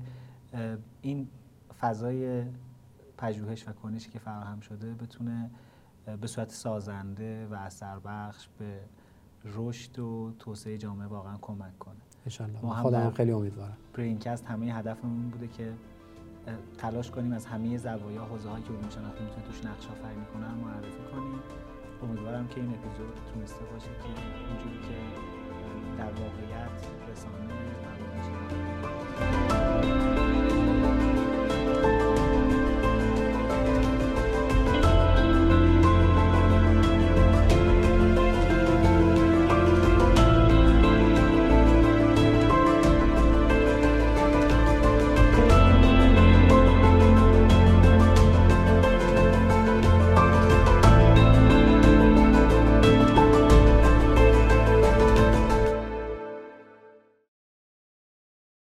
این 1.02 1.28
فضای 1.80 2.44
پژوهش 3.18 3.68
و 3.68 3.72
کنشی 3.72 4.10
که 4.10 4.20
فراهم 4.20 4.60
شده 4.60 4.94
بتونه 4.94 5.50
به 6.22 6.28
صورت 6.28 6.52
سازنده 6.52 7.48
و 7.48 7.54
اثر 7.54 8.00
بخش 8.00 8.48
به 8.60 8.80
رشد 9.46 10.00
و 10.00 10.34
توسعه 10.40 10.78
جامعه 10.78 11.08
واقعا 11.08 11.38
کمک 11.42 11.80
کنه. 11.80 11.96
انشالله 12.26 12.62
ما 12.62 12.76
خودم 12.76 13.12
خیلی 13.12 13.32
امیدوارم. 13.32 13.78
برینکست 13.94 14.46
همه 14.46 14.66
هدفمون 14.66 15.30
بوده 15.30 15.48
که 15.48 15.74
تلاش 16.78 17.12
کنیم 17.12 17.32
از 17.32 17.46
همه 17.46 17.78
زوایا 17.78 18.26
حوزه 18.26 18.50
هایی 18.50 18.64
که 18.64 18.70
علوم 18.70 18.90
شناختی 18.90 19.24
می‌تونه 19.24 19.46
توش 19.46 19.66
نقش 19.66 19.88
آفرینی 19.88 20.26
کنن 20.34 20.54
معرفی 20.54 21.04
کنیم. 21.12 21.40
امیدوارم 22.04 22.48
که 22.48 22.62
این 22.62 22.70
اپیزود 22.70 23.20
تونسته 23.34 23.66
باشه 23.74 23.88
که 23.88 24.08
اونجوری 24.50 24.80
که 24.88 24.98
در 25.98 26.12
واقعیت 26.12 26.88
رسانه 27.12 27.58